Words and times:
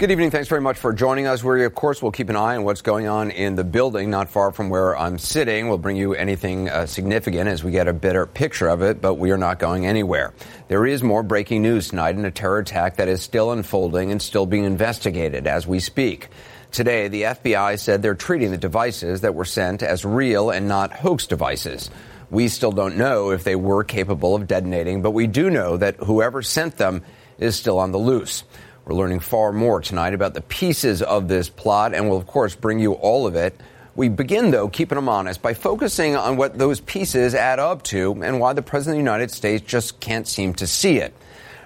Good 0.00 0.12
evening. 0.12 0.30
Thanks 0.30 0.48
very 0.48 0.62
much 0.62 0.78
for 0.78 0.94
joining 0.94 1.26
us. 1.26 1.44
We, 1.44 1.62
of 1.66 1.74
course, 1.74 2.00
will 2.00 2.10
keep 2.10 2.30
an 2.30 2.36
eye 2.36 2.56
on 2.56 2.64
what's 2.64 2.80
going 2.80 3.06
on 3.06 3.30
in 3.30 3.54
the 3.54 3.64
building, 3.64 4.08
not 4.08 4.30
far 4.30 4.50
from 4.50 4.70
where 4.70 4.96
I'm 4.96 5.18
sitting. 5.18 5.68
We'll 5.68 5.76
bring 5.76 5.98
you 5.98 6.14
anything 6.14 6.70
uh, 6.70 6.86
significant 6.86 7.50
as 7.50 7.62
we 7.62 7.70
get 7.70 7.86
a 7.86 7.92
better 7.92 8.24
picture 8.24 8.68
of 8.68 8.80
it, 8.80 9.02
but 9.02 9.16
we 9.16 9.30
are 9.30 9.36
not 9.36 9.58
going 9.58 9.84
anywhere. 9.84 10.32
There 10.68 10.86
is 10.86 11.02
more 11.02 11.22
breaking 11.22 11.60
news 11.60 11.88
tonight 11.88 12.16
in 12.16 12.24
a 12.24 12.30
terror 12.30 12.60
attack 12.60 12.96
that 12.96 13.08
is 13.08 13.20
still 13.20 13.52
unfolding 13.52 14.10
and 14.10 14.22
still 14.22 14.46
being 14.46 14.64
investigated 14.64 15.46
as 15.46 15.66
we 15.66 15.80
speak. 15.80 16.28
Today, 16.72 17.08
the 17.08 17.22
FBI 17.24 17.78
said 17.78 18.00
they're 18.00 18.14
treating 18.14 18.52
the 18.52 18.56
devices 18.56 19.20
that 19.20 19.34
were 19.34 19.44
sent 19.44 19.82
as 19.82 20.06
real 20.06 20.48
and 20.48 20.66
not 20.66 20.94
hoax 20.94 21.26
devices. 21.26 21.90
We 22.30 22.48
still 22.48 22.72
don't 22.72 22.96
know 22.96 23.32
if 23.32 23.44
they 23.44 23.54
were 23.54 23.84
capable 23.84 24.34
of 24.34 24.46
detonating, 24.46 25.02
but 25.02 25.10
we 25.10 25.26
do 25.26 25.50
know 25.50 25.76
that 25.76 25.96
whoever 25.96 26.40
sent 26.40 26.78
them 26.78 27.02
is 27.36 27.54
still 27.54 27.78
on 27.78 27.92
the 27.92 27.98
loose. 27.98 28.44
We're 28.86 28.94
learning 28.96 29.20
far 29.20 29.52
more 29.52 29.80
tonight 29.80 30.14
about 30.14 30.32
the 30.34 30.40
pieces 30.40 31.02
of 31.02 31.28
this 31.28 31.50
plot, 31.50 31.94
and 31.94 32.08
we'll, 32.08 32.18
of 32.18 32.26
course, 32.26 32.54
bring 32.54 32.78
you 32.78 32.94
all 32.94 33.26
of 33.26 33.36
it. 33.36 33.54
We 33.94 34.08
begin, 34.08 34.50
though, 34.50 34.68
keeping 34.68 34.96
them 34.96 35.08
honest 35.08 35.42
by 35.42 35.52
focusing 35.52 36.16
on 36.16 36.36
what 36.38 36.56
those 36.56 36.80
pieces 36.80 37.34
add 37.34 37.58
up 37.58 37.82
to 37.84 38.22
and 38.22 38.40
why 38.40 38.54
the 38.54 38.62
President 38.62 38.94
of 38.94 39.04
the 39.04 39.10
United 39.10 39.30
States 39.30 39.64
just 39.66 40.00
can't 40.00 40.26
seem 40.26 40.54
to 40.54 40.66
see 40.66 40.96
it. 40.96 41.14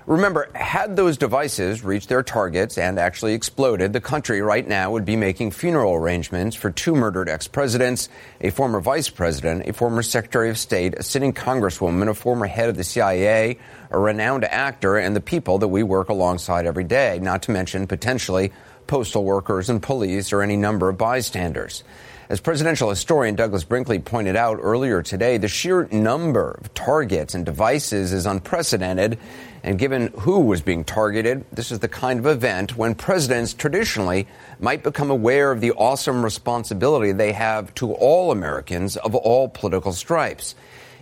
Remember, 0.06 0.50
had 0.54 0.96
those 0.96 1.16
devices 1.16 1.82
reached 1.82 2.10
their 2.10 2.22
targets 2.22 2.76
and 2.76 2.98
actually 2.98 3.32
exploded, 3.32 3.94
the 3.94 4.02
country 4.02 4.42
right 4.42 4.66
now 4.68 4.90
would 4.90 5.06
be 5.06 5.16
making 5.16 5.52
funeral 5.52 5.94
arrangements 5.94 6.54
for 6.54 6.70
two 6.70 6.94
murdered 6.94 7.26
ex 7.26 7.48
presidents, 7.48 8.10
a 8.42 8.50
former 8.50 8.80
vice 8.80 9.08
president, 9.08 9.66
a 9.66 9.72
former 9.72 10.02
secretary 10.02 10.50
of 10.50 10.58
state, 10.58 10.92
a 10.98 11.02
sitting 11.02 11.32
congresswoman, 11.32 12.10
a 12.10 12.14
former 12.14 12.44
head 12.44 12.68
of 12.68 12.76
the 12.76 12.84
CIA, 12.84 13.58
a 13.90 13.98
renowned 13.98 14.44
actor, 14.44 14.98
and 14.98 15.16
the 15.16 15.22
people 15.22 15.56
that 15.58 15.68
we 15.68 15.82
work 15.82 16.10
alongside 16.10 16.66
every 16.66 16.84
day, 16.84 17.18
not 17.22 17.44
to 17.44 17.50
mention 17.50 17.86
potentially 17.86 18.52
postal 18.86 19.24
workers 19.24 19.70
and 19.70 19.82
police 19.82 20.34
or 20.34 20.42
any 20.42 20.58
number 20.58 20.90
of 20.90 20.98
bystanders. 20.98 21.82
As 22.30 22.40
presidential 22.40 22.88
historian 22.88 23.34
Douglas 23.34 23.64
Brinkley 23.64 23.98
pointed 23.98 24.34
out 24.34 24.58
earlier 24.62 25.02
today, 25.02 25.36
the 25.36 25.46
sheer 25.46 25.86
number 25.92 26.52
of 26.58 26.72
targets 26.72 27.34
and 27.34 27.44
devices 27.44 28.14
is 28.14 28.24
unprecedented. 28.24 29.18
And 29.62 29.78
given 29.78 30.06
who 30.20 30.40
was 30.40 30.62
being 30.62 30.84
targeted, 30.84 31.44
this 31.52 31.70
is 31.70 31.80
the 31.80 31.88
kind 31.88 32.18
of 32.18 32.26
event 32.26 32.78
when 32.78 32.94
presidents 32.94 33.52
traditionally 33.52 34.26
might 34.58 34.82
become 34.82 35.10
aware 35.10 35.52
of 35.52 35.60
the 35.60 35.72
awesome 35.72 36.24
responsibility 36.24 37.12
they 37.12 37.32
have 37.32 37.74
to 37.74 37.92
all 37.92 38.32
Americans 38.32 38.96
of 38.96 39.14
all 39.14 39.48
political 39.48 39.92
stripes. 39.92 40.54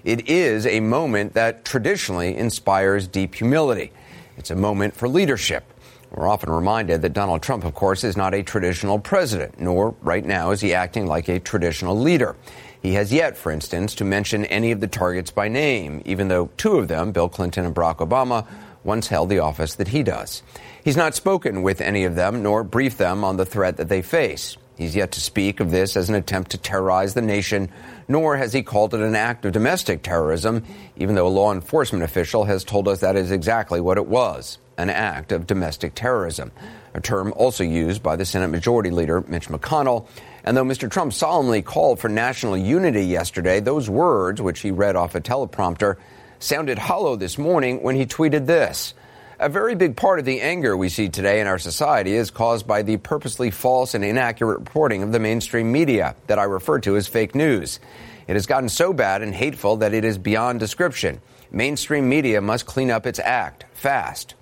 It 0.03 0.29
is 0.29 0.67
a 0.67 0.81
moment 0.81 1.35
that 1.35 1.65
traditionally 1.65 2.37
inspires 2.37 3.07
deep 3.07 3.37
humility. 3.37 3.93
It's 4.37 4.51
a 4.51 4.57
moment 4.57 4.97
for 4.97 5.09
leadership. 5.09 5.72
We're 6.15 6.29
often 6.29 6.51
reminded 6.51 7.01
that 7.03 7.15
Donald 7.15 7.43
Trump, 7.43 7.65
of 7.65 7.75
course, 7.75 8.05
is 8.05 8.19
not 8.19 8.35
a 8.35 8.43
traditional 8.43 8.99
president, 8.99 9.59
nor 9.59 9.95
right 10.03 10.25
now 10.25 10.51
is 10.51 10.61
he 10.61 10.75
acting 10.75 11.07
like 11.07 11.29
a 11.29 11.41
traditional 11.41 11.99
leader. 11.99 12.37
He 12.83 12.95
has 12.95 13.13
yet, 13.13 13.35
for 13.35 13.51
instance, 13.51 13.95
to 13.95 14.05
mention 14.05 14.45
any 14.47 14.73
of 14.73 14.81
the 14.81 14.89
targets 14.89 15.31
by 15.31 15.49
name, 15.49 16.03
even 16.05 16.29
though 16.29 16.51
two 16.59 16.77
of 16.77 16.89
them, 16.89 17.13
Bill 17.13 17.31
Clinton 17.31 17.65
and 17.65 17.75
Barack 17.75 18.07
Obama, 18.07 18.47
once 18.85 19.07
held 19.07 19.31
the 19.31 19.39
office 19.39 19.77
that 19.77 19.89
he 19.89 20.03
does. 20.03 20.43
He's 20.85 20.99
not 20.99 21.15
spoken 21.15 21.63
with 21.63 21.81
any 21.81 22.05
of 22.05 22.15
them 22.15 22.43
nor 22.43 22.63
briefed 22.63 22.99
them 22.99 23.25
on 23.25 23.39
the 23.39 23.47
threat 23.47 23.79
that 23.79 23.89
they 23.89 24.03
face. 24.03 24.59
He's 24.77 24.97
yet 24.97 25.13
to 25.13 25.21
speak 25.21 25.61
of 25.61 25.71
this 25.71 25.97
as 25.97 26.11
an 26.11 26.15
attempt 26.15 26.51
to 26.51 26.59
terrorize 26.59 27.15
the 27.15 27.23
nation, 27.23 27.71
nor 28.07 28.37
has 28.37 28.53
he 28.53 28.63
called 28.63 28.93
it 28.93 29.01
an 29.01 29.15
act 29.15 29.47
of 29.47 29.53
domestic 29.53 30.03
terrorism, 30.03 30.65
even 30.97 31.15
though 31.15 31.29
a 31.29 31.29
law 31.29 31.53
enforcement 31.53 32.05
official 32.05 32.45
has 32.45 32.65
told 32.65 32.89
us 32.89 33.01
that 33.01 33.17
is 33.17 33.31
exactly 33.31 33.81
what 33.81 33.97
it 33.97 34.07
was 34.07 34.59
an 34.83 34.91
act 34.91 35.33
of 35.33 35.47
domestic 35.47 35.95
terrorism, 35.95 36.51
a 36.93 37.01
term 37.01 37.33
also 37.37 37.63
used 37.63 38.03
by 38.03 38.17
the 38.17 38.25
Senate 38.25 38.49
Majority 38.49 38.91
Leader 38.91 39.23
Mitch 39.29 39.49
McConnell. 39.49 40.07
And 40.45 40.57
though 40.57 40.65
Mr. 40.65 40.91
Trump 40.91 41.13
solemnly 41.13 41.63
called 41.63 42.01
for 42.01 42.09
national 42.09 42.57
unity 42.57 43.05
yesterday, 43.05 43.61
those 43.61 43.89
words, 43.89 44.43
which 44.43 44.61
he 44.61 44.73
read 44.73 44.97
off 44.97 45.15
a 45.15 45.21
teleprompter, 45.21 45.97
sounded 46.41 46.79
hollow 46.79 47.15
this 47.15 47.39
morning 47.39 47.83
when 47.83 47.95
he 47.95 48.05
tweeted 48.05 48.47
this. 48.47 48.95
A 49.39 49.49
very 49.49 49.75
big 49.75 49.97
part 49.97 50.19
of 50.19 50.25
the 50.25 50.41
anger 50.41 50.77
we 50.77 50.89
see 50.89 51.09
today 51.09 51.41
in 51.41 51.47
our 51.47 51.59
society 51.59 52.15
is 52.15 52.31
caused 52.31 52.67
by 52.67 52.83
the 52.83 52.97
purposely 52.97 53.51
false 53.51 53.95
and 53.95 54.05
inaccurate 54.05 54.59
reporting 54.59 55.03
of 55.03 55.13
the 55.13 55.19
mainstream 55.19 55.73
media 55.73 56.15
that 56.27 56.39
I 56.39 56.45
refer 56.45 56.81
to 56.81 56.97
as 56.97 57.07
fake 57.07 57.35
news. 57.35 57.81
It 58.27 58.35
has 58.35 58.47
gotten 58.47 58.69
so 58.69 58.93
bad 58.93 59.23
and 59.23 59.35
hateful 59.35 59.79
that 59.79 59.95
it 59.95 60.05
is 60.05 60.19
beyond 60.19 60.61
description. 60.61 61.21
Mainstream 61.51 62.09
media 62.09 62.41
must 62.41 62.67
clean 62.67 62.91
up 62.91 63.07
its 63.07 63.19
act 63.19 63.65
fast. 63.75 64.35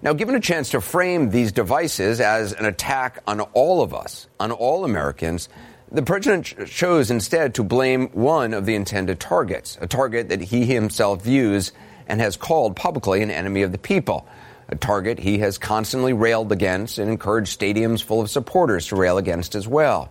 Now, 0.00 0.12
given 0.12 0.36
a 0.36 0.40
chance 0.40 0.70
to 0.70 0.80
frame 0.80 1.30
these 1.30 1.50
devices 1.50 2.20
as 2.20 2.52
an 2.52 2.66
attack 2.66 3.20
on 3.26 3.40
all 3.40 3.82
of 3.82 3.92
us, 3.92 4.28
on 4.38 4.52
all 4.52 4.84
Americans, 4.84 5.48
the 5.90 6.02
president 6.02 6.68
chose 6.68 7.10
instead 7.10 7.54
to 7.54 7.64
blame 7.64 8.08
one 8.08 8.54
of 8.54 8.64
the 8.64 8.74
intended 8.74 9.18
targets, 9.18 9.76
a 9.80 9.86
target 9.86 10.28
that 10.28 10.40
he 10.40 10.64
himself 10.66 11.24
views 11.24 11.72
and 12.06 12.20
has 12.20 12.36
called 12.36 12.76
publicly 12.76 13.22
an 13.22 13.30
enemy 13.30 13.62
of 13.62 13.72
the 13.72 13.78
people, 13.78 14.26
a 14.68 14.76
target 14.76 15.18
he 15.18 15.38
has 15.38 15.58
constantly 15.58 16.12
railed 16.12 16.52
against 16.52 16.98
and 16.98 17.10
encouraged 17.10 17.58
stadiums 17.58 18.02
full 18.02 18.20
of 18.20 18.30
supporters 18.30 18.86
to 18.88 18.96
rail 18.96 19.18
against 19.18 19.54
as 19.54 19.66
well. 19.66 20.10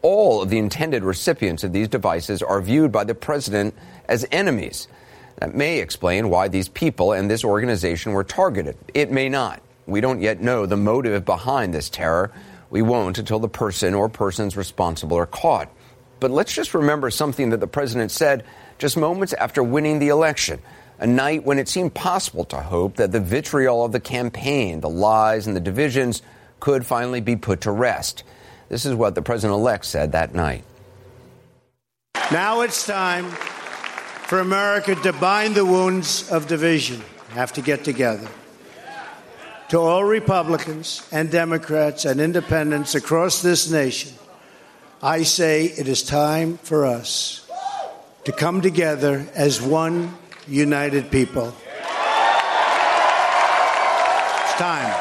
All 0.00 0.40
of 0.40 0.48
the 0.48 0.58
intended 0.58 1.02
recipients 1.02 1.64
of 1.64 1.72
these 1.72 1.88
devices 1.88 2.42
are 2.42 2.60
viewed 2.62 2.92
by 2.92 3.04
the 3.04 3.14
president 3.14 3.74
as 4.08 4.24
enemies. 4.30 4.88
That 5.38 5.54
may 5.54 5.80
explain 5.80 6.30
why 6.30 6.48
these 6.48 6.68
people 6.68 7.12
and 7.12 7.30
this 7.30 7.44
organization 7.44 8.12
were 8.12 8.24
targeted. 8.24 8.76
It 8.94 9.10
may 9.10 9.28
not. 9.28 9.62
We 9.86 10.00
don't 10.00 10.20
yet 10.22 10.40
know 10.40 10.66
the 10.66 10.76
motive 10.76 11.24
behind 11.24 11.74
this 11.74 11.90
terror. 11.90 12.32
We 12.70 12.82
won't 12.82 13.18
until 13.18 13.38
the 13.38 13.48
person 13.48 13.94
or 13.94 14.08
persons 14.08 14.56
responsible 14.56 15.18
are 15.18 15.26
caught. 15.26 15.70
But 16.18 16.30
let's 16.30 16.52
just 16.52 16.74
remember 16.74 17.10
something 17.10 17.50
that 17.50 17.60
the 17.60 17.66
president 17.66 18.10
said 18.10 18.44
just 18.78 18.96
moments 18.96 19.32
after 19.34 19.62
winning 19.62 19.98
the 19.98 20.08
election, 20.08 20.60
a 20.98 21.06
night 21.06 21.44
when 21.44 21.58
it 21.58 21.68
seemed 21.68 21.94
possible 21.94 22.44
to 22.46 22.56
hope 22.56 22.96
that 22.96 23.12
the 23.12 23.20
vitriol 23.20 23.84
of 23.84 23.92
the 23.92 24.00
campaign, 24.00 24.80
the 24.80 24.88
lies, 24.88 25.46
and 25.46 25.54
the 25.54 25.60
divisions 25.60 26.22
could 26.60 26.86
finally 26.86 27.20
be 27.20 27.36
put 27.36 27.62
to 27.62 27.70
rest. 27.70 28.24
This 28.68 28.86
is 28.86 28.94
what 28.94 29.14
the 29.14 29.22
president 29.22 29.58
elect 29.58 29.84
said 29.84 30.12
that 30.12 30.34
night. 30.34 30.64
Now 32.32 32.62
it's 32.62 32.86
time 32.86 33.30
for 34.26 34.40
America 34.40 34.94
to 34.96 35.12
bind 35.12 35.54
the 35.54 35.64
wounds 35.64 36.28
of 36.32 36.48
division, 36.48 37.00
have 37.30 37.52
to 37.52 37.62
get 37.62 37.84
together. 37.84 38.26
To 39.68 39.78
all 39.78 40.02
Republicans 40.02 41.08
and 41.12 41.30
Democrats 41.30 42.04
and 42.04 42.20
independents 42.20 42.96
across 42.96 43.40
this 43.40 43.70
nation, 43.70 44.12
I 45.00 45.22
say 45.22 45.66
it 45.66 45.86
is 45.86 46.02
time 46.02 46.58
for 46.58 46.86
us 46.86 47.48
to 48.24 48.32
come 48.32 48.62
together 48.62 49.24
as 49.36 49.62
one 49.62 50.12
united 50.48 51.12
people. 51.12 51.54
It's 54.42 54.54
time. 54.54 54.92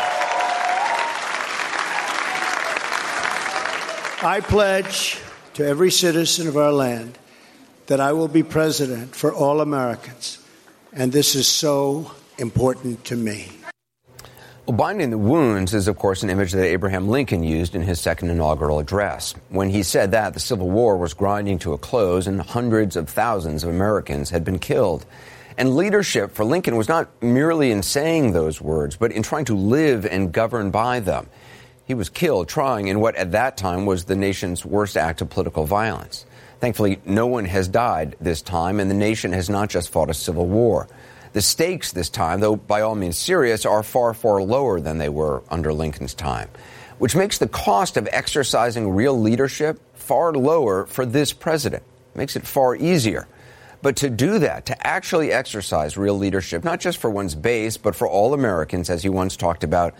I 4.22 4.40
pledge 4.44 5.18
to 5.56 5.66
every 5.66 5.90
citizen 5.90 6.48
of 6.48 6.58
our 6.58 6.72
land 6.72 7.18
that 7.88 8.00
I 8.00 8.14
will 8.14 8.28
be 8.28 8.44
president 8.44 9.16
for 9.16 9.34
all 9.34 9.62
Americans. 9.62 10.40
And 10.94 11.12
this 11.12 11.36
is 11.36 11.48
so 11.48 12.12
important 12.38 13.06
to 13.06 13.16
me. 13.16 13.50
Well, 14.66 14.76
binding 14.76 15.12
the 15.12 15.18
wounds 15.20 15.76
is, 15.76 15.88
of 15.88 16.00
course, 16.00 16.24
an 16.24 16.32
image 16.32 16.52
that 16.54 16.66
Abraham 16.66 17.08
Lincoln 17.08 17.44
used 17.44 17.76
in 17.76 17.84
his 17.84 18.02
second 18.02 18.32
inaugural 18.32 18.80
address. 18.80 19.36
When 19.50 19.70
he 19.70 19.84
said 19.84 20.12
that, 20.12 20.34
the 20.34 20.40
Civil 20.40 20.72
War 20.72 20.98
was 20.98 21.14
grinding 21.14 21.60
to 21.60 21.74
a 21.74 21.78
close 21.78 22.26
and 22.26 22.42
hundreds 22.42 22.96
of 22.96 23.08
thousands 23.08 23.64
of 23.64 23.70
Americans 23.70 24.32
had 24.32 24.44
been 24.44 24.58
killed. 24.58 25.06
And 25.56 25.76
leadership 25.76 26.32
for 26.32 26.44
Lincoln 26.44 26.78
was 26.78 26.90
not 26.90 27.10
merely 27.22 27.70
in 27.70 27.84
saying 27.84 28.32
those 28.32 28.60
words, 28.60 28.98
but 28.98 29.12
in 29.12 29.22
trying 29.22 29.46
to 29.46 29.56
live 29.56 30.04
and 30.04 30.32
govern 30.32 30.72
by 30.72 31.00
them. 31.00 31.28
He 31.86 31.94
was 31.94 32.10
killed 32.10 32.50
trying 32.50 32.88
in 32.88 33.00
what 33.00 33.16
at 33.16 33.34
that 33.34 33.58
time 33.58 33.86
was 33.86 34.06
the 34.06 34.16
nation's 34.16 34.66
worst 34.66 34.98
act 34.98 35.22
of 35.22 35.30
political 35.30 35.66
violence. 35.66 36.26
Thankfully, 36.66 37.00
no 37.06 37.28
one 37.28 37.46
has 37.46 37.68
died 37.68 38.16
this 38.20 38.42
time, 38.42 38.80
and 38.80 38.90
the 38.90 38.96
nation 38.96 39.34
has 39.34 39.52
not 39.52 39.70
just 39.70 39.92
fought 39.92 40.10
a 40.10 40.16
civil 40.16 40.48
war. 40.48 40.88
The 41.34 41.42
stakes 41.44 41.92
this 41.92 42.10
time, 42.10 42.40
though 42.40 42.56
by 42.56 42.82
all 42.82 42.96
means 42.96 43.20
serious, 43.20 43.68
are 43.68 43.84
far, 43.84 44.16
far 44.16 44.42
lower 44.42 44.80
than 44.80 44.98
they 44.98 45.08
were 45.08 45.44
under 45.52 45.72
Lincoln's 45.72 46.16
time, 46.16 46.50
which 46.98 47.16
makes 47.16 47.38
the 47.38 47.48
cost 47.48 47.98
of 47.98 48.10
exercising 48.12 48.90
real 48.90 49.16
leadership 49.16 49.80
far 49.94 50.34
lower 50.34 50.88
for 50.88 51.06
this 51.06 51.34
president. 51.34 51.84
Makes 52.16 52.36
it 52.36 52.48
far 52.48 52.76
easier. 52.76 53.28
But 53.84 53.98
to 53.98 54.10
do 54.10 54.40
that, 54.40 54.66
to 54.66 54.88
actually 54.88 55.32
exercise 55.32 55.98
real 55.98 56.18
leadership, 56.18 56.64
not 56.64 56.80
just 56.80 56.98
for 56.98 57.12
one's 57.12 57.36
base, 57.36 57.78
but 57.78 57.96
for 57.96 58.10
all 58.10 58.34
Americans, 58.34 58.90
as 58.90 59.04
he 59.04 59.10
once 59.10 59.38
talked 59.38 59.64
about, 59.64 59.94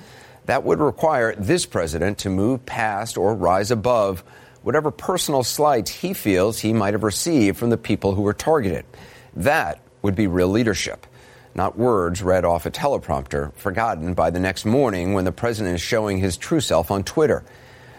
that 0.46 0.64
would 0.64 0.80
require 0.80 1.36
this 1.36 1.68
president 1.68 2.18
to 2.20 2.32
move 2.32 2.66
past 2.66 3.20
or 3.20 3.36
rise 3.36 3.70
above 3.70 4.24
whatever 4.66 4.90
personal 4.90 5.44
slights 5.44 5.92
he 5.92 6.12
feels 6.12 6.60
he 6.60 6.74
might 6.74 6.96
have 6.96 7.04
received 7.04 7.56
from 7.56 7.70
the 7.70 7.78
people 7.78 8.16
who 8.16 8.24
were 8.24 8.34
targeted. 8.34 8.84
That 9.36 9.80
would 10.02 10.16
be 10.16 10.26
real 10.26 10.48
leadership, 10.48 11.06
not 11.54 11.78
words 11.78 12.24
read 12.24 12.46
off 12.46 12.66
a 12.66 12.72
teleprompter, 12.72 13.54
forgotten 13.54 14.16
by 14.16 14.32
the 14.32 14.40
next 14.40 14.66
morning 14.66 15.14
when 15.14 15.24
the 15.24 15.32
president 15.32 15.76
is 15.76 15.82
showing 15.82 16.18
his 16.18 16.36
true 16.36 16.62
self 16.62 16.90
on 16.90 17.04
Twitter. 17.04 17.44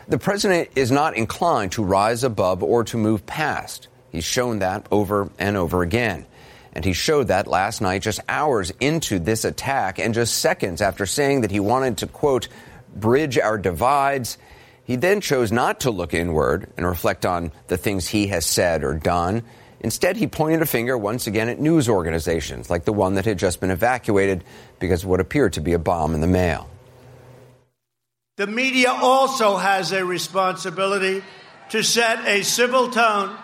The 0.08 0.18
president 0.18 0.70
is 0.74 0.90
not 0.90 1.16
inclined 1.16 1.70
to 1.72 1.84
rise 1.84 2.24
above 2.24 2.64
or 2.64 2.82
to 2.82 2.96
move 2.96 3.24
past. 3.26 3.86
He's 4.10 4.24
shown 4.24 4.58
that 4.58 4.88
over 4.90 5.30
and 5.38 5.56
over 5.56 5.82
again. 5.82 6.26
And 6.72 6.84
he 6.84 6.94
showed 6.94 7.28
that 7.28 7.46
last 7.46 7.80
night, 7.80 8.02
just 8.02 8.18
hours 8.28 8.72
into 8.80 9.20
this 9.20 9.44
attack, 9.44 10.00
and 10.00 10.14
just 10.14 10.38
seconds 10.38 10.82
after 10.82 11.06
saying 11.06 11.42
that 11.42 11.52
he 11.52 11.60
wanted 11.60 11.98
to, 11.98 12.08
quote, 12.08 12.48
bridge 12.92 13.38
our 13.38 13.56
divides. 13.56 14.36
He 14.86 14.94
then 14.94 15.20
chose 15.20 15.50
not 15.50 15.80
to 15.80 15.90
look 15.90 16.14
inward 16.14 16.70
and 16.76 16.86
reflect 16.86 17.26
on 17.26 17.50
the 17.66 17.76
things 17.76 18.06
he 18.06 18.28
has 18.28 18.46
said 18.46 18.84
or 18.84 18.94
done. 18.94 19.42
Instead, 19.80 20.16
he 20.16 20.28
pointed 20.28 20.62
a 20.62 20.66
finger 20.66 20.96
once 20.96 21.26
again 21.26 21.48
at 21.48 21.58
news 21.58 21.88
organizations 21.88 22.70
like 22.70 22.84
the 22.84 22.92
one 22.92 23.14
that 23.14 23.24
had 23.24 23.36
just 23.36 23.60
been 23.60 23.72
evacuated 23.72 24.44
because 24.78 25.02
of 25.02 25.08
what 25.08 25.18
appeared 25.18 25.54
to 25.54 25.60
be 25.60 25.72
a 25.72 25.78
bomb 25.78 26.14
in 26.14 26.20
the 26.20 26.28
mail. 26.28 26.70
The 28.36 28.46
media 28.46 28.90
also 28.90 29.56
has 29.56 29.90
a 29.90 30.04
responsibility 30.04 31.24
to 31.70 31.82
set 31.82 32.24
a 32.24 32.44
civil 32.44 32.90
tone 32.90 33.36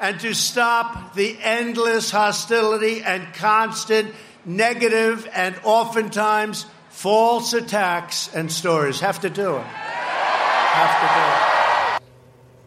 and 0.00 0.20
to 0.20 0.32
stop 0.32 1.14
the 1.14 1.36
endless 1.42 2.12
hostility 2.12 3.02
and 3.02 3.34
constant 3.34 4.14
negative 4.44 5.28
and 5.32 5.56
oftentimes 5.64 6.66
false 6.90 7.52
attacks 7.52 8.32
and 8.32 8.52
stories. 8.52 9.00
Have 9.00 9.22
to 9.22 9.30
do 9.30 9.56
it. 9.56 9.66
Have 10.74 12.00
to 12.00 12.00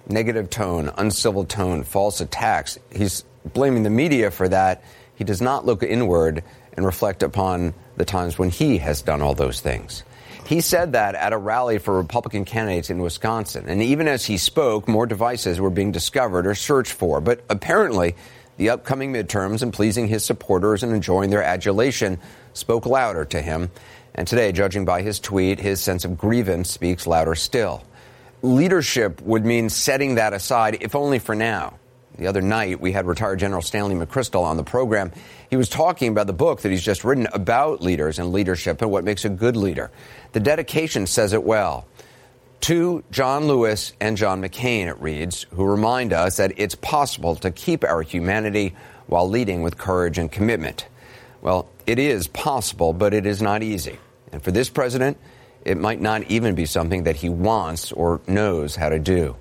do. 0.07 0.13
Negative 0.13 0.50
tone, 0.50 0.92
uncivil 0.98 1.44
tone, 1.44 1.83
false 1.83 2.21
attacks. 2.21 2.80
He's 2.89 3.25
blaming 3.54 3.83
the 3.83 3.89
media 3.89 4.31
for 4.31 4.48
that. 4.48 4.81
He 5.15 5.25
does 5.25 5.42
not 5.42 5.65
look 5.65 5.83
inward 5.83 6.44
and 6.74 6.86
reflect 6.86 7.21
upon 7.21 7.74
the 7.98 8.06
times 8.06 8.39
when 8.39 8.50
he 8.50 8.77
has 8.77 9.01
done 9.01 9.21
all 9.21 9.33
those 9.33 9.59
things. 9.59 10.04
He 10.45 10.62
said 10.62 10.94
that 10.94 11.15
at 11.15 11.33
a 11.33 11.38
rally 11.38 11.80
for 11.80 11.98
Republican 11.98 12.45
candidates 12.45 12.89
in 12.89 13.01
Wisconsin. 13.01 13.65
And 13.68 13.83
even 13.83 14.07
as 14.07 14.25
he 14.25 14.38
spoke, 14.38 14.88
more 14.88 15.06
devices 15.06 15.60
were 15.60 15.69
being 15.69 15.92
discovered 15.92 16.48
or 16.48 16.56
searched 16.56 16.94
for. 16.94 17.19
But 17.19 17.44
apparently, 17.50 18.15
the 18.56 18.69
upcoming 18.69 19.12
midterms 19.12 19.62
and 19.62 19.74
pleasing 19.74 20.07
his 20.07 20.24
supporters 20.24 20.83
and 20.83 20.94
enjoying 20.94 21.30
their 21.30 21.44
adulation 21.44 22.19
spoke 22.53 22.86
louder 22.86 23.25
to 23.25 23.42
him. 23.42 23.69
And 24.15 24.25
today, 24.25 24.53
judging 24.53 24.86
by 24.86 25.01
his 25.01 25.19
tweet, 25.19 25.60
his 25.60 25.81
sense 25.81 26.06
of 26.06 26.18
grievance 26.18 26.71
speaks 26.71 27.06
louder 27.06 27.36
still. 27.36 27.83
Leadership 28.42 29.22
would 29.22 29.45
mean 29.45 29.69
setting 29.69 30.16
that 30.16 30.34
aside, 30.34 30.78
if 30.81 30.95
only 30.95 31.19
for 31.19 31.36
now. 31.36 31.80
The 32.18 32.28
other 32.28 32.42
night, 32.42 32.80
we 32.81 32.92
had 32.92 33.06
retired 33.06 33.39
General 33.39 33.62
Stanley 33.62 33.95
McChrystal 33.95 34.42
on 34.42 34.57
the 34.57 34.63
program. 34.63 35.12
He 35.50 35.56
was 35.56 35.69
talking 35.69 36.12
about 36.12 36.28
the 36.28 36.34
book 36.34 36.62
that 36.62 36.69
he's 36.69 36.84
just 36.84 37.04
written 37.04 37.28
about 37.31 37.81
leaders 37.81 38.18
and 38.18 38.31
leadership 38.31 38.81
and 38.81 38.89
what 38.89 39.04
makes 39.04 39.24
a 39.24 39.30
good 39.30 39.56
leader. 39.56 39.92
The 40.34 40.39
dedication 40.39 41.06
says 41.06 41.34
it 41.34 41.44
well. 41.44 41.86
To 42.62 43.04
John 43.12 43.48
Lewis 43.48 43.94
and 44.00 44.18
John 44.18 44.42
McCain, 44.42 44.88
it 44.88 45.00
reads, 45.00 45.45
who 45.51 45.63
remind 45.63 46.12
us 46.12 46.38
that 46.38 46.54
it's 46.57 46.74
possible 46.75 47.36
to 47.38 47.51
keep 47.51 47.84
our 47.84 48.01
humanity 48.01 48.75
while 49.06 49.30
leading 49.30 49.62
with 49.62 49.78
courage 49.78 50.18
and 50.18 50.31
commitment. 50.31 50.88
Well, 51.42 51.69
it 51.86 52.00
is 52.00 52.28
possible, 52.28 52.94
but 52.94 53.13
it 53.13 53.28
is 53.28 53.44
not 53.44 53.62
easy. 53.62 54.00
And 54.31 54.44
for 54.44 54.51
this 54.51 54.69
president, 54.69 55.18
it 55.67 55.77
might 55.77 55.99
not 55.99 56.23
even 56.23 56.55
be 56.55 56.65
something 56.65 57.03
that 57.03 57.17
he 57.17 57.29
wants 57.29 57.91
or 57.91 58.21
knows 58.25 58.75
how 58.75 58.89
to 58.89 58.99
do. 58.99 59.35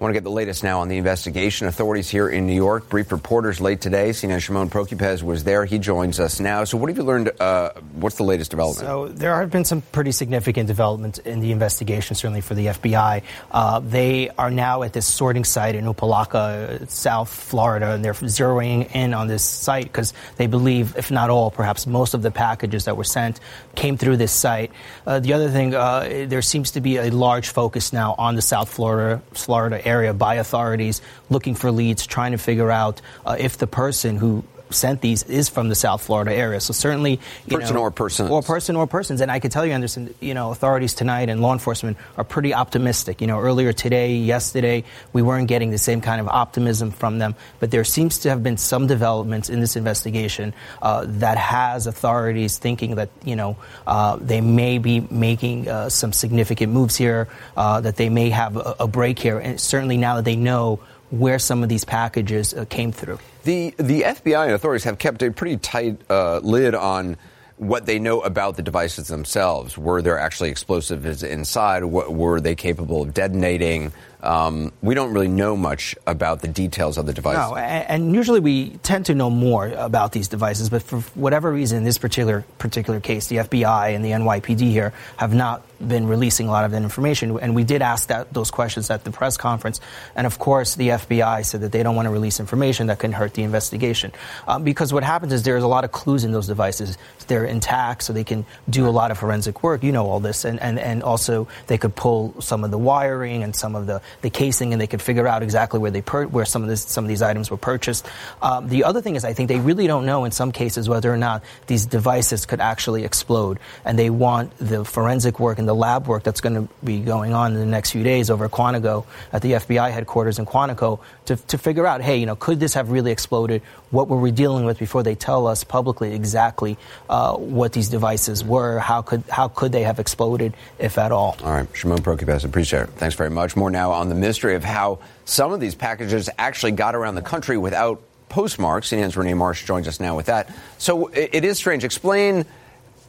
Want 0.00 0.12
to 0.12 0.14
get 0.14 0.24
the 0.24 0.30
latest 0.30 0.64
now 0.64 0.80
on 0.80 0.88
the 0.88 0.96
investigation. 0.96 1.66
Authorities 1.66 2.08
here 2.08 2.26
in 2.26 2.46
New 2.46 2.54
York 2.54 2.88
briefed 2.88 3.12
reporters 3.12 3.60
late 3.60 3.82
today. 3.82 4.10
CNN 4.10 4.40
Shimon 4.40 4.70
Prokupecz 4.70 5.22
was 5.22 5.44
there. 5.44 5.66
He 5.66 5.78
joins 5.78 6.18
us 6.18 6.40
now. 6.40 6.64
So, 6.64 6.78
what 6.78 6.88
have 6.88 6.96
you 6.96 7.02
learned? 7.02 7.30
Uh, 7.38 7.72
what's 7.96 8.16
the 8.16 8.22
latest 8.22 8.50
development? 8.50 8.86
So, 8.86 9.08
there 9.08 9.38
have 9.38 9.50
been 9.50 9.66
some 9.66 9.82
pretty 9.82 10.12
significant 10.12 10.68
developments 10.68 11.18
in 11.18 11.40
the 11.40 11.52
investigation, 11.52 12.16
certainly 12.16 12.40
for 12.40 12.54
the 12.54 12.68
FBI. 12.68 13.22
Uh, 13.50 13.80
they 13.80 14.30
are 14.38 14.50
now 14.50 14.84
at 14.84 14.94
this 14.94 15.04
sorting 15.04 15.44
site 15.44 15.74
in 15.74 15.84
Opa-locka, 15.84 16.88
South 16.88 17.28
Florida, 17.28 17.90
and 17.90 18.02
they're 18.02 18.14
zeroing 18.14 18.90
in 18.94 19.12
on 19.12 19.28
this 19.28 19.44
site 19.44 19.84
because 19.84 20.14
they 20.38 20.46
believe, 20.46 20.96
if 20.96 21.10
not 21.10 21.28
all, 21.28 21.50
perhaps 21.50 21.86
most 21.86 22.14
of 22.14 22.22
the 22.22 22.30
packages 22.30 22.86
that 22.86 22.96
were 22.96 23.04
sent 23.04 23.38
came 23.74 23.98
through 23.98 24.16
this 24.16 24.32
site. 24.32 24.72
Uh, 25.06 25.20
the 25.20 25.34
other 25.34 25.50
thing, 25.50 25.74
uh, 25.74 26.24
there 26.26 26.40
seems 26.40 26.70
to 26.70 26.80
be 26.80 26.96
a 26.96 27.10
large 27.10 27.50
focus 27.50 27.92
now 27.92 28.14
on 28.16 28.34
the 28.34 28.40
South 28.40 28.70
Florida, 28.70 29.20
Florida 29.32 29.76
area 29.76 29.89
area 29.90 30.14
by 30.14 30.36
authorities 30.36 31.02
looking 31.28 31.54
for 31.54 31.70
leads, 31.70 32.06
trying 32.06 32.32
to 32.32 32.38
figure 32.38 32.70
out 32.70 33.02
uh, 33.26 33.36
if 33.38 33.58
the 33.58 33.66
person 33.66 34.16
who 34.16 34.44
sent 34.70 35.00
these 35.00 35.22
is 35.24 35.48
from 35.48 35.68
the 35.68 35.74
South 35.74 36.02
Florida 36.02 36.32
area. 36.32 36.60
So 36.60 36.72
certainly, 36.72 37.20
you 37.46 37.58
person 37.58 37.76
know, 37.76 37.82
or 37.82 37.90
person, 37.90 38.28
or 38.28 38.42
person 38.42 38.76
or 38.76 38.86
persons. 38.86 39.20
And 39.20 39.30
I 39.30 39.38
can 39.38 39.50
tell 39.50 39.66
you, 39.66 39.72
Anderson, 39.72 40.14
you 40.20 40.34
know, 40.34 40.50
authorities 40.50 40.94
tonight 40.94 41.28
and 41.28 41.40
law 41.40 41.52
enforcement 41.52 41.96
are 42.16 42.24
pretty 42.24 42.54
optimistic. 42.54 43.20
You 43.20 43.26
know, 43.26 43.40
earlier 43.40 43.72
today, 43.72 44.14
yesterday, 44.14 44.84
we 45.12 45.22
weren't 45.22 45.48
getting 45.48 45.70
the 45.70 45.78
same 45.78 46.00
kind 46.00 46.20
of 46.20 46.28
optimism 46.28 46.90
from 46.90 47.18
them. 47.18 47.34
But 47.58 47.70
there 47.70 47.84
seems 47.84 48.18
to 48.20 48.30
have 48.30 48.42
been 48.42 48.56
some 48.56 48.86
developments 48.86 49.50
in 49.50 49.60
this 49.60 49.76
investigation 49.76 50.54
uh, 50.82 51.04
that 51.06 51.38
has 51.38 51.86
authorities 51.86 52.58
thinking 52.58 52.96
that 52.96 53.10
you 53.24 53.36
know 53.36 53.56
uh, 53.86 54.16
they 54.16 54.40
may 54.40 54.78
be 54.78 55.00
making 55.00 55.68
uh, 55.68 55.88
some 55.88 56.12
significant 56.12 56.72
moves 56.72 56.96
here, 56.96 57.28
uh, 57.56 57.80
that 57.80 57.96
they 57.96 58.08
may 58.08 58.30
have 58.30 58.56
a, 58.56 58.76
a 58.80 58.86
break 58.86 59.18
here, 59.18 59.38
and 59.38 59.60
certainly 59.60 59.96
now 59.96 60.16
that 60.16 60.24
they 60.24 60.36
know 60.36 60.80
where 61.10 61.38
some 61.38 61.62
of 61.62 61.68
these 61.68 61.84
packages 61.84 62.54
uh, 62.54 62.64
came 62.66 62.92
through. 62.92 63.18
The 63.44 63.74
the 63.78 64.02
FBI 64.02 64.44
and 64.46 64.54
authorities 64.54 64.84
have 64.84 64.98
kept 64.98 65.22
a 65.22 65.30
pretty 65.30 65.56
tight 65.56 66.00
uh, 66.08 66.38
lid 66.38 66.74
on 66.74 67.16
what 67.56 67.84
they 67.84 67.98
know 67.98 68.20
about 68.22 68.56
the 68.56 68.62
devices 68.62 69.08
themselves. 69.08 69.76
Were 69.76 70.00
there 70.00 70.18
actually 70.18 70.48
explosives 70.48 71.22
inside? 71.22 71.84
What, 71.84 72.12
were 72.12 72.40
they 72.40 72.54
capable 72.54 73.02
of 73.02 73.12
detonating? 73.12 73.92
Um, 74.22 74.72
we 74.82 74.94
don't 74.94 75.12
really 75.12 75.28
know 75.28 75.56
much 75.56 75.96
about 76.06 76.42
the 76.42 76.48
details 76.48 76.98
of 76.98 77.06
the 77.06 77.12
device. 77.12 77.36
No, 77.36 77.56
and, 77.56 78.14
usually 78.14 78.40
we 78.40 78.70
tend 78.82 79.06
to 79.06 79.14
know 79.14 79.30
more 79.30 79.68
about 79.68 80.12
these 80.12 80.28
devices, 80.28 80.68
but 80.68 80.82
for 80.82 81.00
whatever 81.14 81.50
reason, 81.50 81.78
in 81.78 81.84
this 81.84 81.96
particular 81.96 82.44
particular 82.58 83.00
case, 83.00 83.28
the 83.28 83.36
FBI 83.36 83.94
and 83.94 84.04
the 84.04 84.10
NYPD 84.10 84.70
here 84.70 84.92
have 85.16 85.32
not 85.32 85.62
been 85.86 86.06
releasing 86.06 86.48
a 86.48 86.50
lot 86.50 86.64
of 86.64 86.72
that 86.72 86.82
information. 86.82 87.38
And 87.38 87.54
we 87.54 87.64
did 87.64 87.80
ask 87.80 88.08
that, 88.08 88.32
those 88.34 88.50
questions 88.50 88.90
at 88.90 89.04
the 89.04 89.10
press 89.10 89.36
conference, 89.36 89.80
and 90.14 90.26
of 90.26 90.38
course, 90.38 90.74
the 90.74 90.88
FBI 90.88 91.44
said 91.44 91.62
that 91.62 91.72
they 91.72 91.82
don't 91.82 91.96
want 91.96 92.06
to 92.06 92.10
release 92.10 92.40
information 92.40 92.88
that 92.88 92.98
can 92.98 93.12
hurt 93.12 93.34
the 93.34 93.42
investigation, 93.42 94.12
um, 94.46 94.64
because 94.64 94.92
what 94.92 95.04
happens 95.04 95.32
is 95.32 95.42
there's 95.44 95.62
a 95.62 95.68
lot 95.68 95.84
of 95.84 95.92
clues 95.92 96.24
in 96.24 96.32
those 96.32 96.46
devices. 96.46 96.98
They're 97.26 97.44
intact, 97.44 98.02
so 98.02 98.12
they 98.12 98.24
can 98.24 98.44
do 98.68 98.88
a 98.88 98.90
lot 98.90 99.10
of 99.10 99.18
forensic 99.18 99.62
work. 99.62 99.82
You 99.82 99.92
know 99.92 100.06
all 100.06 100.20
this, 100.20 100.44
and 100.44 100.60
and, 100.60 100.78
and 100.78 101.02
also 101.02 101.48
they 101.68 101.78
could 101.78 101.94
pull 101.94 102.34
some 102.40 102.64
of 102.64 102.70
the 102.70 102.78
wiring 102.78 103.42
and 103.42 103.54
some 103.54 103.74
of 103.74 103.86
the 103.86 104.02
the 104.22 104.30
casing, 104.30 104.72
and 104.72 104.80
they 104.80 104.86
could 104.86 105.02
figure 105.02 105.26
out 105.26 105.42
exactly 105.42 105.80
where 105.80 105.90
they 105.90 106.02
per- 106.02 106.26
where 106.26 106.44
some 106.44 106.62
of 106.62 106.68
this 106.68 106.82
some 106.82 107.04
of 107.04 107.08
these 107.08 107.22
items 107.22 107.50
were 107.50 107.56
purchased. 107.56 108.06
Um, 108.42 108.68
the 108.68 108.84
other 108.84 109.00
thing 109.00 109.16
is, 109.16 109.24
I 109.24 109.32
think 109.32 109.48
they 109.48 109.60
really 109.60 109.86
don't 109.86 110.06
know 110.06 110.24
in 110.24 110.32
some 110.32 110.52
cases 110.52 110.88
whether 110.88 111.12
or 111.12 111.16
not 111.16 111.42
these 111.66 111.86
devices 111.86 112.46
could 112.46 112.60
actually 112.60 113.04
explode, 113.04 113.58
and 113.84 113.98
they 113.98 114.10
want 114.10 114.56
the 114.58 114.84
forensic 114.84 115.40
work 115.40 115.58
and 115.58 115.68
the 115.68 115.74
lab 115.74 116.06
work 116.06 116.22
that's 116.22 116.40
going 116.40 116.54
to 116.54 116.68
be 116.84 117.00
going 117.00 117.32
on 117.32 117.52
in 117.52 117.58
the 117.58 117.66
next 117.66 117.90
few 117.90 118.02
days 118.02 118.30
over 118.30 118.46
at 118.46 118.50
Quantico 118.50 119.04
at 119.32 119.42
the 119.42 119.52
FBI 119.52 119.90
headquarters 119.90 120.38
in 120.38 120.46
Quantico 120.46 121.00
to 121.26 121.36
to 121.36 121.58
figure 121.58 121.86
out, 121.86 122.00
hey, 122.00 122.16
you 122.16 122.26
know, 122.26 122.36
could 122.36 122.60
this 122.60 122.74
have 122.74 122.90
really 122.90 123.10
exploded? 123.10 123.62
What 123.90 124.08
were 124.08 124.18
we 124.18 124.30
dealing 124.30 124.64
with 124.64 124.78
before 124.78 125.02
they 125.02 125.14
tell 125.14 125.46
us 125.46 125.64
publicly 125.64 126.14
exactly 126.14 126.78
uh, 127.08 127.36
what 127.36 127.72
these 127.72 127.88
devices 127.88 128.44
were? 128.44 128.78
How 128.78 129.02
could 129.02 129.24
how 129.28 129.48
could 129.48 129.72
they 129.72 129.82
have 129.82 129.98
exploded, 129.98 130.54
if 130.78 130.98
at 130.98 131.12
all? 131.12 131.36
All 131.42 131.52
right, 131.52 131.68
Shimon 131.74 131.98
Prokupecz, 131.98 132.44
appreciate 132.44 132.82
it. 132.82 132.88
Thanks 132.90 133.14
very 133.14 133.30
much. 133.30 133.56
More 133.56 133.70
now 133.70 133.90
on 133.92 133.99
the 134.08 134.14
mystery 134.14 134.54
of 134.54 134.64
how 134.64 135.00
some 135.24 135.52
of 135.52 135.60
these 135.60 135.74
packages 135.74 136.30
actually 136.38 136.72
got 136.72 136.94
around 136.94 137.14
the 137.14 137.22
country 137.22 137.58
without 137.58 138.02
postmarks. 138.28 138.90
CNN's 138.90 139.16
Rene 139.16 139.34
Marsh 139.34 139.66
joins 139.66 139.86
us 139.86 140.00
now 140.00 140.16
with 140.16 140.26
that. 140.26 140.48
So 140.78 141.08
it, 141.08 141.30
it 141.32 141.44
is 141.44 141.58
strange. 141.58 141.84
Explain 141.84 142.46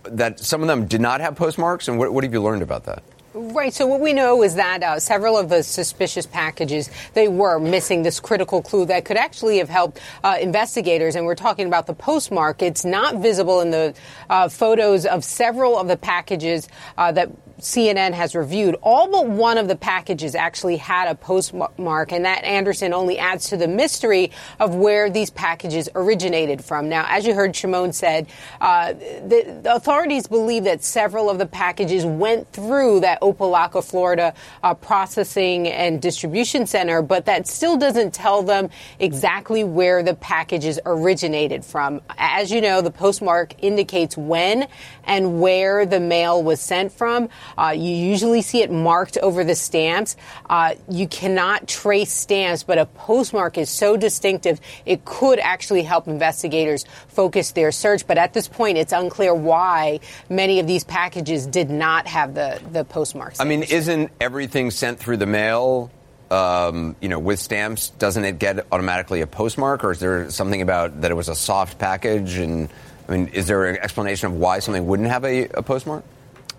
that 0.04 0.40
some 0.40 0.62
of 0.62 0.68
them 0.68 0.88
did 0.88 1.02
not 1.02 1.22
have 1.22 1.36
postmarks, 1.36 1.88
and 1.88 1.98
what, 2.00 2.12
what 2.12 2.24
have 2.24 2.34
you 2.34 2.42
learned 2.42 2.64
about 2.64 2.86
that? 2.86 3.04
Right. 3.34 3.74
So 3.74 3.88
what 3.88 4.02
we 4.02 4.12
know 4.12 4.44
is 4.44 4.56
that 4.56 4.84
uh, 4.84 5.00
several 5.00 5.38
of 5.38 5.48
the 5.48 5.64
suspicious 5.64 6.26
packages 6.26 6.90
they 7.14 7.30
were 7.30 7.60
missing 7.60 8.04
this 8.04 8.20
critical 8.20 8.62
clue 8.62 8.86
that 8.88 9.06
could 9.06 9.16
actually 9.16 9.60
have 9.60 9.70
helped 9.70 10.02
uh, 10.22 10.38
investigators. 10.42 11.16
And 11.16 11.26
we're 11.26 11.36
talking 11.36 11.66
about 11.66 11.88
the 11.88 11.94
postmark. 11.94 12.62
It's 12.62 12.84
not 12.84 13.16
visible 13.16 13.62
in 13.62 13.72
the 13.72 13.94
uh, 14.30 14.50
photos 14.50 15.06
of 15.06 15.24
several 15.24 15.80
of 15.80 15.88
the 15.88 15.96
packages 15.96 16.68
uh, 16.98 17.14
that 17.14 17.30
CNN 17.62 18.14
has 18.14 18.36
reviewed, 18.36 18.76
all 18.82 19.08
but 19.08 19.28
one 19.28 19.58
of 19.58 19.68
the 19.68 19.76
packages 19.76 20.34
actually 20.34 20.78
had 20.78 21.08
a 21.08 21.16
postmark, 21.16 22.12
and 22.12 22.26
that 22.26 22.44
Anderson 22.44 22.92
only 22.94 23.20
adds 23.20 23.50
to 23.50 23.58
the 23.58 23.68
mystery 23.68 24.32
of 24.60 24.76
where 24.76 25.10
these 25.10 25.30
packages 25.30 25.88
originated 25.94 26.64
from. 26.64 26.90
Now, 26.90 27.06
as 27.08 27.26
you 27.26 27.36
heard 27.36 27.56
Shimon 27.56 27.94
said, 27.94 28.28
uh, 28.60 28.94
the, 28.94 29.60
the, 29.64 29.76
authorities 29.76 30.28
believe 30.28 30.64
that 30.64 30.84
several 30.84 31.30
of 31.30 31.38
the 31.38 31.46
packages 31.46 32.04
went 32.04 32.52
through 32.52 33.02
that 33.02 33.22
Opa-locka, 33.22 33.84
Florida 33.84 34.34
uh, 34.64 34.74
processing 34.74 35.68
and 35.68 36.02
distribution 36.02 36.66
center, 36.66 37.02
but 37.02 37.26
that 37.26 37.48
still 37.48 37.78
doesn't 37.78 38.14
tell 38.14 38.42
them 38.42 38.70
exactly 39.00 39.64
where 39.64 40.02
the 40.02 40.16
packages 40.16 40.80
originated 40.86 41.64
from. 41.64 42.02
As 42.18 42.52
you 42.52 42.60
know, 42.60 42.82
the 42.82 42.92
postmark 42.92 43.54
indicates 43.64 44.18
when 44.18 44.68
and 45.04 45.40
where 45.40 45.86
the 45.86 46.00
mail 46.00 46.42
was 46.42 46.60
sent 46.60 46.92
from. 46.92 47.30
Uh, 47.58 47.74
you 47.76 47.92
usually 47.92 48.42
see 48.42 48.62
it 48.62 48.72
marked 48.72 49.18
over 49.18 49.44
the 49.44 49.56
stamps. 49.56 50.16
Uh, 50.50 50.76
you 50.90 51.08
cannot 51.08 51.68
trace 51.68 52.12
stamps, 52.12 52.64
but 52.64 52.78
a 52.78 52.86
postmark 52.86 53.58
is 53.58 53.70
so 53.70 53.98
distinctive, 53.98 54.60
it 54.86 55.06
could 55.06 55.40
actually 55.40 55.84
help 55.84 56.08
investigators 56.08 56.86
focus 57.08 57.52
their 57.52 57.72
search. 57.72 58.08
But 58.08 58.18
at 58.18 58.34
this 58.34 58.48
point, 58.48 58.78
it's 58.78 58.94
unclear 58.94 59.34
why 59.34 60.00
many 60.30 60.60
of 60.60 60.68
these 60.68 60.84
packages 60.84 61.48
did 61.48 61.70
not 61.70 62.08
have 62.08 62.34
the, 62.34 62.62
the 62.72 62.84
postmarks. 62.86 63.40
I 63.40 63.46
mean, 63.46 63.64
isn't 63.64 64.12
everything 64.20 64.72
sent 64.72 65.00
through 65.00 65.18
the 65.18 65.26
mail? 65.26 65.92
Um, 66.30 66.96
you 67.02 67.10
know, 67.10 67.20
with 67.20 67.40
stamps, 67.40 67.90
doesn't 67.90 68.24
it 68.24 68.40
get 68.40 68.66
automatically 68.72 69.20
a 69.20 69.28
postmark, 69.28 69.84
or 69.84 69.92
is 69.92 70.00
there 70.00 70.30
something 70.30 70.62
about 70.62 71.02
that 71.02 71.12
it 71.12 71.14
was 71.14 71.28
a 71.28 71.36
soft 71.36 71.78
package? 71.78 72.38
And 72.38 72.70
I 73.10 73.12
mean, 73.12 73.28
is 73.28 73.48
there 73.48 73.66
an 73.66 73.76
explanation 73.76 74.28
of 74.28 74.38
why 74.38 74.60
something 74.60 74.88
wouldn't 74.88 75.10
have 75.10 75.26
a, 75.26 75.50
a 75.50 75.62
postmark? 75.62 76.06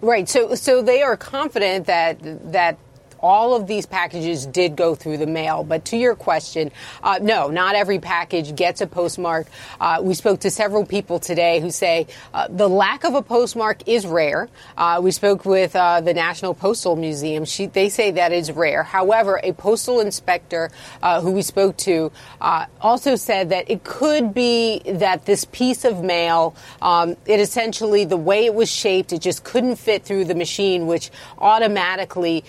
Right. 0.03 0.29
So, 0.29 0.57
so 0.57 0.83
they 0.83 1.03
are 1.03 1.17
confident 1.17 1.87
that 1.87 2.19
that 2.53 2.77
all 3.23 3.55
of 3.55 3.67
these 3.67 3.87
packages 3.87 4.47
did 4.47 4.77
go 4.77 4.95
through 4.95 5.19
the 5.19 5.27
mail. 5.27 5.63
But 5.65 5.85
to 5.87 5.97
your 5.97 6.15
question, 6.15 6.71
uh, 7.03 7.19
no, 7.23 7.49
not 7.49 7.75
every 7.75 7.99
package 7.99 8.55
gets 8.55 8.81
a 8.81 8.87
postmark. 8.87 9.47
Uh, 9.81 10.01
we 10.03 10.15
spoke 10.15 10.41
to 10.41 10.51
several 10.51 10.85
people 10.85 11.19
today 11.19 11.61
who 11.61 11.71
say 11.71 12.07
uh, 12.35 12.49
the 12.49 12.69
lack 12.69 13.05
of 13.05 13.15
a 13.15 13.23
postmark 13.23 13.89
is 13.89 14.07
rare. 14.07 14.49
Uh, 14.77 15.01
we 15.03 15.11
spoke 15.11 15.45
with 15.45 15.75
uh, 15.77 16.01
the 16.01 16.15
National 16.15 16.55
Postal 16.55 16.97
Museum. 16.97 17.45
She, 17.45 17.67
they 17.67 17.89
say 17.89 18.11
that 18.13 18.33
is 18.33 18.51
rare. 18.51 18.83
However, 18.83 19.41
a 19.43 19.53
postal 19.53 20.01
inspector 20.01 20.71
uh, 21.03 21.21
who 21.21 21.33
we 21.33 21.43
spoke 21.43 21.77
to 21.79 22.11
also 22.81 23.17
said 23.17 23.51
that 23.51 23.71
it 23.71 23.85
could 23.85 24.35
be 24.35 24.81
that 24.85 25.25
this 25.27 25.45
piece 25.47 25.85
of 25.85 26.03
mail, 26.03 26.55
um, 26.81 27.17
it 27.27 27.41
essentially, 27.41 28.05
the 28.05 28.17
way 28.17 28.47
it 28.47 28.55
was 28.55 28.71
shaped, 28.71 29.13
it 29.13 29.21
just 29.21 29.45
couldn't 29.45 29.77
fit 29.77 30.05
through 30.05 30.25
the 30.25 30.35
machine, 30.35 30.87
which 30.87 31.11
automatically 31.39 32.45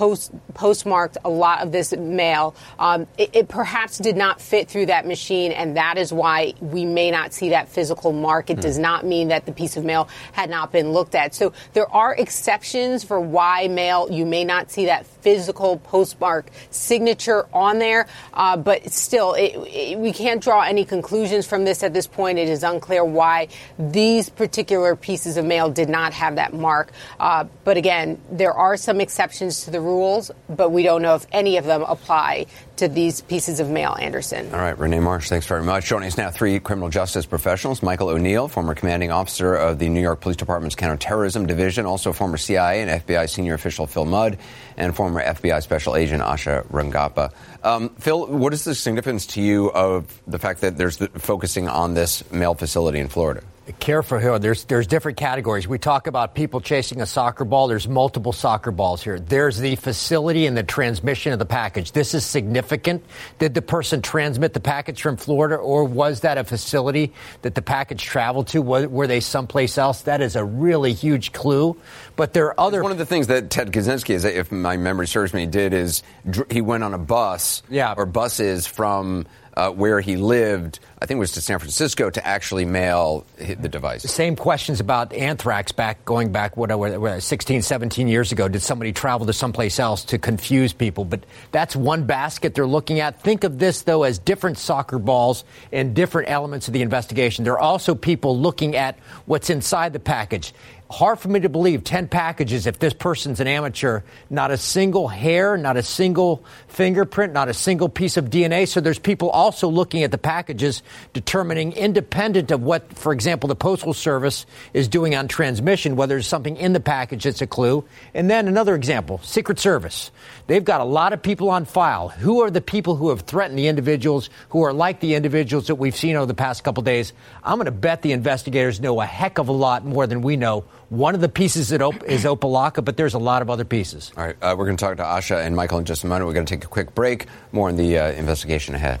post, 0.00 0.32
postmarked 0.54 1.18
a 1.26 1.28
lot 1.28 1.60
of 1.60 1.72
this 1.72 1.94
mail. 1.94 2.54
Um, 2.78 3.06
it, 3.18 3.30
it, 3.34 3.48
perhaps 3.48 3.98
did 3.98 4.16
not 4.16 4.40
fit 4.40 4.66
through 4.66 4.86
that 4.86 5.06
machine, 5.06 5.52
and 5.52 5.76
that 5.76 5.98
is 5.98 6.10
why 6.10 6.54
we 6.62 6.86
may 6.86 7.10
not 7.10 7.34
see 7.34 7.50
that 7.50 7.68
physical 7.68 8.10
mark. 8.10 8.48
It 8.48 8.56
mm. 8.56 8.62
does 8.62 8.78
not 8.78 9.04
mean 9.04 9.28
that 9.28 9.44
the 9.44 9.52
piece 9.52 9.76
of 9.76 9.84
mail 9.84 10.08
had 10.32 10.48
not 10.48 10.72
been 10.72 10.92
looked 10.92 11.14
at. 11.14 11.34
So 11.34 11.52
there 11.74 11.90
are 11.94 12.14
exceptions 12.14 13.04
for 13.04 13.20
why 13.20 13.68
mail 13.68 14.08
you 14.10 14.24
may 14.24 14.42
not 14.42 14.70
see 14.70 14.86
that 14.86 15.04
physical 15.04 15.76
postmark 15.76 16.50
signature 16.70 17.46
on 17.52 17.78
there, 17.78 18.06
uh, 18.32 18.56
but 18.56 18.90
still, 18.90 19.34
it, 19.34 19.52
it, 19.68 19.98
we 19.98 20.14
can't 20.14 20.42
draw 20.42 20.62
any 20.62 20.86
conclusions 20.86 21.46
from 21.46 21.64
this 21.64 21.82
at 21.82 21.92
this 21.92 22.06
point. 22.06 22.38
It 22.38 22.48
is 22.48 22.62
unclear 22.62 23.04
why 23.04 23.48
these 23.78 24.30
particular 24.30 24.96
pieces 24.96 25.36
of 25.36 25.44
mail 25.44 25.68
did 25.68 25.90
not 25.90 26.14
have 26.14 26.36
that 26.36 26.54
mark. 26.54 26.90
Uh, 27.18 27.44
but 27.64 27.76
again, 27.76 28.18
there 28.32 28.54
are 28.54 28.78
some 28.78 28.98
exceptions 29.02 29.66
to 29.66 29.70
the 29.70 29.89
rules, 29.90 30.30
but 30.48 30.70
we 30.70 30.82
don't 30.82 31.02
know 31.02 31.14
if 31.14 31.26
any 31.32 31.56
of 31.56 31.64
them 31.64 31.82
apply 31.82 32.46
to 32.76 32.88
these 32.88 33.20
pieces 33.20 33.60
of 33.60 33.68
mail, 33.68 33.94
Anderson. 34.00 34.52
All 34.54 34.60
right, 34.60 34.78
Rene 34.78 35.00
Marsh, 35.00 35.28
thanks 35.28 35.46
very 35.46 35.62
much. 35.62 35.84
Joining 35.84 36.06
us 36.06 36.16
now, 36.16 36.30
three 36.30 36.58
criminal 36.58 36.88
justice 36.88 37.26
professionals. 37.26 37.82
Michael 37.82 38.08
O'Neill, 38.08 38.48
former 38.48 38.74
commanding 38.74 39.10
officer 39.10 39.54
of 39.54 39.78
the 39.78 39.88
New 39.88 40.00
York 40.00 40.20
Police 40.20 40.36
Department's 40.36 40.76
counterterrorism 40.76 41.46
division, 41.46 41.84
also 41.84 42.12
former 42.12 42.38
CIA 42.38 42.80
and 42.80 43.04
FBI 43.04 43.28
senior 43.28 43.54
official 43.54 43.86
Phil 43.86 44.06
Mudd, 44.06 44.38
and 44.76 44.96
former 44.96 45.22
FBI 45.22 45.62
special 45.62 45.94
agent 45.94 46.22
Asha 46.22 46.66
Rangappa. 46.68 47.32
Um, 47.62 47.90
Phil, 47.98 48.26
what 48.26 48.54
is 48.54 48.64
the 48.64 48.74
significance 48.74 49.26
to 49.26 49.42
you 49.42 49.70
of 49.72 50.20
the 50.26 50.38
fact 50.38 50.62
that 50.62 50.78
there's 50.78 50.96
the, 50.96 51.08
focusing 51.08 51.68
on 51.68 51.92
this 51.92 52.30
mail 52.32 52.54
facility 52.54 52.98
in 52.98 53.08
Florida? 53.08 53.42
Careful 53.78 54.18
here. 54.18 54.38
There's 54.38 54.64
there's 54.64 54.86
different 54.86 55.18
categories. 55.18 55.68
We 55.68 55.78
talk 55.78 56.06
about 56.06 56.34
people 56.34 56.60
chasing 56.60 57.00
a 57.00 57.06
soccer 57.06 57.44
ball. 57.44 57.68
There's 57.68 57.88
multiple 57.88 58.32
soccer 58.32 58.70
balls 58.70 59.02
here. 59.02 59.18
There's 59.18 59.58
the 59.58 59.76
facility 59.76 60.46
and 60.46 60.56
the 60.56 60.62
transmission 60.62 61.32
of 61.32 61.38
the 61.38 61.46
package. 61.46 61.92
This 61.92 62.14
is 62.14 62.24
significant. 62.24 63.04
Did 63.38 63.54
the 63.54 63.62
person 63.62 64.02
transmit 64.02 64.52
the 64.52 64.60
package 64.60 65.02
from 65.02 65.16
Florida, 65.16 65.56
or 65.56 65.84
was 65.84 66.20
that 66.20 66.38
a 66.38 66.44
facility 66.44 67.12
that 67.42 67.54
the 67.54 67.62
package 67.62 68.02
traveled 68.02 68.48
to? 68.48 68.62
Were 68.62 69.06
they 69.06 69.20
someplace 69.20 69.78
else? 69.78 70.02
That 70.02 70.20
is 70.20 70.36
a 70.36 70.44
really 70.44 70.92
huge 70.92 71.32
clue. 71.32 71.76
But 72.16 72.32
there 72.32 72.46
are 72.46 72.60
other. 72.60 72.78
It's 72.78 72.84
one 72.84 72.92
of 72.92 72.98
the 72.98 73.06
things 73.06 73.28
that 73.28 73.50
Ted 73.50 73.72
Kaczynski, 73.72 74.14
is, 74.14 74.24
if 74.24 74.50
my 74.50 74.76
memory 74.76 75.06
serves 75.06 75.32
me, 75.34 75.46
did 75.46 75.72
is 75.72 76.02
he 76.50 76.60
went 76.60 76.84
on 76.84 76.94
a 76.94 76.98
bus 76.98 77.62
yeah. 77.68 77.94
or 77.96 78.06
buses 78.06 78.66
from 78.66 79.26
uh, 79.56 79.70
where 79.70 80.00
he 80.00 80.16
lived, 80.16 80.80
I 81.02 81.06
think 81.06 81.16
it 81.16 81.20
was 81.20 81.32
to 81.32 81.40
San 81.40 81.58
Francisco, 81.58 82.10
to 82.10 82.26
actually 82.26 82.66
mail 82.66 83.24
the 83.38 83.70
device. 83.70 84.02
Same 84.02 84.36
questions 84.36 84.80
about 84.80 85.14
anthrax 85.14 85.72
back 85.72 86.04
going 86.04 86.30
back 86.30 86.58
what, 86.58 87.22
16, 87.22 87.62
17 87.62 88.06
years 88.06 88.32
ago. 88.32 88.48
Did 88.48 88.60
somebody 88.60 88.92
travel 88.92 89.26
to 89.26 89.32
someplace 89.32 89.78
else 89.78 90.04
to 90.04 90.18
confuse 90.18 90.74
people? 90.74 91.06
But 91.06 91.24
that's 91.52 91.74
one 91.74 92.04
basket 92.04 92.54
they're 92.54 92.66
looking 92.66 93.00
at. 93.00 93.22
Think 93.22 93.44
of 93.44 93.58
this 93.58 93.80
though 93.82 94.02
as 94.02 94.18
different 94.18 94.58
soccer 94.58 94.98
balls 94.98 95.44
and 95.72 95.94
different 95.94 96.28
elements 96.28 96.68
of 96.68 96.74
the 96.74 96.82
investigation. 96.82 97.44
There 97.44 97.54
are 97.54 97.58
also 97.58 97.94
people 97.94 98.38
looking 98.38 98.76
at 98.76 98.98
what's 99.24 99.48
inside 99.48 99.94
the 99.94 100.00
package 100.00 100.52
hard 100.90 101.20
for 101.20 101.28
me 101.28 101.38
to 101.38 101.48
believe 101.48 101.84
10 101.84 102.08
packages 102.08 102.66
if 102.66 102.80
this 102.80 102.92
person's 102.92 103.38
an 103.38 103.46
amateur 103.46 104.00
not 104.28 104.50
a 104.50 104.56
single 104.56 105.06
hair 105.06 105.56
not 105.56 105.76
a 105.76 105.82
single 105.84 106.44
fingerprint 106.66 107.32
not 107.32 107.48
a 107.48 107.54
single 107.54 107.88
piece 107.88 108.16
of 108.16 108.28
dna 108.28 108.66
so 108.66 108.80
there's 108.80 108.98
people 108.98 109.30
also 109.30 109.68
looking 109.68 110.02
at 110.02 110.10
the 110.10 110.18
packages 110.18 110.82
determining 111.12 111.72
independent 111.72 112.50
of 112.50 112.62
what 112.62 112.92
for 112.92 113.12
example 113.12 113.48
the 113.48 113.54
postal 113.54 113.94
service 113.94 114.46
is 114.74 114.88
doing 114.88 115.14
on 115.14 115.28
transmission 115.28 115.96
whether 115.96 116.14
there's 116.14 116.26
something 116.26 116.56
in 116.56 116.72
the 116.72 116.80
package 116.80 117.24
that's 117.24 117.42
a 117.42 117.46
clue 117.46 117.84
and 118.14 118.30
then 118.30 118.48
another 118.48 118.74
example 118.74 119.20
secret 119.22 119.58
service 119.58 120.10
they've 120.46 120.64
got 120.64 120.80
a 120.80 120.84
lot 120.84 121.12
of 121.12 121.22
people 121.22 121.50
on 121.50 121.64
file 121.64 122.08
who 122.08 122.40
are 122.42 122.50
the 122.50 122.60
people 122.60 122.96
who 122.96 123.10
have 123.10 123.22
threatened 123.22 123.58
the 123.58 123.68
individuals 123.68 124.30
who 124.50 124.62
are 124.62 124.72
like 124.72 125.00
the 125.00 125.14
individuals 125.14 125.66
that 125.66 125.76
we've 125.76 125.96
seen 125.96 126.16
over 126.16 126.26
the 126.26 126.34
past 126.34 126.64
couple 126.64 126.82
days 126.82 127.12
i'm 127.44 127.56
going 127.56 127.66
to 127.66 127.70
bet 127.70 128.02
the 128.02 128.12
investigators 128.12 128.80
know 128.80 129.00
a 129.00 129.06
heck 129.06 129.38
of 129.38 129.48
a 129.48 129.52
lot 129.52 129.84
more 129.84 130.06
than 130.06 130.22
we 130.22 130.36
know 130.36 130.64
one 130.90 131.14
of 131.14 131.20
the 131.20 131.28
pieces 131.28 131.70
is 131.70 131.78
Opa-locka, 131.78 132.84
but 132.84 132.96
there's 132.96 133.14
a 133.14 133.18
lot 133.18 133.42
of 133.42 133.48
other 133.48 133.64
pieces. 133.64 134.12
All 134.16 134.24
right, 134.24 134.36
uh, 134.42 134.54
we're 134.58 134.66
going 134.66 134.76
to 134.76 134.84
talk 134.84 134.96
to 134.96 135.04
Asha 135.04 135.44
and 135.44 135.54
Michael 135.54 135.78
in 135.78 135.84
just 135.84 136.02
a 136.02 136.08
moment. 136.08 136.26
We're 136.26 136.34
going 136.34 136.46
to 136.46 136.54
take 136.54 136.64
a 136.64 136.68
quick 136.68 136.94
break. 136.96 137.26
More 137.52 137.68
on 137.68 137.76
the 137.76 137.96
uh, 137.96 138.10
investigation 138.10 138.74
ahead. 138.74 139.00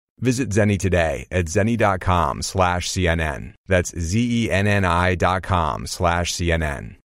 Visit 0.21 0.49
Zenni 0.49 0.77
today 0.77 1.25
at 1.31 1.45
zenni.com 1.45 2.43
slash 2.43 2.87
CNN. 2.87 3.53
That's 3.67 3.97
Z-E-N-N-I 3.97 5.15
dot 5.15 5.41
com 5.41 5.87
slash 5.87 6.31
CNN. 6.33 6.97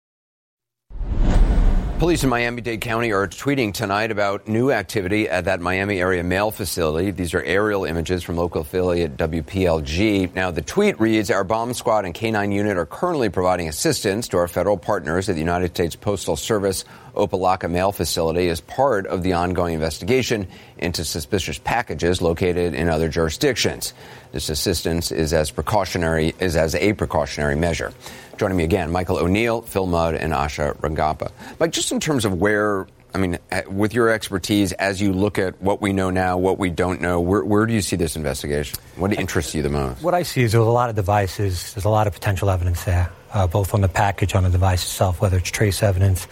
Police 1.97 2.25
in 2.25 2.29
Miami 2.29 2.61
Dade 2.61 2.81
County 2.81 3.13
are 3.13 3.25
tweeting 3.25 3.73
tonight 3.73 4.11
about 4.11 4.49
new 4.49 4.69
activity 4.69 5.29
at 5.29 5.45
that 5.45 5.61
Miami 5.61 6.01
area 6.01 6.25
mail 6.25 6.51
facility. 6.51 7.09
These 7.11 7.33
are 7.33 7.41
aerial 7.41 7.85
images 7.85 8.21
from 8.21 8.35
local 8.35 8.63
affiliate 8.63 9.15
WPLG. 9.15 10.35
Now, 10.35 10.51
the 10.51 10.61
tweet 10.61 10.99
reads 10.99 11.31
Our 11.31 11.45
bomb 11.45 11.73
squad 11.73 12.03
and 12.03 12.13
K9 12.13 12.53
unit 12.53 12.75
are 12.75 12.85
currently 12.85 13.29
providing 13.29 13.69
assistance 13.69 14.27
to 14.27 14.37
our 14.37 14.49
federal 14.49 14.75
partners 14.75 15.29
at 15.29 15.35
the 15.35 15.39
United 15.39 15.69
States 15.69 15.95
Postal 15.95 16.35
Service 16.35 16.83
Opa-locka 17.13 17.71
mail 17.71 17.93
facility 17.93 18.49
as 18.49 18.59
part 18.59 19.07
of 19.07 19.23
the 19.23 19.31
ongoing 19.31 19.73
investigation 19.73 20.47
into 20.77 21.05
suspicious 21.05 21.57
packages 21.57 22.21
located 22.21 22.73
in 22.73 22.89
other 22.89 23.07
jurisdictions. 23.07 23.93
This 24.33 24.49
assistance 24.49 25.13
is 25.13 25.31
as 25.31 25.49
precautionary 25.49 26.35
is 26.41 26.57
as 26.57 26.75
a 26.75 26.91
precautionary 26.91 27.55
measure. 27.55 27.93
Joining 28.38 28.58
me 28.58 28.63
again, 28.63 28.92
Michael 28.92 29.18
O'Neill, 29.18 29.62
Phil 29.62 29.88
Mudd, 29.88 30.15
and 30.15 30.34
Asha 30.34 30.75
Rangappa. 30.77 31.32
Mike, 31.60 31.72
just 31.72 31.92
in 31.92 32.00
terms 32.00 32.25
of 32.25 32.34
where 32.34 32.88
I 33.15 33.18
mean, 33.18 33.39
uh, 33.50 33.62
with 33.70 33.94
your 33.94 34.10
expertise, 34.10 34.74
as 34.74 35.00
you 35.00 35.13
look 35.13 35.39
at 35.39 35.62
what 35.62 35.82
we 35.82 35.94
know 35.94 36.10
now, 36.10 36.38
what 36.38 36.60
we 36.60 36.70
don't 36.70 37.00
know, 37.00 37.22
where, 37.22 37.46
where, 37.46 37.65
do 37.65 37.74
you 37.74 37.80
see 37.80 37.96
this 37.96 38.18
investigation? 38.18 38.77
What 38.98 39.13
interests 39.13 39.56
you 39.56 39.62
the 39.62 39.70
most? 39.70 40.04
What 40.04 40.13
I 40.13 40.24
see 40.24 40.44
is 40.44 40.51
there's 40.51 40.65
a 40.65 40.70
lot 40.70 40.89
of 40.89 40.98
devices, 40.98 41.74
there's 41.74 41.86
a 41.86 41.89
lot 41.89 42.08
of 42.08 42.13
potential 42.13 42.50
evidence 42.50 42.84
there, 42.84 43.10
uh, 43.32 43.48
both 43.48 43.74
on 43.74 43.80
the 43.80 43.88
package, 43.88 44.36
on 44.36 44.44
the 44.44 44.50
device 44.50 44.84
itself, 44.84 45.22
whether 45.22 45.38
it's 45.38 45.50
trace 45.50 45.82
evidence, 45.82 46.27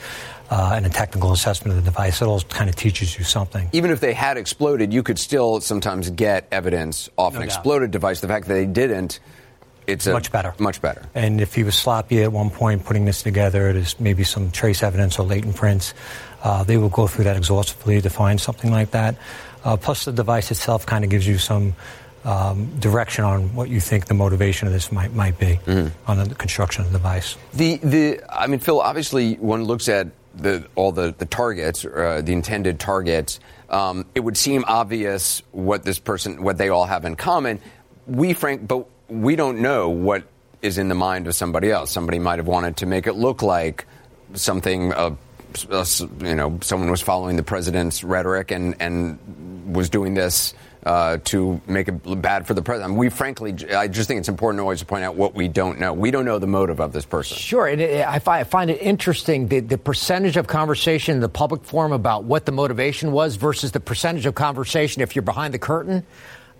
uh, 0.50 0.74
and 0.76 0.86
a 0.86 0.90
technical 0.90 1.32
assessment 1.32 1.78
of 1.78 1.86
the 1.86 1.90
device. 1.90 2.22
It 2.22 2.26
all 2.26 2.42
kind 2.42 2.70
of 2.70 2.76
teaches 2.76 3.18
you 3.18 3.24
something. 3.24 3.70
Even 3.72 3.90
if 3.90 4.02
they 4.02 4.12
had 4.12 4.36
exploded, 4.36 4.92
you 4.92 5.04
could 5.04 5.20
still 5.20 5.62
sometimes 5.62 6.10
get 6.10 6.50
evidence 6.52 7.10
off 7.18 7.32
no 7.32 7.40
an 7.40 7.48
doubt. 7.48 7.56
exploded 7.56 7.92
device. 7.92 8.20
The 8.20 8.28
fact 8.28 8.50
that 8.50 8.56
they 8.56 8.66
didn't, 8.66 9.22
it's 9.88 10.08
much 10.08 10.32
better. 10.32 10.54
Much 10.60 10.82
better. 10.82 11.02
And 11.16 11.42
if 11.42 11.54
he 11.54 11.64
was 11.64 11.76
sloppy 11.76 12.24
at 12.24 12.32
one 12.32 12.50
point 12.50 12.86
putting 12.86 13.06
this 13.06 13.24
together, 13.24 13.74
there's 13.74 14.00
maybe 14.00 14.24
some 14.24 14.52
trace 14.52 14.84
evidence 14.84 15.20
or 15.20 15.26
latent 15.26 15.56
prints. 15.56 15.94
Uh, 16.42 16.64
they 16.64 16.78
will 16.78 16.90
go 16.90 17.08
through 17.08 17.26
that 17.26 17.38
exhaustively 17.38 18.02
to 18.02 18.10
find 18.10 18.40
something 18.40 18.72
like 18.72 18.92
that. 18.92 19.16
Uh, 19.64 19.78
plus, 19.78 20.06
the 20.06 20.12
device 20.12 20.52
itself 20.52 20.86
kind 20.86 21.04
of 21.04 21.10
gives 21.10 21.26
you 21.26 21.38
some 21.38 21.74
um, 22.26 22.68
direction 22.80 23.24
on 23.24 23.54
what 23.56 23.70
you 23.70 23.80
think 23.80 24.06
the 24.06 24.14
motivation 24.14 24.68
of 24.68 24.74
this 24.74 24.92
might 24.92 25.14
might 25.14 25.38
be 25.40 25.60
mm-hmm. 25.66 26.12
on 26.12 26.28
the 26.28 26.36
construction 26.36 26.84
of 26.84 26.92
the 26.92 26.98
device. 26.98 27.38
The 27.54 27.78
the 27.78 28.22
I 28.30 28.48
mean, 28.48 28.60
Phil. 28.60 28.80
Obviously, 28.82 29.36
one 29.36 29.64
looks 29.64 29.90
at 29.90 30.08
the, 30.36 30.66
all 30.76 30.92
the, 30.92 31.14
the 31.18 31.26
targets, 31.26 31.86
uh, 31.86 32.22
the 32.24 32.34
intended 32.34 32.80
targets, 32.80 33.40
um, 33.70 34.06
it 34.16 34.20
would 34.20 34.38
seem 34.38 34.64
obvious 34.68 35.42
what 35.52 35.84
this 35.84 36.00
person, 36.00 36.44
what 36.44 36.58
they 36.58 36.70
all 36.70 36.86
have 36.86 37.06
in 37.06 37.16
common. 37.16 37.60
We, 38.06 38.34
frank, 38.34 38.68
but 38.68 38.86
we 39.14 39.36
don't 39.36 39.60
know 39.60 39.90
what 39.90 40.24
is 40.62 40.78
in 40.78 40.88
the 40.88 40.96
mind 40.96 41.28
of 41.28 41.36
somebody 41.36 41.70
else. 41.70 41.92
Somebody 41.92 42.20
might 42.20 42.40
have 42.40 42.48
wanted 42.48 42.78
to 42.78 42.86
make 42.86 43.06
it 43.06 43.14
look 43.14 43.42
like 43.42 43.86
something, 44.34 44.94
uh, 44.94 45.16
uh, 45.70 45.86
you 46.22 46.36
know, 46.36 46.58
someone 46.62 46.90
was 46.90 47.02
following 47.02 47.36
the 47.36 47.44
president's 47.44 48.04
rhetoric 48.04 48.52
and, 48.52 48.76
and 48.80 49.76
was 49.76 49.90
doing 49.90 50.14
this 50.14 50.54
uh, 50.86 51.18
to 51.26 51.62
make 51.68 51.88
it 51.88 52.22
bad 52.22 52.46
for 52.46 52.54
the 52.54 52.62
president. 52.62 52.96
we 52.96 53.10
frankly, 53.10 53.56
I 53.74 53.88
just 53.88 54.08
think 54.08 54.20
it's 54.20 54.28
important 54.28 54.62
always 54.62 54.80
to 54.80 54.86
point 54.86 55.04
out 55.04 55.16
what 55.16 55.34
we 55.34 55.48
don't 55.48 55.80
know. 55.80 55.94
We 55.94 56.12
don't 56.12 56.26
know 56.26 56.40
the 56.40 56.48
motive 56.48 56.82
of 56.82 56.92
this 56.92 57.06
person. 57.06 57.38
Sure, 57.38 57.68
and 57.68 57.80
it, 57.80 58.06
I, 58.06 58.20
find, 58.20 58.42
I, 58.42 58.44
find, 58.44 58.70
it 58.70 58.82
interesting 58.82 59.48
the, 59.48 59.62
the 59.62 59.78
percentage 59.78 60.36
of 60.36 60.48
conversation 60.48 61.16
in 61.16 61.22
the 61.22 61.30
public 61.30 61.64
forum 61.64 61.94
about 61.94 62.26
what 62.26 62.46
the 62.46 62.52
motivation 62.52 63.14
was 63.14 63.38
versus 63.38 63.72
the 63.72 63.80
percentage 63.80 64.26
of 64.26 64.36
conversation 64.36 65.02
if 65.02 65.16
you're 65.16 65.24
behind 65.24 65.54
the 65.54 65.60
curtain. 65.60 66.06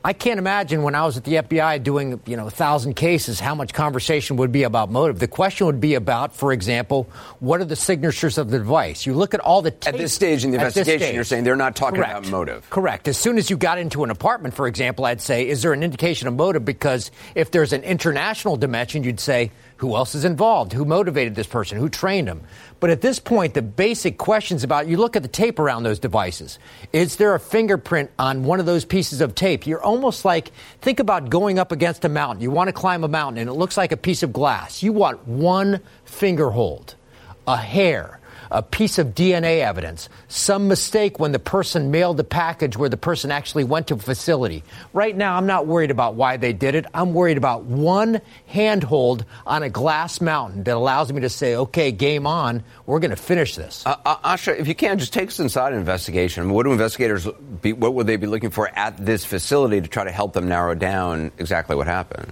I 0.06 0.12
can't 0.12 0.38
imagine 0.38 0.84
when 0.84 0.96
I 0.96 1.06
was 1.06 1.16
at 1.16 1.24
the 1.24 1.36
FBI 1.36 1.82
doing, 1.82 2.20
you 2.26 2.36
know, 2.36 2.48
a 2.48 2.52
thousand 2.52 2.96
cases, 2.96 3.40
how 3.40 3.56
much 3.56 3.74
conversation 3.74 4.36
would 4.36 4.52
be 4.52 4.64
about 4.64 4.92
motive. 4.92 5.18
The 5.18 5.30
question 5.30 5.66
would 5.68 5.80
be 5.80 5.96
about, 5.96 6.36
for 6.36 6.52
example, 6.52 7.08
what 7.40 7.62
are 7.62 7.66
the 7.66 7.78
signatures 7.78 8.38
of 8.38 8.50
the 8.50 8.58
device? 8.58 9.06
You 9.06 9.14
look 9.14 9.34
at 9.34 9.40
all 9.40 9.62
the 9.62 9.72
tape, 9.72 9.94
At 9.94 10.00
this 10.00 10.14
stage 10.14 10.44
in 10.44 10.52
the 10.52 10.58
investigation, 10.58 11.16
you're 11.16 11.24
saying 11.24 11.46
they're 11.46 11.56
not 11.56 11.78
talking 11.78 12.02
correct, 12.02 12.12
about 12.12 12.32
motive. 12.32 12.70
Correct. 12.70 13.08
As 13.08 13.18
soon 13.18 13.38
as 13.38 13.50
you 13.50 13.56
got 13.56 13.78
into 13.78 14.04
an 14.04 14.10
apartment, 14.10 14.56
for 14.56 14.68
example, 14.68 15.06
I'd 15.06 15.22
say, 15.22 15.48
is 15.48 15.62
there 15.62 15.72
an 15.72 15.84
indication 15.84 16.28
of 16.28 16.34
motive? 16.34 16.66
Because 16.66 17.10
if 17.34 17.52
there's 17.52 17.72
an 17.72 17.84
international 17.84 18.58
dimension, 18.58 19.06
you'd 19.06 19.22
say, 19.22 19.52
who 19.84 19.98
else 19.98 20.16
is 20.16 20.24
involved? 20.24 20.72
Who 20.72 20.86
motivated 20.86 21.36
this 21.36 21.46
person? 21.46 21.78
Who 21.78 21.90
trained 21.90 22.30
him? 22.30 22.42
But 22.80 22.90
at 22.90 23.02
this 23.02 23.20
point, 23.20 23.54
the 23.54 23.62
basic 23.62 24.18
questions 24.18 24.64
about 24.64 24.88
you 24.88 24.96
look 24.96 25.18
at 25.18 25.24
the 25.24 25.28
tape 25.28 25.60
around 25.60 25.84
those 25.84 26.00
devices. 26.00 26.58
Is 26.94 27.18
there 27.18 27.36
a 27.36 27.40
fingerprint 27.40 28.10
on 28.18 28.46
one 28.46 28.62
of 28.62 28.66
those 28.66 28.86
pieces 28.86 29.20
of 29.20 29.36
tape? 29.36 29.68
You're 29.68 29.84
almost 29.84 30.24
like 30.24 30.54
think 30.80 31.02
about 31.02 31.30
going 31.30 31.60
up 31.60 31.74
against 31.74 32.06
a 32.06 32.10
mountain. 32.10 32.42
You 32.42 32.50
want 32.50 32.70
to 32.70 32.74
climb 32.74 33.04
a 33.04 33.10
mountain 33.10 33.42
and 33.42 33.50
it 33.50 33.54
looks 33.54 33.76
like 33.76 33.92
a 33.92 33.98
piece 33.98 34.24
of 34.24 34.32
glass. 34.32 34.82
You 34.82 34.94
want 34.94 35.28
one 35.28 35.82
finger 36.06 36.50
hold, 36.50 36.96
a 37.46 37.58
hair, 37.58 38.22
a 38.54 38.62
piece 38.62 39.00
of 39.00 39.08
DNA 39.08 39.60
evidence, 39.60 40.08
some 40.28 40.68
mistake 40.68 41.20
when 41.20 41.32
the 41.32 41.40
person 41.40 41.90
mailed 41.90 42.18
the 42.18 42.24
package 42.24 42.78
where 42.78 42.88
the 42.88 42.98
person 42.98 43.32
actually 43.32 43.64
went 43.64 43.88
to 43.88 43.96
a 43.96 43.98
facility. 43.98 44.64
Right 44.94 45.18
now, 45.18 45.36
I'm 45.36 45.48
not 45.48 45.66
worried 45.66 45.90
about 45.90 46.14
why 46.14 46.38
they 46.38 46.54
did 46.54 46.76
it. 46.76 46.86
I'm 46.94 47.14
worried 47.16 47.38
about 47.38 47.64
one 47.64 48.22
handhold 48.46 49.26
on 49.48 49.64
a 49.64 49.70
glass 49.70 50.22
mountain 50.22 50.64
that 50.64 50.76
allows 50.76 51.12
me 51.12 51.22
to 51.22 51.30
say, 51.30 51.56
okay, 51.56 51.92
game 51.92 52.28
on. 52.28 52.64
We're 52.86 53.00
going 53.00 53.12
to 53.12 53.18
finish 53.18 53.56
this. 53.56 53.86
Uh, 53.86 53.98
uh, 54.06 54.36
Asha, 54.36 54.58
if 54.58 54.68
you 54.68 54.76
can, 54.76 55.00
just 55.00 55.14
take 55.14 55.30
us 55.30 55.40
inside 55.40 55.74
an 55.74 55.80
investigation. 55.80 56.52
What 56.52 56.64
do 56.64 56.72
investigators 56.72 57.28
be, 57.62 57.74
what 57.74 57.96
would 57.96 58.06
they 58.06 58.18
be 58.18 58.28
looking 58.28 58.52
for 58.52 58.70
at 58.70 59.04
this 59.04 59.26
facility 59.26 59.82
to 59.82 59.88
try 59.88 60.04
to 60.04 60.12
help 60.12 60.34
them 60.34 60.48
narrow 60.48 60.76
down 60.76 61.32
exactly 61.40 61.76
what 61.76 61.88
happened? 61.88 62.32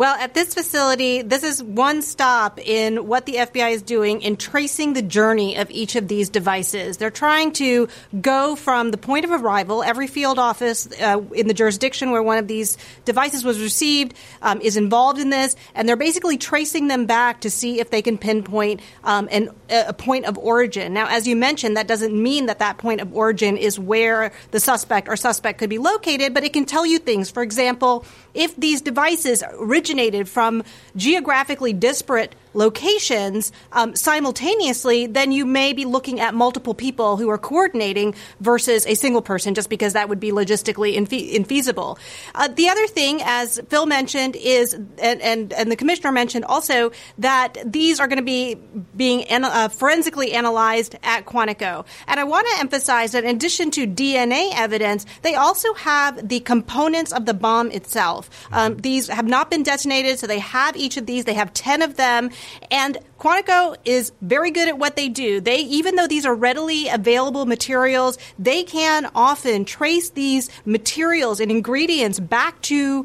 Well, 0.00 0.14
at 0.14 0.32
this 0.32 0.54
facility, 0.54 1.20
this 1.20 1.42
is 1.42 1.62
one 1.62 2.00
stop 2.00 2.58
in 2.58 3.06
what 3.06 3.26
the 3.26 3.34
FBI 3.34 3.72
is 3.72 3.82
doing 3.82 4.22
in 4.22 4.38
tracing 4.38 4.94
the 4.94 5.02
journey 5.02 5.58
of 5.58 5.70
each 5.70 5.94
of 5.94 6.08
these 6.08 6.30
devices. 6.30 6.96
They're 6.96 7.10
trying 7.10 7.52
to 7.60 7.86
go 8.18 8.56
from 8.56 8.92
the 8.92 8.96
point 8.96 9.26
of 9.26 9.30
arrival, 9.30 9.82
every 9.82 10.06
field 10.06 10.38
office 10.38 10.88
uh, 10.98 11.20
in 11.34 11.48
the 11.48 11.52
jurisdiction 11.52 12.12
where 12.12 12.22
one 12.22 12.38
of 12.38 12.48
these 12.48 12.78
devices 13.04 13.44
was 13.44 13.60
received 13.60 14.14
um, 14.40 14.62
is 14.62 14.78
involved 14.78 15.20
in 15.20 15.28
this, 15.28 15.54
and 15.74 15.86
they're 15.86 15.96
basically 15.96 16.38
tracing 16.38 16.88
them 16.88 17.04
back 17.04 17.42
to 17.42 17.50
see 17.50 17.78
if 17.78 17.90
they 17.90 18.00
can 18.00 18.16
pinpoint 18.16 18.80
um, 19.04 19.28
an, 19.30 19.50
a 19.68 19.92
point 19.92 20.24
of 20.24 20.38
origin. 20.38 20.94
Now, 20.94 21.08
as 21.08 21.28
you 21.28 21.36
mentioned, 21.36 21.76
that 21.76 21.88
doesn't 21.88 22.14
mean 22.14 22.46
that 22.46 22.60
that 22.60 22.78
point 22.78 23.02
of 23.02 23.14
origin 23.14 23.58
is 23.58 23.78
where 23.78 24.32
the 24.50 24.60
suspect 24.60 25.08
or 25.08 25.16
suspect 25.16 25.58
could 25.58 25.68
be 25.68 25.76
located, 25.76 26.32
but 26.32 26.42
it 26.42 26.54
can 26.54 26.64
tell 26.64 26.86
you 26.86 26.98
things. 26.98 27.30
For 27.30 27.42
example, 27.42 28.06
if 28.32 28.56
these 28.56 28.80
devices 28.80 29.42
originated 29.90 30.28
from 30.28 30.62
geographically 30.94 31.72
disparate 31.72 32.34
locations 32.54 33.52
um, 33.72 33.94
simultaneously, 33.94 35.06
then 35.06 35.32
you 35.32 35.46
may 35.46 35.72
be 35.72 35.84
looking 35.84 36.20
at 36.20 36.34
multiple 36.34 36.74
people 36.74 37.16
who 37.16 37.28
are 37.30 37.38
coordinating 37.38 38.14
versus 38.40 38.86
a 38.86 38.94
single 38.94 39.22
person, 39.22 39.54
just 39.54 39.68
because 39.68 39.92
that 39.92 40.08
would 40.08 40.20
be 40.20 40.30
logistically 40.30 40.96
infe- 40.96 41.32
infeasible. 41.32 41.98
Uh, 42.34 42.48
the 42.48 42.68
other 42.68 42.86
thing, 42.86 43.20
as 43.24 43.60
Phil 43.68 43.86
mentioned, 43.86 44.36
is 44.36 44.74
and, 44.74 45.20
and, 45.20 45.52
and 45.52 45.70
the 45.70 45.76
commissioner 45.76 46.12
mentioned 46.12 46.44
also 46.44 46.92
that 47.18 47.56
these 47.64 48.00
are 48.00 48.08
going 48.08 48.18
to 48.18 48.24
be 48.24 48.56
being 48.96 49.24
an, 49.24 49.44
uh, 49.44 49.68
forensically 49.68 50.32
analyzed 50.32 50.96
at 51.02 51.26
Quantico. 51.26 51.86
And 52.06 52.18
I 52.18 52.24
want 52.24 52.46
to 52.52 52.60
emphasize 52.60 53.12
that 53.12 53.24
in 53.24 53.36
addition 53.36 53.70
to 53.72 53.86
DNA 53.86 54.50
evidence, 54.54 55.06
they 55.22 55.34
also 55.34 55.72
have 55.74 56.28
the 56.28 56.40
components 56.40 57.12
of 57.12 57.26
the 57.26 57.34
bomb 57.34 57.70
itself. 57.70 58.30
Um, 58.52 58.76
these 58.76 59.08
have 59.08 59.26
not 59.26 59.50
been 59.50 59.62
detonated, 59.62 60.18
so 60.18 60.26
they 60.26 60.38
have 60.38 60.76
each 60.76 60.96
of 60.96 61.06
these. 61.06 61.24
They 61.24 61.34
have 61.34 61.52
10 61.52 61.82
of 61.82 61.96
them. 61.96 62.30
And 62.70 62.98
Quantico 63.18 63.76
is 63.84 64.12
very 64.20 64.50
good 64.50 64.68
at 64.68 64.78
what 64.78 64.96
they 64.96 65.08
do. 65.08 65.40
They, 65.40 65.58
even 65.58 65.96
though 65.96 66.06
these 66.06 66.24
are 66.24 66.34
readily 66.34 66.88
available 66.88 67.46
materials, 67.46 68.18
they 68.38 68.62
can 68.62 69.10
often 69.14 69.64
trace 69.64 70.10
these 70.10 70.50
materials 70.64 71.40
and 71.40 71.50
ingredients 71.50 72.20
back 72.20 72.60
to 72.62 73.04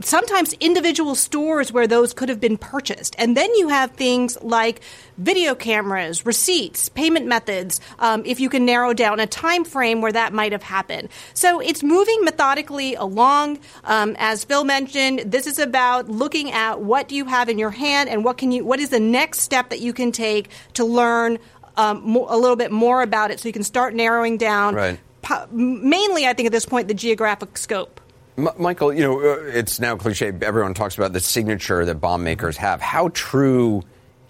sometimes 0.00 0.52
individual 0.54 1.14
stores 1.14 1.72
where 1.72 1.86
those 1.86 2.14
could 2.14 2.28
have 2.28 2.40
been 2.40 2.56
purchased. 2.56 3.14
And 3.18 3.36
then 3.36 3.54
you 3.54 3.68
have 3.68 3.92
things 3.92 4.38
like 4.42 4.80
video 5.18 5.54
cameras, 5.54 6.24
receipts, 6.24 6.88
payment 6.88 7.26
methods, 7.26 7.80
um, 7.98 8.22
if 8.24 8.40
you 8.40 8.48
can 8.48 8.64
narrow 8.64 8.92
down 8.94 9.20
a 9.20 9.26
time 9.26 9.64
frame 9.64 10.00
where 10.00 10.12
that 10.12 10.32
might 10.32 10.52
have 10.52 10.62
happened. 10.62 11.08
So 11.34 11.60
it's 11.60 11.82
moving 11.82 12.24
methodically 12.24 12.94
along. 12.94 13.58
Um, 13.84 14.16
as 14.18 14.44
Phil 14.44 14.64
mentioned, 14.64 15.20
this 15.26 15.46
is 15.46 15.58
about 15.58 16.08
looking 16.08 16.50
at 16.52 16.80
what 16.80 17.08
do 17.08 17.14
you 17.14 17.26
have 17.26 17.48
in 17.48 17.58
your 17.58 17.70
hand 17.70 18.08
and 18.08 18.24
what 18.24 18.38
can 18.38 18.52
you, 18.52 18.64
what 18.64 18.80
is 18.80 18.90
the 18.90 19.00
next 19.00 19.40
step 19.40 19.70
that 19.70 19.80
you 19.80 19.92
can 19.92 20.12
take 20.12 20.48
to 20.74 20.84
learn 20.84 21.38
um, 21.76 22.02
mo- 22.04 22.26
a 22.28 22.36
little 22.36 22.56
bit 22.56 22.70
more 22.70 23.02
about 23.02 23.30
it 23.30 23.40
so 23.40 23.48
you 23.48 23.52
can 23.52 23.62
start 23.62 23.94
narrowing 23.94 24.36
down. 24.36 24.74
Right. 24.74 25.00
Mainly, 25.50 26.26
I 26.26 26.32
think 26.32 26.46
at 26.46 26.52
this 26.52 26.66
point, 26.66 26.88
the 26.88 26.94
geographic 26.94 27.56
scope. 27.56 28.00
M- 28.38 28.48
Michael, 28.58 28.92
you 28.92 29.02
know, 29.02 29.20
uh, 29.20 29.36
it's 29.44 29.78
now 29.80 29.96
cliche. 29.96 30.32
Everyone 30.42 30.74
talks 30.74 30.96
about 30.96 31.12
the 31.12 31.20
signature 31.20 31.84
that 31.84 31.96
bomb 31.96 32.24
makers 32.24 32.56
have. 32.56 32.80
How 32.80 33.10
true 33.12 33.82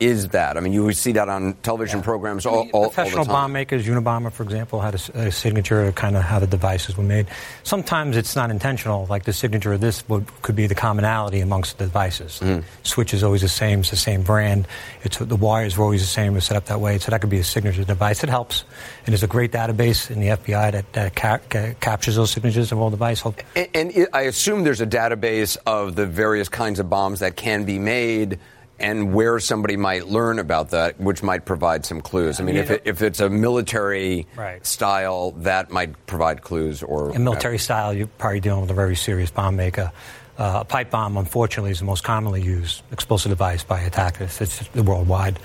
is 0.02 0.28
that? 0.28 0.56
I 0.56 0.60
mean, 0.60 0.72
you 0.72 0.84
would 0.84 0.96
see 0.96 1.12
that 1.12 1.28
on 1.28 1.54
television 1.62 2.00
yeah. 2.00 2.04
programs 2.04 2.46
all, 2.46 2.68
all, 2.72 2.90
Professional 2.90 3.20
all 3.20 3.26
bomb 3.26 3.52
makers, 3.52 3.86
Unabomber, 3.86 4.32
for 4.32 4.42
example, 4.42 4.80
had 4.80 4.94
a, 4.94 5.26
a, 5.26 5.32
signature 5.32 5.82
of 5.84 5.94
kind 5.94 6.16
of 6.16 6.22
how 6.22 6.38
the 6.38 6.46
devices 6.46 6.96
were 6.96 7.04
made. 7.04 7.26
Sometimes 7.62 8.16
it's 8.16 8.34
not 8.34 8.50
intentional, 8.50 9.06
like 9.08 9.24
the 9.24 9.32
signature 9.32 9.72
of 9.72 9.80
this 9.80 10.06
would, 10.08 10.26
could 10.42 10.56
be 10.56 10.66
the 10.66 10.74
commonality 10.74 11.40
amongst 11.40 11.78
the 11.78 11.84
devices. 11.84 12.40
Mm-hmm. 12.42 12.66
Switch 12.82 13.14
is 13.14 13.22
always 13.22 13.42
the 13.42 13.48
same, 13.48 13.80
it's 13.80 13.90
the 13.90 13.96
same 13.96 14.22
brand. 14.22 14.66
It's, 15.04 15.18
the 15.18 15.36
wires 15.36 15.76
were 15.76 15.84
always 15.84 16.02
the 16.02 16.06
same, 16.06 16.32
It 16.32 16.36
was 16.36 16.44
set 16.44 16.56
up 16.56 16.66
that 16.66 16.80
way. 16.80 16.98
So 16.98 17.10
that 17.10 17.20
could 17.20 17.30
be 17.30 17.38
a 17.38 17.44
signature 17.44 17.84
device. 17.84 18.22
It 18.22 18.30
helps. 18.30 18.64
And 19.06 19.12
there's 19.12 19.22
a 19.22 19.28
great 19.28 19.52
database 19.52 20.10
in 20.10 20.20
the 20.20 20.28
FBI 20.28 20.72
that, 20.72 20.92
that 20.92 21.16
ca- 21.16 21.38
ca- 21.48 21.74
captures 21.80 22.16
those 22.16 22.30
signatures 22.30 22.72
of 22.72 22.78
all 22.78 22.90
devices. 22.90 23.32
And, 23.54 23.68
and 23.74 23.90
it, 23.92 24.08
I 24.12 24.22
assume 24.22 24.64
there's 24.64 24.80
a 24.80 24.86
database 24.86 25.56
of 25.66 25.94
the 25.94 26.06
various 26.06 26.48
kinds 26.48 26.80
of 26.80 26.90
bombs 26.90 27.20
that 27.20 27.36
can 27.36 27.64
be 27.64 27.78
made 27.78 28.38
and 28.82 29.14
where 29.14 29.38
somebody 29.38 29.76
might 29.76 30.08
learn 30.08 30.38
about 30.38 30.70
that, 30.70 31.00
which 31.00 31.22
might 31.22 31.44
provide 31.46 31.86
some 31.86 32.00
clues. 32.00 32.40
I 32.40 32.42
mean, 32.42 32.56
if, 32.56 32.70
it, 32.70 32.82
if 32.84 33.00
it's 33.00 33.20
a 33.20 33.30
military 33.30 34.26
right. 34.36 34.64
style, 34.66 35.30
that 35.38 35.70
might 35.70 36.06
provide 36.06 36.42
clues. 36.42 36.82
Or 36.82 37.14
in 37.14 37.24
military 37.24 37.58
style, 37.58 37.94
you're 37.94 38.08
probably 38.08 38.40
dealing 38.40 38.62
with 38.62 38.70
a 38.70 38.74
very 38.74 38.96
serious 38.96 39.30
bomb 39.30 39.56
maker. 39.56 39.92
Uh, 40.36 40.58
a 40.60 40.64
pipe 40.64 40.90
bomb, 40.90 41.16
unfortunately, 41.16 41.70
is 41.70 41.78
the 41.78 41.84
most 41.84 42.02
commonly 42.02 42.42
used 42.42 42.82
explosive 42.90 43.30
device 43.30 43.62
by 43.62 43.80
attackers. 43.80 44.40
It's 44.40 44.74
worldwide. 44.74 45.38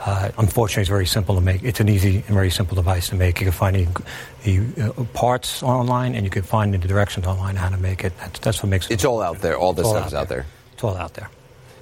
Uh, 0.00 0.30
unfortunately, 0.38 0.82
it's 0.82 0.88
very 0.88 1.06
simple 1.06 1.34
to 1.34 1.40
make. 1.40 1.62
It's 1.64 1.80
an 1.80 1.88
easy 1.88 2.16
and 2.16 2.24
very 2.26 2.50
simple 2.50 2.76
device 2.76 3.08
to 3.08 3.16
make. 3.16 3.40
You 3.40 3.46
can 3.46 3.52
find 3.52 3.76
the, 3.76 4.02
the 4.44 4.94
uh, 4.96 5.04
parts 5.12 5.62
online, 5.62 6.14
and 6.14 6.24
you 6.24 6.30
can 6.30 6.44
find 6.44 6.72
the 6.72 6.78
directions 6.78 7.26
online 7.26 7.56
how 7.56 7.68
to 7.68 7.76
make 7.76 8.04
it. 8.04 8.16
That's, 8.18 8.38
that's 8.38 8.62
what 8.62 8.70
makes 8.70 8.86
it. 8.86 8.94
It's 8.94 9.04
all 9.04 9.20
out 9.20 9.40
there. 9.40 9.58
All 9.58 9.72
this 9.72 9.88
stuff 9.88 10.06
is 10.06 10.14
out 10.14 10.28
there. 10.28 10.46
It's 10.72 10.84
all 10.84 10.96
out 10.96 11.14
there. 11.14 11.28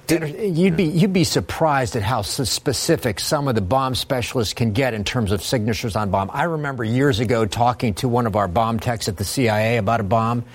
You'd 0.09 0.77
be 0.77 0.85
you'd 0.85 1.13
be 1.13 1.25
surprised 1.25 1.95
at 1.95 2.03
how 2.03 2.21
specific 2.21 3.19
some 3.19 3.47
of 3.47 3.55
the 3.55 3.61
bomb 3.61 3.93
specialists 3.93 4.53
can 4.53 4.71
get 4.71 4.93
in 4.93 5.03
terms 5.03 5.31
of 5.31 5.43
signatures 5.43 5.95
on 5.95 6.11
bomb. 6.11 6.29
I 6.33 6.43
remember 6.43 6.83
years 6.83 7.19
ago 7.19 7.45
talking 7.45 7.93
to 7.95 8.07
one 8.07 8.25
of 8.25 8.35
our 8.35 8.47
bomb 8.47 8.79
techs 8.79 9.09
at 9.09 9.17
the 9.17 9.25
CIA 9.25 9.77
about 9.77 9.99
a 9.99 10.03
bomb. 10.03 10.45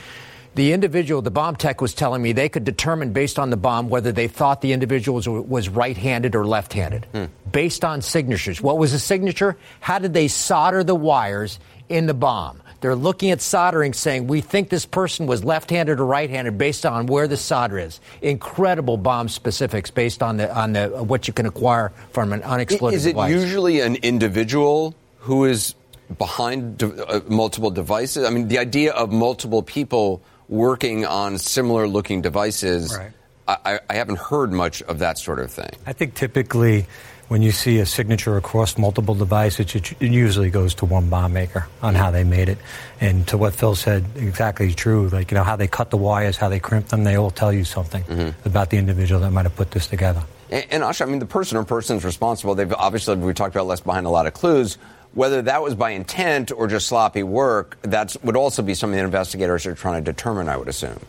The 0.54 0.72
individual, 0.72 1.22
the 1.22 1.30
bomb 1.30 1.56
tech, 1.56 1.80
was 1.80 1.94
telling 1.94 2.20
me 2.20 2.32
they 2.32 2.50
could 2.50 2.64
determine 2.64 3.12
based 3.12 3.38
on 3.38 3.48
the 3.48 3.56
bomb 3.56 3.88
whether 3.88 4.12
they 4.12 4.28
thought 4.28 4.60
the 4.60 4.72
individual 4.72 5.16
was, 5.16 5.26
was 5.26 5.68
right-handed 5.70 6.34
or 6.34 6.46
left-handed, 6.46 7.06
hmm. 7.06 7.24
based 7.50 7.86
on 7.86 8.02
signatures. 8.02 8.60
What 8.60 8.76
was 8.76 8.92
the 8.92 8.98
signature? 8.98 9.56
How 9.80 9.98
did 9.98 10.12
they 10.12 10.28
solder 10.28 10.84
the 10.84 10.94
wires 10.94 11.58
in 11.88 12.04
the 12.04 12.12
bomb? 12.12 12.61
They're 12.82 12.96
looking 12.96 13.30
at 13.30 13.40
soldering, 13.40 13.92
saying, 13.92 14.26
we 14.26 14.40
think 14.40 14.68
this 14.68 14.84
person 14.84 15.26
was 15.26 15.44
left 15.44 15.70
handed 15.70 16.00
or 16.00 16.04
right 16.04 16.28
handed 16.28 16.58
based 16.58 16.84
on 16.84 17.06
where 17.06 17.28
the 17.28 17.36
solder 17.36 17.78
is. 17.78 18.00
Incredible 18.20 18.96
bomb 18.96 19.28
specifics 19.28 19.92
based 19.92 20.20
on, 20.20 20.36
the, 20.36 20.52
on 20.52 20.72
the, 20.72 20.88
what 20.88 21.28
you 21.28 21.32
can 21.32 21.46
acquire 21.46 21.92
from 22.10 22.32
an 22.32 22.42
unexploded 22.42 22.98
device. 22.98 23.00
Is 23.00 23.06
it 23.06 23.10
device. 23.10 23.30
usually 23.30 23.80
an 23.80 23.94
individual 23.96 24.96
who 25.18 25.44
is 25.44 25.76
behind 26.18 26.78
de- 26.78 27.06
uh, 27.06 27.20
multiple 27.28 27.70
devices? 27.70 28.26
I 28.26 28.30
mean, 28.30 28.48
the 28.48 28.58
idea 28.58 28.92
of 28.92 29.12
multiple 29.12 29.62
people 29.62 30.20
working 30.48 31.06
on 31.06 31.38
similar 31.38 31.86
looking 31.86 32.20
devices. 32.20 32.96
Right. 32.98 33.12
I, 33.46 33.80
I, 33.88 33.94
haven't 33.94 34.18
heard 34.18 34.52
much 34.52 34.82
of 34.82 35.00
that 35.00 35.18
sort 35.18 35.40
of 35.40 35.50
thing. 35.50 35.70
I 35.84 35.92
think 35.92 36.14
typically 36.14 36.86
when 37.32 37.40
you 37.40 37.50
see 37.50 37.78
a 37.78 37.86
signature 37.86 38.36
across 38.36 38.76
multiple 38.76 39.14
devices, 39.14 39.74
it, 39.74 39.92
it, 40.02 40.12
usually 40.12 40.50
goes 40.50 40.74
to 40.74 40.84
one 40.84 41.08
bomb 41.08 41.32
maker 41.32 41.66
on 41.80 41.94
how 41.94 42.10
they 42.10 42.24
made 42.24 42.46
it. 42.46 42.58
And 43.00 43.26
to 43.28 43.38
what 43.38 43.54
Phil 43.54 43.74
said, 43.74 44.04
exactly 44.16 44.74
true. 44.74 45.08
Like, 45.08 45.30
you 45.30 45.38
know, 45.38 45.42
how 45.42 45.56
they 45.56 45.66
cut 45.66 45.88
the 45.88 45.96
wires, 45.96 46.36
how 46.36 46.50
they 46.50 46.60
crimp 46.60 46.88
them, 46.88 47.04
they 47.04 47.16
all 47.16 47.30
tell 47.30 47.50
you 47.50 47.64
something 47.64 48.04
mm-hmm. 48.04 48.46
about 48.46 48.68
the 48.68 48.76
individual 48.76 49.18
that 49.22 49.30
might 49.30 49.46
have 49.46 49.56
put 49.56 49.70
this 49.70 49.86
together. 49.86 50.22
And, 50.50 50.66
and 50.70 50.82
Asha, 50.82 51.06
I 51.06 51.08
mean, 51.08 51.20
the 51.20 51.24
person 51.24 51.56
or 51.56 51.64
persons 51.64 52.04
responsible, 52.04 52.54
they've 52.54 52.70
obviously, 52.74 53.16
we 53.16 53.32
talked 53.32 53.54
about 53.56 53.66
left 53.66 53.84
behind 53.84 54.04
a 54.04 54.10
lot 54.10 54.26
of 54.26 54.34
clues. 54.34 54.76
Whether 55.14 55.40
that 55.40 55.62
was 55.62 55.74
by 55.74 55.92
intent 55.92 56.52
or 56.52 56.66
just 56.66 56.86
sloppy 56.86 57.22
work, 57.22 57.78
that 57.80 58.14
would 58.22 58.36
also 58.36 58.60
be 58.60 58.74
something 58.74 58.98
that 58.98 59.06
investigators 59.06 59.64
are 59.64 59.74
trying 59.74 60.04
to 60.04 60.12
determine, 60.12 60.50
I 60.50 60.58
would 60.58 60.68
assume. 60.68 61.00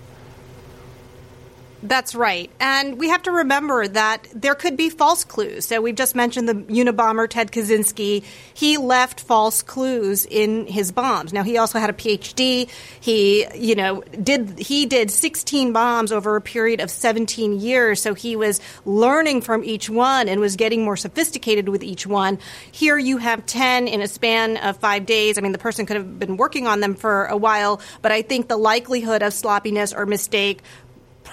That's 1.84 2.16
right. 2.16 2.50
And 2.62 2.98
we 2.98 3.10
have 3.10 3.24
to 3.24 3.32
remember 3.32 3.86
that 3.86 4.28
there 4.34 4.56
could 4.56 4.78
be 4.78 4.90
false 4.90 5.26
clues. 5.26 5.66
So 5.66 5.82
we've 5.82 5.96
just 5.96 6.16
mentioned 6.16 6.48
the 6.48 6.56
Unabomber 6.56 7.30
Ted 7.30 7.52
Kaczynski. 7.52 8.24
He 8.54 8.78
left 8.78 9.20
false 9.20 9.62
clues 9.62 10.26
in 10.26 10.66
his 10.66 10.94
bombs. 10.94 11.34
Now 11.34 11.44
he 11.44 11.58
also 11.58 11.80
had 11.80 11.90
a 11.90 11.94
PhD. 11.94 12.70
He, 13.02 13.46
you 13.54 13.76
know, 13.76 14.02
did 14.02 14.58
he 14.58 14.86
did 14.86 15.12
16 15.12 15.74
bombs 15.74 16.14
over 16.14 16.38
a 16.38 16.42
period 16.42 16.80
of 16.80 16.90
17 16.90 17.60
years. 17.60 18.02
So 18.02 18.14
he 18.14 18.38
was 18.38 18.62
learning 18.86 19.42
from 19.42 19.66
each 19.66 19.90
one 19.90 20.30
and 20.30 20.40
was 20.40 20.56
getting 20.56 20.86
more 20.86 20.96
sophisticated 20.96 21.68
with 21.68 21.84
each 21.84 22.08
one. 22.08 22.40
Here 22.72 22.98
you 22.98 23.18
have 23.18 23.46
10 23.46 23.90
in 23.90 24.02
a 24.02 24.08
span 24.08 24.56
of 24.56 24.78
5 24.78 25.06
days. 25.06 25.38
I 25.38 25.42
mean, 25.42 25.52
the 25.52 25.58
person 25.58 25.86
could 25.86 25.98
have 25.98 26.18
been 26.18 26.38
working 26.38 26.66
on 26.66 26.80
them 26.80 26.96
for 26.96 27.26
a 27.26 27.36
while, 27.36 27.82
but 28.02 28.14
I 28.14 28.22
think 28.22 28.48
the 28.48 28.56
likelihood 28.58 29.22
of 29.22 29.34
sloppiness 29.34 29.92
or 29.92 30.06
mistake 30.06 30.62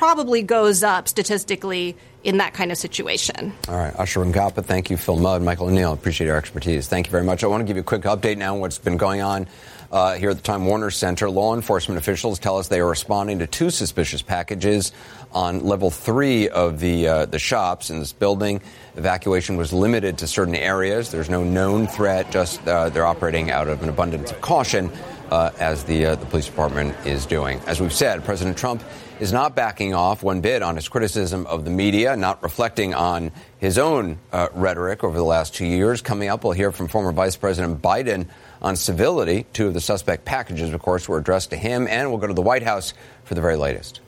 probably 0.00 0.40
goes 0.40 0.82
up 0.82 1.06
statistically 1.06 1.94
in 2.24 2.38
that 2.38 2.54
kind 2.54 2.72
of 2.72 2.78
situation. 2.78 3.52
All 3.68 3.76
right, 3.76 3.92
Asha 3.92 4.24
Rangappa, 4.24 4.64
thank 4.64 4.88
you. 4.88 4.96
Phil 4.96 5.18
Mudd, 5.18 5.42
Michael 5.42 5.66
O'Neill, 5.66 5.92
appreciate 5.92 6.26
your 6.26 6.38
expertise. 6.38 6.88
Thank 6.88 7.06
you 7.06 7.10
very 7.10 7.22
much. 7.22 7.44
I 7.44 7.48
want 7.48 7.60
to 7.60 7.66
give 7.66 7.76
you 7.76 7.82
a 7.82 7.84
quick 7.84 8.02
update 8.02 8.38
now 8.38 8.54
on 8.54 8.60
what's 8.62 8.78
been 8.78 8.96
going 8.96 9.20
on 9.20 9.46
uh, 9.92 10.14
here 10.14 10.30
at 10.30 10.36
the 10.36 10.42
Time 10.42 10.64
Warner 10.64 10.90
Center. 10.90 11.28
Law 11.28 11.54
enforcement 11.54 11.98
officials 11.98 12.38
tell 12.38 12.56
us 12.56 12.68
they 12.68 12.80
are 12.80 12.88
responding 12.88 13.40
to 13.40 13.46
two 13.46 13.68
suspicious 13.68 14.22
packages 14.22 14.92
on 15.32 15.64
level 15.66 15.90
three 15.90 16.48
of 16.48 16.80
the 16.80 17.06
uh, 17.06 17.26
the 17.26 17.38
shops 17.38 17.90
in 17.90 17.98
this 17.98 18.14
building. 18.14 18.62
Evacuation 18.96 19.58
was 19.58 19.70
limited 19.70 20.16
to 20.16 20.26
certain 20.26 20.54
areas. 20.54 21.10
There's 21.10 21.28
no 21.28 21.44
known 21.44 21.86
threat. 21.86 22.32
Just 22.32 22.66
uh, 22.66 22.88
they're 22.88 23.04
operating 23.04 23.50
out 23.50 23.68
of 23.68 23.82
an 23.82 23.90
abundance 23.90 24.30
of 24.30 24.40
caution, 24.40 24.90
uh, 25.30 25.50
as 25.58 25.84
the 25.84 26.06
uh, 26.06 26.14
the 26.16 26.26
police 26.26 26.46
department 26.46 26.94
is 27.06 27.26
doing. 27.26 27.60
As 27.66 27.80
we've 27.80 27.92
said, 27.92 28.24
President 28.24 28.56
Trump 28.56 28.82
is 29.20 29.32
not 29.32 29.54
backing 29.54 29.94
off 29.94 30.22
one 30.22 30.40
bit 30.40 30.62
on 30.62 30.76
his 30.76 30.88
criticism 30.88 31.46
of 31.46 31.64
the 31.64 31.70
media, 31.70 32.16
not 32.16 32.42
reflecting 32.42 32.94
on 32.94 33.30
his 33.58 33.78
own 33.78 34.18
uh, 34.32 34.48
rhetoric 34.54 35.04
over 35.04 35.16
the 35.16 35.24
last 35.24 35.54
two 35.54 35.66
years. 35.66 36.00
Coming 36.02 36.28
up, 36.28 36.42
we'll 36.42 36.54
hear 36.54 36.72
from 36.72 36.88
former 36.88 37.12
Vice 37.12 37.36
President 37.36 37.82
Biden 37.82 38.26
on 38.62 38.76
civility. 38.76 39.46
Two 39.52 39.68
of 39.68 39.74
the 39.74 39.80
suspect 39.80 40.24
packages, 40.24 40.72
of 40.72 40.80
course, 40.80 41.08
were 41.08 41.18
addressed 41.18 41.50
to 41.50 41.56
him, 41.56 41.86
and 41.86 42.08
we'll 42.10 42.18
go 42.18 42.26
to 42.26 42.34
the 42.34 42.42
White 42.42 42.62
House 42.62 42.94
for 43.24 43.34
the 43.34 43.40
very 43.40 43.56
latest. 43.56 44.00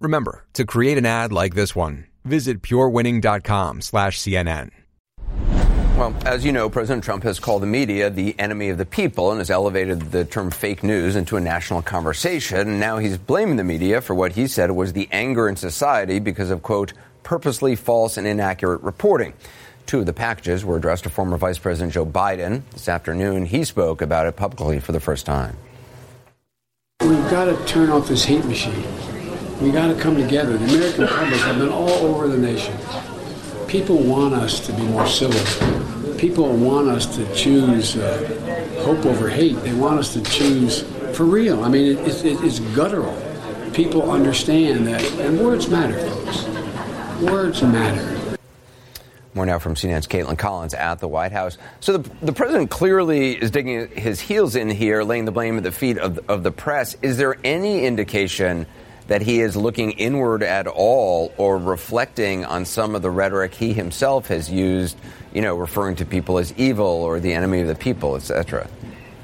Remember, 0.00 0.44
to 0.54 0.66
create 0.66 0.98
an 0.98 1.06
ad 1.06 1.32
like 1.32 1.54
this 1.54 1.74
one, 1.74 2.06
visit 2.24 2.62
purewinning.com 2.62 3.80
slash 3.80 4.18
CNN. 4.18 4.70
Well, 5.96 6.12
as 6.26 6.44
you 6.44 6.50
know, 6.50 6.68
President 6.68 7.04
Trump 7.04 7.22
has 7.22 7.38
called 7.38 7.62
the 7.62 7.68
media 7.68 8.10
the 8.10 8.34
enemy 8.36 8.68
of 8.70 8.78
the 8.78 8.84
people 8.84 9.30
and 9.30 9.38
has 9.38 9.48
elevated 9.48 10.00
the 10.10 10.24
term 10.24 10.50
fake 10.50 10.82
news 10.82 11.14
into 11.14 11.36
a 11.36 11.40
national 11.40 11.82
conversation. 11.82 12.58
And 12.58 12.80
now 12.80 12.98
he's 12.98 13.16
blaming 13.16 13.54
the 13.54 13.62
media 13.62 14.00
for 14.00 14.12
what 14.12 14.32
he 14.32 14.48
said 14.48 14.72
was 14.72 14.92
the 14.92 15.08
anger 15.12 15.48
in 15.48 15.54
society 15.54 16.18
because 16.18 16.50
of, 16.50 16.64
quote, 16.64 16.94
purposely 17.22 17.76
false 17.76 18.16
and 18.16 18.26
inaccurate 18.26 18.82
reporting. 18.82 19.34
Two 19.86 20.00
of 20.00 20.06
the 20.06 20.12
packages 20.12 20.64
were 20.64 20.76
addressed 20.76 21.04
to 21.04 21.10
former 21.10 21.36
Vice 21.36 21.60
President 21.60 21.92
Joe 21.92 22.04
Biden. 22.04 22.62
This 22.72 22.88
afternoon, 22.88 23.46
he 23.46 23.62
spoke 23.62 24.02
about 24.02 24.26
it 24.26 24.34
publicly 24.34 24.80
for 24.80 24.90
the 24.90 24.98
first 24.98 25.24
time. 25.24 25.56
We've 27.02 27.30
got 27.30 27.44
to 27.44 27.64
turn 27.66 27.90
off 27.90 28.08
this 28.08 28.24
hate 28.24 28.44
machine. 28.46 28.82
We've 29.60 29.72
got 29.72 29.94
to 29.94 30.00
come 30.00 30.16
together. 30.16 30.58
The 30.58 30.74
American 30.74 31.06
public 31.06 31.40
have 31.42 31.58
been 31.58 31.68
all 31.68 31.88
over 31.88 32.26
the 32.26 32.36
nation 32.36 32.76
people 33.74 33.98
want 33.98 34.32
us 34.32 34.64
to 34.64 34.72
be 34.74 34.82
more 34.82 35.04
civil. 35.04 36.14
People 36.16 36.56
want 36.56 36.86
us 36.86 37.06
to 37.16 37.34
choose 37.34 37.96
uh, 37.96 38.80
hope 38.84 39.04
over 39.04 39.28
hate. 39.28 39.56
They 39.62 39.74
want 39.74 39.98
us 39.98 40.12
to 40.12 40.22
choose 40.22 40.82
for 41.12 41.24
real. 41.24 41.64
I 41.64 41.68
mean, 41.68 41.98
it, 41.98 42.24
it, 42.24 42.38
it's 42.44 42.60
guttural. 42.60 43.20
People 43.72 44.12
understand 44.12 44.86
that, 44.86 45.02
and 45.18 45.40
words 45.40 45.68
matter, 45.68 45.98
folks. 46.08 46.44
Words 47.20 47.64
matter. 47.64 48.38
More 49.34 49.44
now 49.44 49.58
from 49.58 49.74
CNN's 49.74 50.06
Kaitlan 50.06 50.38
Collins 50.38 50.74
at 50.74 51.00
the 51.00 51.08
White 51.08 51.32
House. 51.32 51.58
So 51.80 51.98
the, 51.98 52.08
the 52.26 52.32
president 52.32 52.70
clearly 52.70 53.32
is 53.32 53.50
digging 53.50 53.88
his 53.88 54.20
heels 54.20 54.54
in 54.54 54.70
here, 54.70 55.02
laying 55.02 55.24
the 55.24 55.32
blame 55.32 55.56
at 55.56 55.64
the 55.64 55.72
feet 55.72 55.98
of, 55.98 56.20
of 56.30 56.44
the 56.44 56.52
press. 56.52 56.96
Is 57.02 57.16
there 57.16 57.36
any 57.42 57.84
indication 57.86 58.66
that 59.08 59.22
he 59.22 59.40
is 59.40 59.56
looking 59.56 59.92
inward 59.92 60.42
at 60.42 60.66
all 60.66 61.32
or 61.36 61.58
reflecting 61.58 62.44
on 62.44 62.64
some 62.64 62.94
of 62.94 63.02
the 63.02 63.10
rhetoric 63.10 63.54
he 63.54 63.72
himself 63.72 64.28
has 64.28 64.50
used, 64.50 64.96
you 65.32 65.42
know, 65.42 65.54
referring 65.54 65.96
to 65.96 66.06
people 66.06 66.38
as 66.38 66.52
evil 66.56 66.86
or 66.86 67.20
the 67.20 67.32
enemy 67.32 67.60
of 67.60 67.66
the 67.66 67.74
people, 67.74 68.16
etc. 68.16 68.68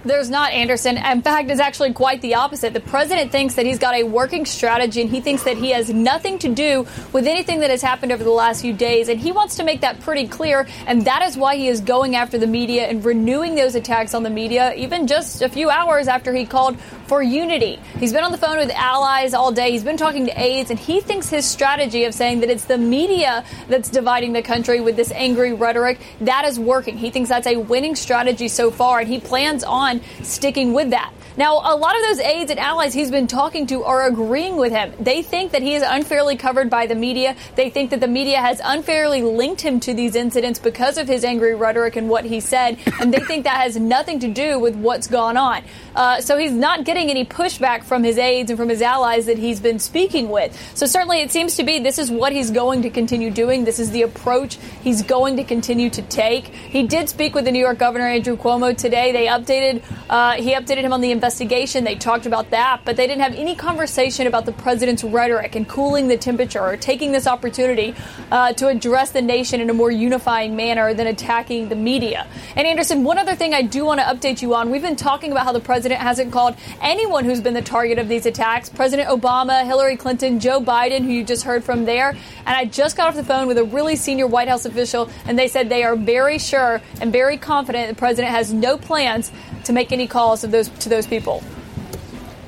There's 0.02 0.30
not, 0.30 0.52
Anderson. 0.52 0.96
In 0.96 1.20
fact, 1.20 1.50
it's 1.50 1.60
actually 1.60 1.92
quite 1.92 2.22
the 2.22 2.36
opposite. 2.36 2.72
The 2.72 2.80
president 2.80 3.32
thinks 3.32 3.56
that 3.56 3.66
he's 3.66 3.78
got 3.78 3.94
a 3.94 4.02
working 4.02 4.46
strategy 4.46 5.02
and 5.02 5.10
he 5.10 5.20
thinks 5.20 5.42
that 5.42 5.58
he 5.58 5.72
has 5.72 5.90
nothing 5.90 6.38
to 6.38 6.48
do 6.48 6.86
with 7.12 7.26
anything 7.26 7.60
that 7.60 7.68
has 7.68 7.82
happened 7.82 8.10
over 8.10 8.24
the 8.24 8.30
last 8.30 8.62
few 8.62 8.72
days. 8.72 9.10
And 9.10 9.20
he 9.20 9.30
wants 9.30 9.56
to 9.56 9.62
make 9.62 9.82
that 9.82 10.00
pretty 10.00 10.26
clear. 10.26 10.66
And 10.86 11.04
that 11.04 11.20
is 11.22 11.36
why 11.36 11.56
he 11.56 11.68
is 11.68 11.82
going 11.82 12.16
after 12.16 12.38
the 12.38 12.46
media 12.46 12.86
and 12.86 13.04
renewing 13.04 13.56
those 13.56 13.74
attacks 13.74 14.14
on 14.14 14.22
the 14.22 14.30
media, 14.30 14.72
even 14.74 15.06
just 15.06 15.42
a 15.42 15.50
few 15.50 15.68
hours 15.68 16.08
after 16.08 16.32
he 16.32 16.46
called 16.46 16.80
for 17.06 17.22
unity. 17.22 17.78
He's 17.98 18.14
been 18.14 18.24
on 18.24 18.32
the 18.32 18.38
phone 18.38 18.56
with 18.56 18.70
allies 18.70 19.34
all 19.34 19.52
day. 19.52 19.72
He's 19.72 19.84
been 19.84 19.98
talking 19.98 20.26
to 20.26 20.40
aides, 20.40 20.70
and 20.70 20.78
he 20.78 21.00
thinks 21.00 21.28
his 21.28 21.44
strategy 21.44 22.04
of 22.04 22.14
saying 22.14 22.40
that 22.40 22.50
it's 22.50 22.64
the 22.64 22.78
media 22.78 23.44
that's 23.68 23.90
dividing 23.90 24.32
the 24.32 24.42
country 24.42 24.80
with 24.80 24.94
this 24.96 25.10
angry 25.10 25.52
rhetoric, 25.52 25.98
that 26.20 26.44
is 26.44 26.58
working. 26.58 26.96
He 26.96 27.10
thinks 27.10 27.28
that's 27.28 27.48
a 27.48 27.56
winning 27.56 27.96
strategy 27.96 28.46
so 28.46 28.70
far, 28.70 29.00
and 29.00 29.08
he 29.08 29.18
plans 29.18 29.64
on 29.64 29.89
sticking 30.22 30.72
with 30.72 30.90
that. 30.90 31.12
Now, 31.36 31.54
a 31.56 31.76
lot 31.76 31.96
of 31.96 32.02
those 32.02 32.20
aides 32.20 32.50
and 32.50 32.60
allies 32.60 32.92
he's 32.92 33.10
been 33.10 33.26
talking 33.26 33.66
to 33.68 33.84
are 33.84 34.06
agreeing 34.06 34.56
with 34.56 34.72
him. 34.72 34.92
They 34.98 35.22
think 35.22 35.52
that 35.52 35.62
he 35.62 35.74
is 35.74 35.82
unfairly 35.86 36.36
covered 36.36 36.68
by 36.68 36.86
the 36.86 36.94
media. 36.94 37.36
They 37.56 37.70
think 37.70 37.90
that 37.90 38.00
the 38.00 38.08
media 38.08 38.40
has 38.40 38.60
unfairly 38.62 39.22
linked 39.22 39.60
him 39.60 39.80
to 39.80 39.94
these 39.94 40.14
incidents 40.16 40.58
because 40.58 40.98
of 40.98 41.06
his 41.06 41.24
angry 41.24 41.54
rhetoric 41.54 41.96
and 41.96 42.08
what 42.08 42.24
he 42.24 42.40
said, 42.40 42.78
and 43.00 43.12
they 43.14 43.20
think 43.20 43.44
that 43.44 43.60
has 43.60 43.76
nothing 43.76 44.18
to 44.20 44.28
do 44.28 44.58
with 44.58 44.74
what's 44.76 45.06
gone 45.06 45.36
on. 45.36 45.62
Uh, 45.94 46.20
so 46.20 46.36
he's 46.36 46.52
not 46.52 46.84
getting 46.84 47.10
any 47.10 47.24
pushback 47.24 47.84
from 47.84 48.02
his 48.02 48.18
aides 48.18 48.50
and 48.50 48.58
from 48.58 48.68
his 48.68 48.82
allies 48.82 49.26
that 49.26 49.38
he's 49.38 49.60
been 49.60 49.78
speaking 49.78 50.30
with. 50.30 50.56
So 50.74 50.86
certainly 50.86 51.20
it 51.20 51.30
seems 51.30 51.56
to 51.56 51.64
be 51.64 51.78
this 51.78 51.98
is 51.98 52.10
what 52.10 52.32
he's 52.32 52.50
going 52.50 52.82
to 52.82 52.90
continue 52.90 53.30
doing. 53.30 53.64
This 53.64 53.78
is 53.78 53.90
the 53.90 54.02
approach 54.02 54.58
he's 54.82 55.02
going 55.02 55.36
to 55.36 55.44
continue 55.44 55.90
to 55.90 56.02
take. 56.02 56.46
He 56.46 56.86
did 56.86 57.08
speak 57.08 57.34
with 57.34 57.44
the 57.44 57.52
New 57.52 57.58
York 57.60 57.78
Governor 57.78 58.06
Andrew 58.06 58.36
Cuomo 58.36 58.76
today. 58.76 59.12
They 59.12 59.26
updated, 59.26 59.82
uh, 60.08 60.32
he 60.32 60.54
updated 60.54 60.82
him 60.82 60.92
on 60.92 61.00
the 61.00 61.10
investigation. 61.20 61.84
They 61.84 61.96
talked 61.96 62.24
about 62.24 62.48
that, 62.48 62.80
but 62.86 62.96
they 62.96 63.06
didn't 63.06 63.20
have 63.20 63.34
any 63.34 63.54
conversation 63.54 64.26
about 64.26 64.46
the 64.46 64.52
president's 64.52 65.04
rhetoric 65.04 65.54
and 65.54 65.68
cooling 65.68 66.08
the 66.08 66.16
temperature 66.16 66.60
or 66.60 66.78
taking 66.78 67.12
this 67.12 67.26
opportunity 67.26 67.94
uh, 68.32 68.54
to 68.54 68.68
address 68.68 69.10
the 69.10 69.20
nation 69.20 69.60
in 69.60 69.68
a 69.68 69.74
more 69.74 69.90
unifying 69.90 70.56
manner 70.56 70.94
than 70.94 71.06
attacking 71.06 71.68
the 71.68 71.76
media. 71.76 72.26
And 72.56 72.66
Anderson, 72.66 73.04
one 73.04 73.18
other 73.18 73.34
thing 73.34 73.52
I 73.52 73.60
do 73.60 73.84
want 73.84 74.00
to 74.00 74.06
update 74.06 74.40
you 74.40 74.54
on. 74.54 74.70
We've 74.70 74.80
been 74.80 74.96
talking 74.96 75.30
about 75.30 75.44
how 75.44 75.52
the 75.52 75.60
president 75.60 76.00
hasn't 76.00 76.32
called 76.32 76.56
anyone 76.80 77.26
who's 77.26 77.42
been 77.42 77.52
the 77.52 77.60
target 77.60 77.98
of 77.98 78.08
these 78.08 78.24
attacks 78.24 78.70
President 78.70 79.10
Obama, 79.10 79.66
Hillary 79.66 79.98
Clinton, 79.98 80.40
Joe 80.40 80.62
Biden, 80.62 81.02
who 81.02 81.12
you 81.12 81.22
just 81.22 81.44
heard 81.44 81.62
from 81.62 81.84
there. 81.84 82.10
And 82.46 82.56
I 82.56 82.64
just 82.64 82.96
got 82.96 83.08
off 83.08 83.14
the 83.14 83.24
phone 83.24 83.46
with 83.46 83.58
a 83.58 83.64
really 83.64 83.94
senior 83.94 84.26
White 84.26 84.48
House 84.48 84.64
official, 84.64 85.10
and 85.26 85.38
they 85.38 85.48
said 85.48 85.68
they 85.68 85.84
are 85.84 85.96
very 85.96 86.38
sure 86.38 86.80
and 86.98 87.12
very 87.12 87.36
confident 87.36 87.90
the 87.90 87.94
president 87.94 88.32
has 88.32 88.54
no 88.54 88.78
plans 88.78 89.30
to 89.64 89.72
make 89.72 89.92
any 89.92 90.06
calls 90.06 90.40
to 90.40 90.46
those, 90.46 90.68
to 90.68 90.88
those 90.88 91.06
people. 91.10 91.42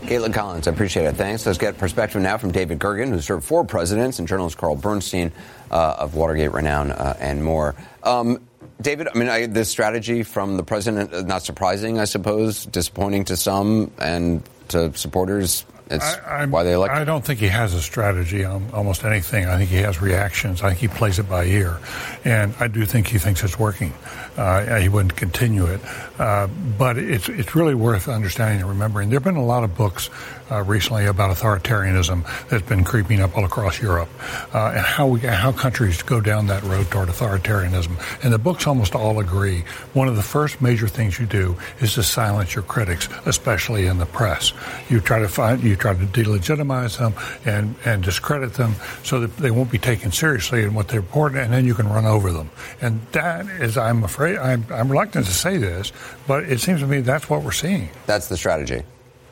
Kaitlan 0.03 0.33
Collins, 0.33 0.66
I 0.66 0.70
appreciate 0.72 1.05
it. 1.05 1.16
Thanks. 1.16 1.44
Let's 1.44 1.59
get 1.59 1.79
perspective 1.79 2.22
now 2.22 2.38
from 2.38 2.53
David 2.53 2.79
Gergen, 2.79 3.11
who 3.11 3.20
served 3.20 3.44
four 3.44 3.64
presidents, 3.64 4.18
and 4.18 4.27
journalist 4.27 4.57
Carl 4.57 4.77
Bernstein 4.77 5.33
uh, 5.70 5.96
of 5.98 6.14
Watergate 6.14 6.53
renown 6.53 6.90
uh, 6.90 7.16
and 7.20 7.44
more. 7.44 7.75
Um, 8.03 8.40
David, 8.81 9.09
I 9.14 9.18
mean, 9.18 9.29
I, 9.29 9.46
this 9.46 9.68
strategy 9.68 10.22
from 10.22 10.57
the 10.57 10.64
president, 10.64 11.12
uh, 11.12 11.22
not 11.22 11.42
surprising, 11.42 12.01
I 12.01 12.05
suppose, 12.05 12.66
disappointing 12.66 13.27
to 13.27 13.37
some 13.37 13.92
and 13.98 14.42
to 14.68 14.92
supporters. 14.96 15.64
It's 15.90 16.16
I, 16.16 16.46
why 16.46 16.62
they 16.62 16.72
elect. 16.72 16.94
I 16.94 17.05
don't 17.05 17.25
think 17.25 17.38
he 17.38 17.48
has 17.48 17.75
a 17.75 17.83
strategy 17.83 18.44
on 18.44 18.70
almost 18.72 19.05
anything. 19.05 19.46
I 19.46 19.59
think 19.59 19.70
he 19.70 19.77
has 19.79 20.01
reactions. 20.01 20.62
I 20.62 20.68
think 20.68 20.81
he 20.81 20.88
plays 20.88 21.18
it 21.18 21.29
by 21.29 21.44
ear, 21.44 21.79
and 22.25 22.55
I 22.59 22.68
do 22.68 22.87
think 22.87 23.09
he 23.09 23.18
thinks 23.18 23.44
it's 23.44 23.59
working. 23.59 23.92
Uh, 24.36 24.78
he 24.80 24.88
wouldn't 24.88 25.14
continue 25.14 25.66
it, 25.66 25.80
uh, 26.18 26.46
but 26.78 26.96
it's 26.96 27.28
it's 27.28 27.54
really 27.54 27.74
worth 27.74 28.08
understanding 28.08 28.60
and 28.60 28.68
remembering. 28.68 29.10
There 29.10 29.18
have 29.18 29.24
been 29.24 29.36
a 29.36 29.44
lot 29.44 29.64
of 29.64 29.76
books 29.76 30.08
uh, 30.50 30.62
recently 30.62 31.06
about 31.06 31.36
authoritarianism 31.36 32.24
that's 32.48 32.66
been 32.66 32.84
creeping 32.84 33.20
up 33.20 33.36
all 33.36 33.44
across 33.44 33.80
Europe, 33.80 34.08
uh, 34.54 34.72
and 34.74 34.84
how 34.84 35.06
we 35.06 35.20
how 35.20 35.52
countries 35.52 36.02
go 36.02 36.20
down 36.20 36.46
that 36.46 36.62
road 36.62 36.90
toward 36.90 37.08
authoritarianism. 37.08 37.98
And 38.24 38.32
the 38.32 38.38
books 38.38 38.66
almost 38.66 38.94
all 38.94 39.20
agree. 39.20 39.64
One 39.92 40.08
of 40.08 40.16
the 40.16 40.22
first 40.22 40.62
major 40.62 40.88
things 40.88 41.18
you 41.18 41.26
do 41.26 41.56
is 41.80 41.94
to 41.94 42.02
silence 42.02 42.54
your 42.54 42.64
critics, 42.64 43.08
especially 43.26 43.86
in 43.86 43.98
the 43.98 44.06
press. 44.06 44.52
You 44.88 45.00
try 45.00 45.18
to 45.18 45.28
find 45.28 45.62
you 45.62 45.76
try 45.76 45.92
to 45.92 46.06
delegitimize 46.06 46.98
them 46.98 47.14
and 47.44 47.74
and 47.84 48.02
discredit 48.02 48.54
them 48.54 48.76
so 49.02 49.20
that 49.20 49.36
they 49.36 49.50
won't 49.50 49.70
be 49.70 49.78
taken 49.78 50.10
seriously 50.10 50.62
in 50.62 50.72
what 50.72 50.88
they 50.88 50.98
report, 50.98 51.34
and 51.34 51.52
then 51.52 51.66
you 51.66 51.74
can 51.74 51.88
run 51.88 52.06
over 52.06 52.32
them. 52.32 52.50
And 52.80 53.00
that 53.12 53.46
is, 53.46 53.76
I'm 53.76 54.04
afraid, 54.04 54.21
I'm, 54.26 54.64
I'm 54.70 54.90
reluctant 54.90 55.26
to 55.26 55.32
say 55.32 55.56
this, 55.56 55.92
but 56.26 56.44
it 56.44 56.61
seems 56.61 56.80
to 56.80 56.87
me 56.87 57.00
that's 57.00 57.28
what 57.28 57.42
we're 57.42 57.52
seeing. 57.52 57.88
That's 58.06 58.28
the 58.28 58.37
strategy. 58.37 58.82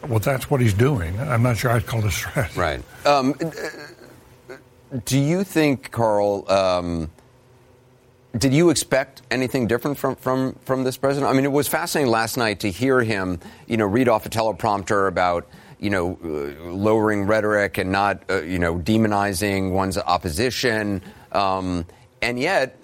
Well, 0.08 0.18
that's 0.18 0.50
what 0.50 0.60
he's 0.60 0.74
doing. 0.74 1.18
I'm 1.20 1.42
not 1.42 1.58
sure 1.58 1.70
I'd 1.70 1.86
call 1.86 2.00
it 2.00 2.06
a 2.06 2.10
strategy. 2.10 2.58
Right. 2.58 2.82
Um, 3.06 3.34
do 5.04 5.18
you 5.18 5.44
think, 5.44 5.90
Carl? 5.90 6.50
Um, 6.50 7.10
did 8.36 8.54
you 8.54 8.70
expect 8.70 9.22
anything 9.30 9.66
different 9.66 9.98
from, 9.98 10.16
from, 10.16 10.54
from 10.64 10.84
this 10.84 10.96
president? 10.96 11.30
I 11.30 11.34
mean, 11.34 11.44
it 11.44 11.52
was 11.52 11.68
fascinating 11.68 12.10
last 12.10 12.36
night 12.36 12.60
to 12.60 12.70
hear 12.70 13.02
him, 13.02 13.40
you 13.66 13.76
know, 13.76 13.86
read 13.86 14.08
off 14.08 14.24
a 14.24 14.28
teleprompter 14.28 15.08
about, 15.08 15.48
you 15.80 15.90
know, 15.90 16.18
uh, 16.22 16.70
lowering 16.70 17.26
rhetoric 17.26 17.78
and 17.78 17.90
not, 17.90 18.22
uh, 18.30 18.42
you 18.42 18.58
know, 18.58 18.76
demonizing 18.78 19.72
one's 19.72 19.98
opposition. 19.98 21.02
Um, 21.32 21.84
and 22.22 22.38
yet, 22.38 22.78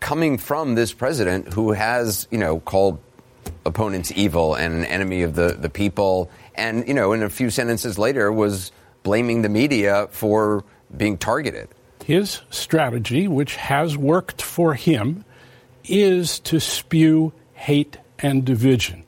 coming 0.00 0.38
from 0.38 0.74
this 0.74 0.92
president 0.92 1.52
who 1.52 1.72
has, 1.72 2.28
you 2.30 2.38
know, 2.38 2.60
called 2.60 2.98
opponents 3.64 4.12
evil 4.14 4.54
and 4.54 4.74
an 4.74 4.84
enemy 4.84 5.22
of 5.22 5.34
the, 5.34 5.56
the 5.58 5.70
people, 5.70 6.30
and, 6.54 6.86
you 6.86 6.94
know, 6.94 7.12
in 7.12 7.22
a 7.22 7.30
few 7.30 7.50
sentences 7.50 7.98
later 7.98 8.32
was 8.32 8.72
blaming 9.02 9.42
the 9.42 9.48
media 9.48 10.08
for 10.10 10.64
being 10.96 11.18
targeted. 11.18 11.68
His 12.04 12.40
strategy, 12.50 13.28
which 13.28 13.56
has 13.56 13.96
worked 13.96 14.42
for 14.42 14.74
him, 14.74 15.24
is 15.84 16.38
to 16.40 16.60
spew 16.60 17.32
hate 17.54 17.96
and 18.18 18.44
division. 18.44 19.04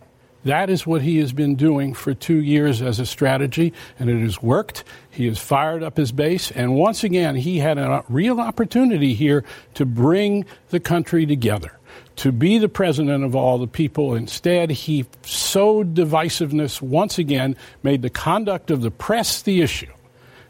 That 0.49 0.71
is 0.71 0.87
what 0.87 1.03
he 1.03 1.19
has 1.19 1.35
been 1.35 1.57
doing 1.57 1.93
for 1.93 2.15
two 2.15 2.41
years 2.41 2.81
as 2.81 2.99
a 2.99 3.05
strategy, 3.05 3.75
and 3.99 4.09
it 4.09 4.19
has 4.23 4.43
worked. 4.43 4.83
He 5.11 5.27
has 5.27 5.37
fired 5.37 5.83
up 5.83 5.99
his 5.99 6.11
base, 6.11 6.51
and 6.51 6.75
once 6.75 7.05
again, 7.05 7.37
he 7.37 7.59
had 7.59 7.77
a 7.77 8.03
real 8.09 8.41
opportunity 8.41 9.13
here 9.13 9.45
to 9.75 9.85
bring 9.85 10.47
the 10.71 10.81
country 10.81 11.27
together, 11.27 11.79
to 12.17 12.33
be 12.33 12.57
the 12.57 12.71
president 12.71 13.25
of 13.25 13.37
all 13.37 13.59
the 13.59 13.67
people. 13.67 14.15
Instead, 14.15 14.71
he 14.71 15.05
sowed 15.21 15.95
divisiveness 15.95 16.81
once 16.81 17.19
again, 17.19 17.55
made 17.83 18.01
the 18.01 18.09
conduct 18.09 18.71
of 18.71 18.81
the 18.81 18.91
press 18.91 19.43
the 19.43 19.61
issue 19.61 19.93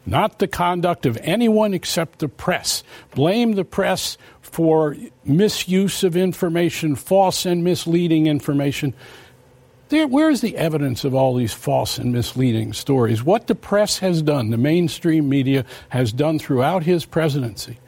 not 0.05 0.39
the 0.39 0.47
conduct 0.47 1.05
of 1.05 1.19
anyone 1.21 1.73
except 1.73 2.17
the 2.17 2.27
press. 2.27 2.83
Blame 3.13 3.53
the 3.53 3.65
press 3.65 4.17
for 4.41 4.95
misuse 5.23 6.03
of 6.03 6.17
information, 6.17 6.95
false 6.95 7.45
and 7.45 7.63
misleading 7.63 8.25
information. 8.25 8.95
There, 9.89 10.05
where 10.05 10.29
is 10.29 10.41
the 10.41 10.55
evidence 10.55 11.03
of 11.03 11.15
all 11.15 11.33
these 11.33 11.53
false 11.53 11.97
and 11.97 12.13
misleading 12.13 12.73
stories? 12.73 13.23
What 13.23 13.47
the 13.47 13.55
press 13.55 13.97
has 13.97 14.21
done, 14.21 14.51
the 14.51 14.57
mainstream 14.57 15.27
media 15.27 15.65
has 15.89 16.13
done 16.13 16.37
throughout 16.37 16.83
his 16.83 17.05
presidency, 17.05 17.79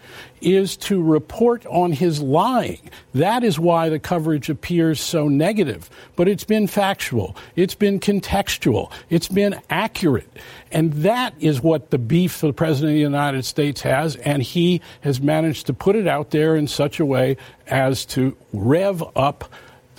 is 0.42 0.76
to 0.78 1.00
report 1.00 1.64
on 1.68 1.92
his 1.92 2.20
lying. 2.20 2.90
That 3.14 3.44
is 3.44 3.60
why 3.60 3.90
the 3.90 4.00
coverage 4.00 4.50
appears 4.50 5.00
so 5.00 5.28
negative. 5.28 5.92
But 6.16 6.28
it's 6.28 6.44
been 6.44 6.66
factual, 6.66 7.36
it's 7.56 7.76
been 7.76 8.00
contextual, 8.00 8.92
it's 9.12 9.28
been 9.28 9.62
accurate. 9.70 10.40
And 10.72 10.94
that 10.94 11.36
is 11.40 11.62
what 11.62 11.92
the 11.92 12.00
beef 12.00 12.42
the 12.42 12.52
President 12.52 12.94
of 12.94 12.96
the 12.96 13.02
United 13.02 13.46
States 13.46 13.82
has, 13.82 14.16
and 14.16 14.42
he 14.42 14.82
has 15.02 15.22
managed 15.22 15.68
to 15.68 15.74
put 15.74 15.96
it 15.96 16.08
out 16.08 16.32
there 16.32 16.56
in 16.56 16.68
such 16.68 17.00
a 17.00 17.06
way 17.06 17.38
as 17.68 18.06
to 18.06 18.36
rev 18.54 19.04
up 19.16 19.52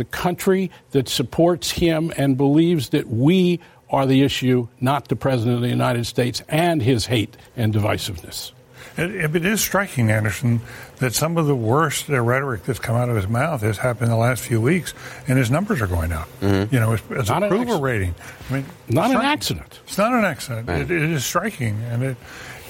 the 0.03 0.17
country 0.17 0.69
that 0.91 1.09
supports 1.09 1.71
him 1.71 2.13
and 2.17 2.37
believes 2.37 2.89
that 2.89 3.07
we 3.09 3.61
are 3.89 4.05
the 4.05 4.23
issue, 4.23 4.67
not 4.81 5.07
the 5.07 5.15
President 5.15 5.55
of 5.55 5.63
the 5.63 5.69
United 5.69 6.07
States 6.07 6.43
and 6.49 6.83
his 6.83 7.07
hate 7.07 7.37
and 7.57 7.73
divisiveness. 7.73 8.51
It, 8.97 9.37
it 9.37 9.47
is 9.47 9.61
striking, 9.61 10.11
Anderson, 10.11 10.61
that 10.99 11.15
some 11.15 11.37
of 11.39 11.47
the 11.47 11.55
worst 11.55 12.11
uh, 12.11 12.21
rhetoric 12.21 12.65
that's 12.65 12.81
come 12.81 12.97
out 12.97 13.09
of 13.11 13.17
his 13.17 13.29
mouth 13.29 13.63
has 13.63 13.79
happened 13.79 14.07
in 14.07 14.11
the 14.11 14.17
last 14.17 14.43
few 14.43 14.61
weeks, 14.61 14.93
and 15.29 15.39
his 15.39 15.51
numbers 15.53 15.81
are 15.81 15.87
going 15.87 16.11
up. 16.13 16.29
Mm-hmm. 16.41 16.75
You 16.75 16.81
know, 16.81 16.93
it's, 16.95 17.03
it's 17.11 17.29
Not 17.29 17.45
an 17.45 17.49
approval 17.53 17.75
accident. 17.75 17.83
rating. 17.85 18.15
I 18.51 18.53
mean, 18.53 18.67
Not 18.89 19.11
an 19.13 19.19
accident. 19.19 19.81
It's 19.85 19.99
not 19.99 20.13
an 20.13 20.25
accident. 20.25 20.69
It, 20.69 20.91
it 20.91 21.03
is 21.11 21.25
striking, 21.25 21.81
and 21.85 22.03
it 22.03 22.17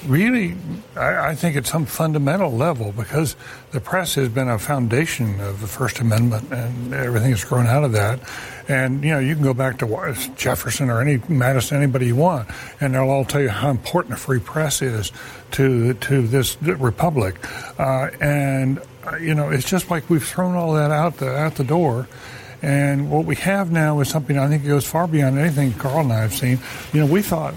really, 0.05 0.55
I, 0.95 1.29
I 1.29 1.35
think, 1.35 1.55
at 1.55 1.65
some 1.65 1.85
fundamental 1.85 2.51
level, 2.51 2.91
because 2.91 3.35
the 3.71 3.79
press 3.79 4.15
has 4.15 4.29
been 4.29 4.47
a 4.47 4.59
foundation 4.59 5.39
of 5.39 5.61
the 5.61 5.67
First 5.67 5.99
Amendment, 5.99 6.51
and 6.51 6.93
everything 6.93 7.31
that's 7.31 7.43
grown 7.43 7.67
out 7.67 7.83
of 7.83 7.91
that. 7.93 8.19
And 8.67 9.03
you 9.03 9.11
know, 9.11 9.19
you 9.19 9.35
can 9.35 9.43
go 9.43 9.53
back 9.53 9.79
to 9.79 10.15
Jefferson 10.35 10.89
or 10.89 11.01
any 11.01 11.21
Madison, 11.27 11.77
anybody 11.77 12.07
you 12.07 12.15
want, 12.15 12.49
and 12.79 12.93
they'll 12.93 13.09
all 13.09 13.25
tell 13.25 13.41
you 13.41 13.49
how 13.49 13.69
important 13.69 14.13
a 14.13 14.17
free 14.17 14.39
press 14.39 14.81
is 14.81 15.11
to 15.51 15.93
to 15.95 16.25
this 16.27 16.61
republic. 16.61 17.35
Uh, 17.79 18.09
and 18.21 18.79
uh, 19.05 19.17
you 19.17 19.35
know, 19.35 19.49
it's 19.49 19.69
just 19.69 19.91
like 19.91 20.09
we've 20.09 20.25
thrown 20.25 20.55
all 20.55 20.73
that 20.73 20.91
out 20.91 21.17
the 21.17 21.35
out 21.35 21.55
the 21.55 21.63
door. 21.63 22.07
And 22.61 23.11
what 23.11 23.25
we 23.25 23.35
have 23.35 23.73
now 23.73 23.99
is 23.99 24.07
something 24.07 24.39
I 24.39 24.47
think 24.47 24.65
goes 24.65 24.85
far 24.87 25.05
beyond 25.05 25.37
anything 25.37 25.73
Carl 25.73 25.99
and 25.99 26.13
I 26.13 26.21
have 26.21 26.33
seen. 26.33 26.59
You 26.93 27.01
know, 27.01 27.05
we 27.07 27.21
thought 27.21 27.53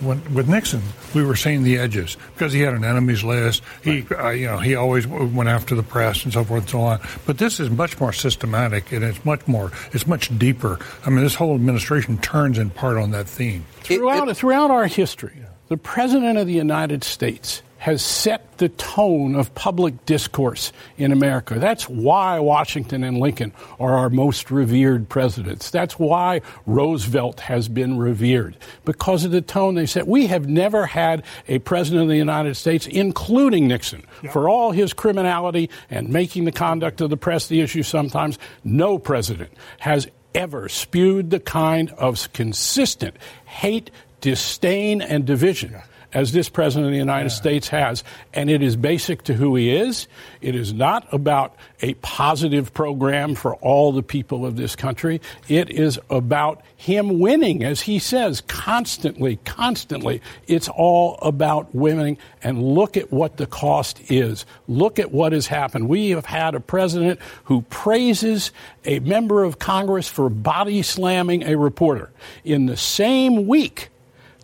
when, 0.00 0.34
with 0.34 0.48
Nixon, 0.48 0.82
we 1.14 1.24
were 1.24 1.36
seeing 1.36 1.62
the 1.62 1.78
edges 1.78 2.16
because 2.34 2.52
he 2.52 2.60
had 2.60 2.74
an 2.74 2.84
enemies 2.84 3.24
list. 3.24 3.62
He, 3.82 4.02
right. 4.02 4.24
uh, 4.24 4.30
you 4.30 4.46
know, 4.46 4.58
he 4.58 4.74
always 4.74 5.06
went 5.06 5.48
after 5.48 5.74
the 5.74 5.82
press 5.82 6.24
and 6.24 6.32
so 6.32 6.44
forth 6.44 6.62
and 6.62 6.70
so 6.70 6.80
on. 6.80 7.00
But 7.26 7.38
this 7.38 7.60
is 7.60 7.70
much 7.70 7.98
more 8.00 8.12
systematic 8.12 8.92
and 8.92 9.04
it's 9.04 9.24
much 9.24 9.46
more, 9.46 9.72
it's 9.92 10.06
much 10.06 10.36
deeper. 10.38 10.78
I 11.04 11.10
mean, 11.10 11.22
this 11.22 11.34
whole 11.34 11.54
administration 11.54 12.18
turns 12.18 12.58
in 12.58 12.70
part 12.70 12.96
on 12.96 13.10
that 13.12 13.28
theme. 13.28 13.64
Throughout, 13.80 14.28
it, 14.28 14.32
it, 14.32 14.36
throughout 14.36 14.70
our 14.70 14.86
history, 14.86 15.36
the 15.68 15.76
president 15.76 16.38
of 16.38 16.46
the 16.46 16.54
United 16.54 17.04
States 17.04 17.62
has 17.86 18.02
set 18.02 18.58
the 18.58 18.68
tone 18.68 19.36
of 19.36 19.54
public 19.54 20.04
discourse 20.06 20.72
in 20.98 21.12
America. 21.12 21.56
That's 21.60 21.88
why 21.88 22.40
Washington 22.40 23.04
and 23.04 23.18
Lincoln 23.18 23.52
are 23.78 23.94
our 23.94 24.10
most 24.10 24.50
revered 24.50 25.08
presidents. 25.08 25.70
That's 25.70 25.96
why 25.96 26.40
Roosevelt 26.66 27.38
has 27.38 27.68
been 27.68 27.96
revered 27.96 28.56
because 28.84 29.24
of 29.24 29.30
the 29.30 29.40
tone 29.40 29.76
they 29.76 29.86
set. 29.86 30.08
We 30.08 30.26
have 30.26 30.48
never 30.48 30.84
had 30.84 31.22
a 31.46 31.60
president 31.60 32.02
of 32.02 32.08
the 32.08 32.16
United 32.16 32.56
States, 32.56 32.88
including 32.88 33.68
Nixon, 33.68 34.02
yeah. 34.20 34.32
for 34.32 34.48
all 34.48 34.72
his 34.72 34.92
criminality 34.92 35.70
and 35.88 36.08
making 36.08 36.44
the 36.44 36.50
conduct 36.50 37.00
of 37.00 37.10
the 37.10 37.16
press 37.16 37.46
the 37.46 37.60
issue 37.60 37.84
sometimes. 37.84 38.36
No 38.64 38.98
president 38.98 39.52
has 39.78 40.08
ever 40.34 40.68
spewed 40.68 41.30
the 41.30 41.38
kind 41.38 41.90
of 41.90 42.32
consistent 42.32 43.14
hate, 43.44 43.92
disdain, 44.20 45.00
and 45.00 45.24
division. 45.24 45.70
Yeah 45.70 45.84
as 46.12 46.32
this 46.32 46.48
president 46.48 46.86
of 46.86 46.92
the 46.92 46.98
United 46.98 47.30
yeah. 47.30 47.36
States 47.36 47.68
has. 47.68 48.04
And 48.32 48.50
it 48.50 48.62
is 48.62 48.76
basic 48.76 49.22
to 49.24 49.34
who 49.34 49.56
he 49.56 49.74
is. 49.74 50.08
It 50.40 50.54
is 50.54 50.72
not 50.72 51.06
about 51.12 51.54
a 51.82 51.94
positive 51.94 52.72
program 52.72 53.34
for 53.34 53.54
all 53.56 53.92
the 53.92 54.02
people 54.02 54.46
of 54.46 54.56
this 54.56 54.76
country. 54.76 55.20
It 55.48 55.70
is 55.70 55.98
about 56.10 56.62
him 56.76 57.18
winning, 57.18 57.64
as 57.64 57.80
he 57.80 57.98
says, 57.98 58.42
constantly, 58.42 59.36
constantly. 59.44 60.20
It's 60.46 60.68
all 60.68 61.18
about 61.22 61.74
winning. 61.74 62.18
And 62.42 62.62
look 62.62 62.96
at 62.96 63.12
what 63.12 63.36
the 63.36 63.46
cost 63.46 64.00
is. 64.10 64.46
Look 64.68 64.98
at 64.98 65.12
what 65.12 65.32
has 65.32 65.46
happened. 65.46 65.88
We 65.88 66.10
have 66.10 66.26
had 66.26 66.54
a 66.54 66.60
president 66.60 67.20
who 67.44 67.62
praises 67.62 68.52
a 68.84 69.00
member 69.00 69.44
of 69.44 69.58
Congress 69.58 70.08
for 70.08 70.28
body 70.28 70.82
slamming 70.82 71.42
a 71.42 71.56
reporter. 71.56 72.10
In 72.44 72.66
the 72.66 72.76
same 72.76 73.46
week 73.46 73.90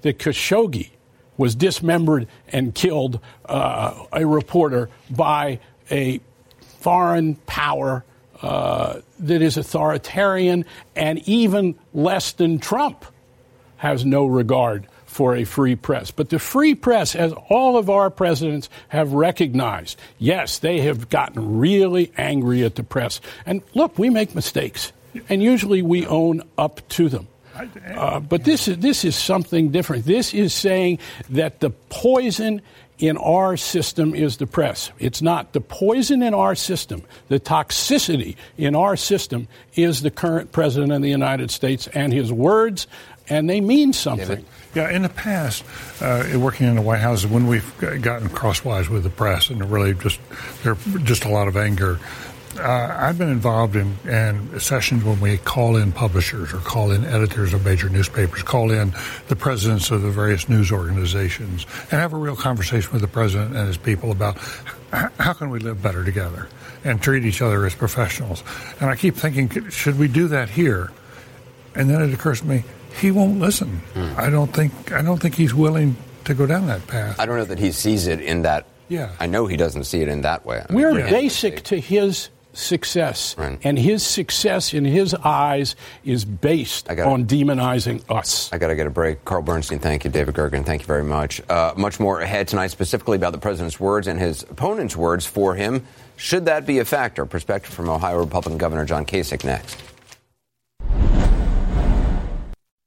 that 0.02 0.18
Khashoggi 0.18 0.90
was 1.36 1.54
dismembered 1.54 2.28
and 2.48 2.74
killed 2.74 3.20
uh, 3.46 4.04
a 4.12 4.26
reporter 4.26 4.88
by 5.10 5.58
a 5.90 6.20
foreign 6.80 7.36
power 7.46 8.04
uh, 8.42 9.00
that 9.20 9.40
is 9.40 9.56
authoritarian 9.56 10.64
and 10.96 11.18
even 11.28 11.76
less 11.94 12.32
than 12.32 12.58
Trump 12.58 13.04
has 13.76 14.04
no 14.04 14.26
regard 14.26 14.86
for 15.06 15.36
a 15.36 15.44
free 15.44 15.76
press. 15.76 16.10
But 16.10 16.30
the 16.30 16.38
free 16.38 16.74
press, 16.74 17.14
as 17.14 17.32
all 17.50 17.76
of 17.76 17.90
our 17.90 18.10
presidents 18.10 18.68
have 18.88 19.12
recognized, 19.12 20.00
yes, 20.18 20.58
they 20.58 20.80
have 20.80 21.08
gotten 21.08 21.58
really 21.58 22.12
angry 22.16 22.64
at 22.64 22.76
the 22.76 22.82
press. 22.82 23.20
And 23.44 23.62
look, 23.74 23.98
we 23.98 24.08
make 24.08 24.34
mistakes, 24.34 24.92
and 25.28 25.42
usually 25.42 25.82
we 25.82 26.06
own 26.06 26.42
up 26.56 26.86
to 26.90 27.08
them. 27.08 27.28
Uh, 27.96 28.20
but 28.20 28.44
this 28.44 28.68
is 28.68 28.78
this 28.78 29.04
is 29.04 29.16
something 29.16 29.70
different. 29.70 30.04
This 30.04 30.34
is 30.34 30.54
saying 30.54 30.98
that 31.30 31.60
the 31.60 31.70
poison 31.70 32.62
in 32.98 33.16
our 33.16 33.56
system 33.56 34.14
is 34.14 34.36
the 34.36 34.46
press. 34.46 34.92
It's 34.98 35.20
not 35.20 35.52
the 35.52 35.60
poison 35.60 36.22
in 36.22 36.34
our 36.34 36.54
system. 36.54 37.02
The 37.28 37.40
toxicity 37.40 38.36
in 38.56 38.76
our 38.76 38.96
system 38.96 39.48
is 39.74 40.02
the 40.02 40.10
current 40.10 40.52
president 40.52 40.92
of 40.92 41.02
the 41.02 41.10
United 41.10 41.50
States 41.50 41.88
and 41.88 42.12
his 42.12 42.32
words, 42.32 42.86
and 43.28 43.50
they 43.50 43.60
mean 43.60 43.92
something. 43.92 44.44
Yeah, 44.74 44.90
in 44.90 45.02
the 45.02 45.08
past, 45.08 45.64
uh, 46.00 46.24
working 46.38 46.68
in 46.68 46.76
the 46.76 46.82
White 46.82 47.00
House, 47.00 47.26
when 47.26 47.46
we've 47.46 47.78
gotten 47.78 48.28
crosswise 48.28 48.88
with 48.88 49.02
the 49.02 49.10
press, 49.10 49.50
and 49.50 49.68
really 49.70 49.94
just 49.94 50.20
there 50.62 50.76
just 51.02 51.24
a 51.24 51.28
lot 51.28 51.48
of 51.48 51.56
anger 51.56 51.98
uh, 52.58 52.96
I've 52.98 53.18
been 53.18 53.30
involved 53.30 53.76
in, 53.76 53.96
in, 54.04 54.60
sessions 54.60 55.04
when 55.04 55.20
we 55.20 55.38
call 55.38 55.76
in 55.76 55.92
publishers 55.92 56.52
or 56.52 56.58
call 56.58 56.90
in 56.90 57.04
editors 57.04 57.52
of 57.52 57.64
major 57.64 57.88
newspapers, 57.88 58.42
call 58.42 58.70
in 58.70 58.92
the 59.28 59.36
presidents 59.36 59.90
of 59.90 60.02
the 60.02 60.10
various 60.10 60.48
news 60.48 60.70
organizations, 60.70 61.66
and 61.90 62.00
have 62.00 62.12
a 62.12 62.16
real 62.16 62.36
conversation 62.36 62.92
with 62.92 63.00
the 63.00 63.08
president 63.08 63.56
and 63.56 63.66
his 63.66 63.76
people 63.76 64.10
about 64.10 64.36
how 65.18 65.32
can 65.32 65.50
we 65.50 65.58
live 65.58 65.82
better 65.82 66.04
together 66.04 66.48
and 66.84 67.00
treat 67.00 67.24
each 67.24 67.40
other 67.40 67.64
as 67.64 67.74
professionals. 67.74 68.42
And 68.80 68.90
I 68.90 68.96
keep 68.96 69.14
thinking, 69.14 69.70
should 69.70 69.98
we 69.98 70.08
do 70.08 70.28
that 70.28 70.50
here? 70.50 70.90
And 71.74 71.88
then 71.88 72.02
it 72.02 72.12
occurs 72.12 72.40
to 72.40 72.46
me, 72.46 72.64
he 73.00 73.10
won't 73.10 73.38
listen. 73.38 73.78
Hmm. 73.94 74.12
I 74.16 74.28
don't 74.28 74.52
think 74.52 74.92
I 74.92 75.02
don't 75.02 75.18
think 75.18 75.34
he's 75.34 75.54
willing 75.54 75.96
to 76.24 76.34
go 76.34 76.46
down 76.46 76.66
that 76.66 76.86
path. 76.86 77.18
I 77.18 77.26
don't 77.26 77.36
know 77.36 77.44
that 77.44 77.58
he 77.58 77.72
sees 77.72 78.06
it 78.06 78.20
in 78.20 78.42
that. 78.42 78.66
Yeah. 78.88 79.12
I 79.18 79.26
know 79.26 79.46
he 79.46 79.56
doesn't 79.56 79.84
see 79.84 80.02
it 80.02 80.08
in 80.08 80.20
that 80.22 80.44
way. 80.44 80.62
I 80.68 80.72
We're 80.72 80.94
basic 81.08 81.62
to 81.64 81.80
his 81.80 82.28
success. 82.52 83.36
Right. 83.38 83.58
And 83.62 83.78
his 83.78 84.04
success 84.04 84.74
in 84.74 84.84
his 84.84 85.14
eyes 85.14 85.76
is 86.04 86.24
based 86.24 86.86
gotta, 86.88 87.04
on 87.04 87.26
demonizing 87.26 88.02
us. 88.10 88.52
I 88.52 88.58
got 88.58 88.68
to 88.68 88.76
get 88.76 88.86
a 88.86 88.90
break. 88.90 89.24
Carl 89.24 89.42
Bernstein, 89.42 89.78
thank 89.78 90.04
you. 90.04 90.10
David 90.10 90.34
Gergen, 90.34 90.64
thank 90.64 90.82
you 90.82 90.86
very 90.86 91.04
much. 91.04 91.40
Uh, 91.48 91.74
much 91.76 91.98
more 92.00 92.20
ahead 92.20 92.48
tonight, 92.48 92.68
specifically 92.68 93.16
about 93.16 93.32
the 93.32 93.38
president's 93.38 93.80
words 93.80 94.06
and 94.06 94.18
his 94.18 94.42
opponent's 94.44 94.96
words 94.96 95.26
for 95.26 95.54
him. 95.54 95.84
Should 96.16 96.44
that 96.46 96.66
be 96.66 96.78
a 96.78 96.84
factor? 96.84 97.26
Perspective 97.26 97.72
from 97.72 97.88
Ohio 97.88 98.18
Republican 98.18 98.58
Governor 98.58 98.84
John 98.84 99.04
Kasich 99.04 99.44
next. 99.44 99.76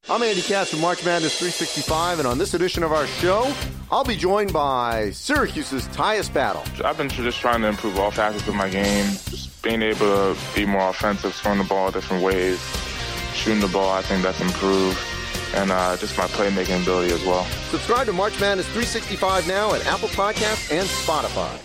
I'm 0.07 0.21
Andy 0.21 0.43
Katz 0.43 0.69
from 0.69 0.81
March 0.81 1.03
Madness 1.03 1.39
365, 1.39 2.19
and 2.19 2.27
on 2.27 2.37
this 2.37 2.53
edition 2.53 2.83
of 2.83 2.91
our 2.91 3.07
show, 3.07 3.51
I'll 3.89 4.03
be 4.03 4.15
joined 4.15 4.53
by 4.53 5.09
Syracuse's 5.09 5.87
Tyus 5.87 6.31
Battle. 6.31 6.63
I've 6.85 6.95
been 6.95 7.09
just 7.09 7.39
trying 7.39 7.61
to 7.61 7.67
improve 7.69 7.97
all 7.97 8.11
facets 8.11 8.47
of 8.47 8.53
my 8.53 8.69
game, 8.69 9.05
just 9.29 9.44
being 9.65 9.81
able 9.81 10.35
to 10.35 10.37
be 10.55 10.63
more 10.63 10.89
offensive, 10.89 11.33
throwing 11.33 11.57
the 11.57 11.63
ball 11.65 11.89
different 11.89 12.23
ways, 12.23 12.59
shooting 13.33 13.59
the 13.59 13.67
ball, 13.67 13.91
I 13.91 14.03
think 14.03 14.21
that's 14.21 14.39
improved, 14.39 14.99
and 15.55 15.71
uh, 15.71 15.97
just 15.97 16.15
my 16.17 16.27
playmaking 16.27 16.83
ability 16.83 17.11
as 17.11 17.25
well. 17.25 17.43
Subscribe 17.71 18.05
to 18.05 18.13
March 18.13 18.39
Madness 18.39 18.67
365 18.67 19.47
now 19.47 19.73
at 19.73 19.85
Apple 19.87 20.09
Podcasts 20.09 20.71
and 20.71 20.87
Spotify. 20.87 21.59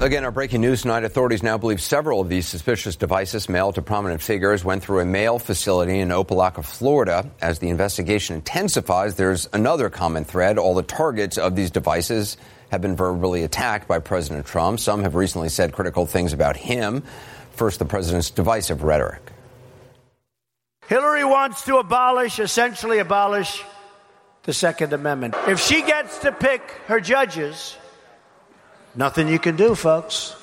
Again, 0.00 0.24
our 0.24 0.30
breaking 0.30 0.60
news 0.60 0.82
tonight. 0.82 1.02
Authorities 1.04 1.42
now 1.42 1.56
believe 1.56 1.80
several 1.80 2.20
of 2.20 2.28
these 2.28 2.46
suspicious 2.46 2.94
devices 2.94 3.48
mailed 3.48 3.76
to 3.76 3.82
prominent 3.82 4.20
figures 4.20 4.64
went 4.64 4.82
through 4.82 5.00
a 5.00 5.04
mail 5.04 5.38
facility 5.38 5.98
in 5.98 6.10
Opa-locka, 6.10 6.64
Florida. 6.64 7.30
As 7.40 7.60
the 7.60 7.70
investigation 7.70 8.36
intensifies, 8.36 9.14
there's 9.14 9.48
another 9.52 9.88
common 9.90 10.24
thread. 10.24 10.58
All 10.58 10.74
the 10.74 10.82
targets 10.82 11.38
of 11.38 11.56
these 11.56 11.70
devices 11.70 12.36
have 12.70 12.80
been 12.80 12.96
verbally 12.96 13.44
attacked 13.44 13.86
by 13.86 13.98
President 13.98 14.46
Trump. 14.46 14.80
Some 14.80 15.02
have 15.02 15.14
recently 15.14 15.48
said 15.48 15.72
critical 15.72 16.06
things 16.06 16.32
about 16.32 16.56
him. 16.56 17.02
First, 17.52 17.78
the 17.78 17.84
president's 17.84 18.30
divisive 18.30 18.82
rhetoric. 18.82 19.22
Hillary 20.88 21.24
wants 21.24 21.64
to 21.64 21.78
abolish, 21.78 22.38
essentially 22.38 22.98
abolish, 22.98 23.62
the 24.42 24.52
Second 24.52 24.92
Amendment. 24.92 25.34
If 25.46 25.60
she 25.60 25.82
gets 25.82 26.18
to 26.18 26.32
pick 26.32 26.62
her 26.86 27.00
judges, 27.00 27.76
nothing 28.94 29.28
you 29.28 29.38
can 29.38 29.56
do, 29.56 29.74
folks. 29.74 30.36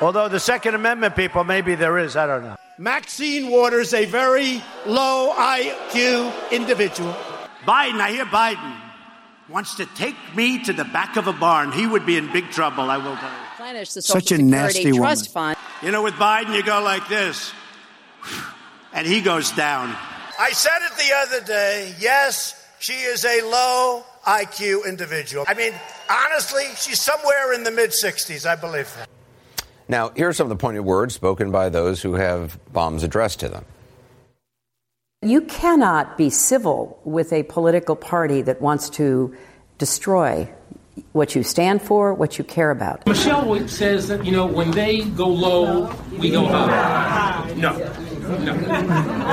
Although 0.00 0.28
the 0.28 0.40
Second 0.40 0.74
Amendment 0.74 1.16
people, 1.16 1.42
maybe 1.44 1.74
there 1.74 1.96
is, 1.96 2.16
I 2.16 2.26
don't 2.26 2.42
know. 2.42 2.56
Maxine 2.78 3.50
Waters, 3.50 3.94
a 3.94 4.04
very 4.04 4.62
low 4.84 5.32
IQ 5.34 6.50
individual. 6.52 7.14
Biden, 7.64 8.00
I 8.00 8.10
hear 8.10 8.26
Biden 8.26 8.85
wants 9.48 9.76
to 9.76 9.86
take 9.86 10.16
me 10.34 10.62
to 10.64 10.72
the 10.72 10.84
back 10.84 11.16
of 11.16 11.26
a 11.26 11.32
barn, 11.32 11.72
he 11.72 11.86
would 11.86 12.04
be 12.04 12.16
in 12.16 12.32
big 12.32 12.50
trouble, 12.50 12.90
I 12.90 12.96
will 12.96 13.16
tell 13.16 13.30
you. 13.30 13.36
Replenish 13.52 13.92
the 13.92 14.02
Such 14.02 14.32
a 14.32 14.38
nasty 14.38 14.92
Trust 14.92 15.34
woman. 15.34 15.56
Fund. 15.56 15.58
You 15.82 15.92
know, 15.92 16.02
with 16.02 16.14
Biden, 16.14 16.54
you 16.54 16.62
go 16.62 16.82
like 16.82 17.08
this, 17.08 17.52
and 18.92 19.06
he 19.06 19.20
goes 19.20 19.52
down. 19.52 19.94
I 20.38 20.50
said 20.50 20.78
it 20.82 20.96
the 20.96 21.14
other 21.14 21.46
day. 21.46 21.94
Yes, 21.98 22.54
she 22.78 22.94
is 22.94 23.24
a 23.24 23.42
low 23.42 24.04
IQ 24.26 24.86
individual. 24.86 25.44
I 25.46 25.54
mean, 25.54 25.72
honestly, 26.10 26.64
she's 26.76 27.00
somewhere 27.00 27.52
in 27.52 27.62
the 27.64 27.70
mid 27.70 27.90
60s, 27.90 28.46
I 28.46 28.56
believe 28.56 28.92
that. 28.96 29.08
Now, 29.88 30.10
here 30.10 30.28
are 30.28 30.32
some 30.32 30.46
of 30.46 30.48
the 30.48 30.56
pointed 30.56 30.84
words 30.84 31.14
spoken 31.14 31.52
by 31.52 31.68
those 31.68 32.02
who 32.02 32.14
have 32.14 32.58
bombs 32.72 33.04
addressed 33.04 33.40
to 33.40 33.48
them. 33.48 33.64
You 35.26 35.40
cannot 35.40 36.16
be 36.16 36.30
civil 36.30 37.00
with 37.02 37.32
a 37.32 37.42
political 37.42 37.96
party 37.96 38.42
that 38.42 38.62
wants 38.62 38.88
to 38.90 39.36
destroy 39.76 40.48
what 41.10 41.34
you 41.34 41.42
stand 41.42 41.82
for, 41.82 42.14
what 42.14 42.38
you 42.38 42.44
care 42.44 42.70
about. 42.70 43.04
Michelle 43.08 43.66
says 43.66 44.06
that, 44.06 44.24
you 44.24 44.30
know, 44.30 44.46
when 44.46 44.70
they 44.70 45.02
go 45.02 45.26
low, 45.26 45.92
we 46.16 46.30
go 46.30 46.46
high. 46.46 47.52
No. 47.56 47.76
No. 48.38 48.54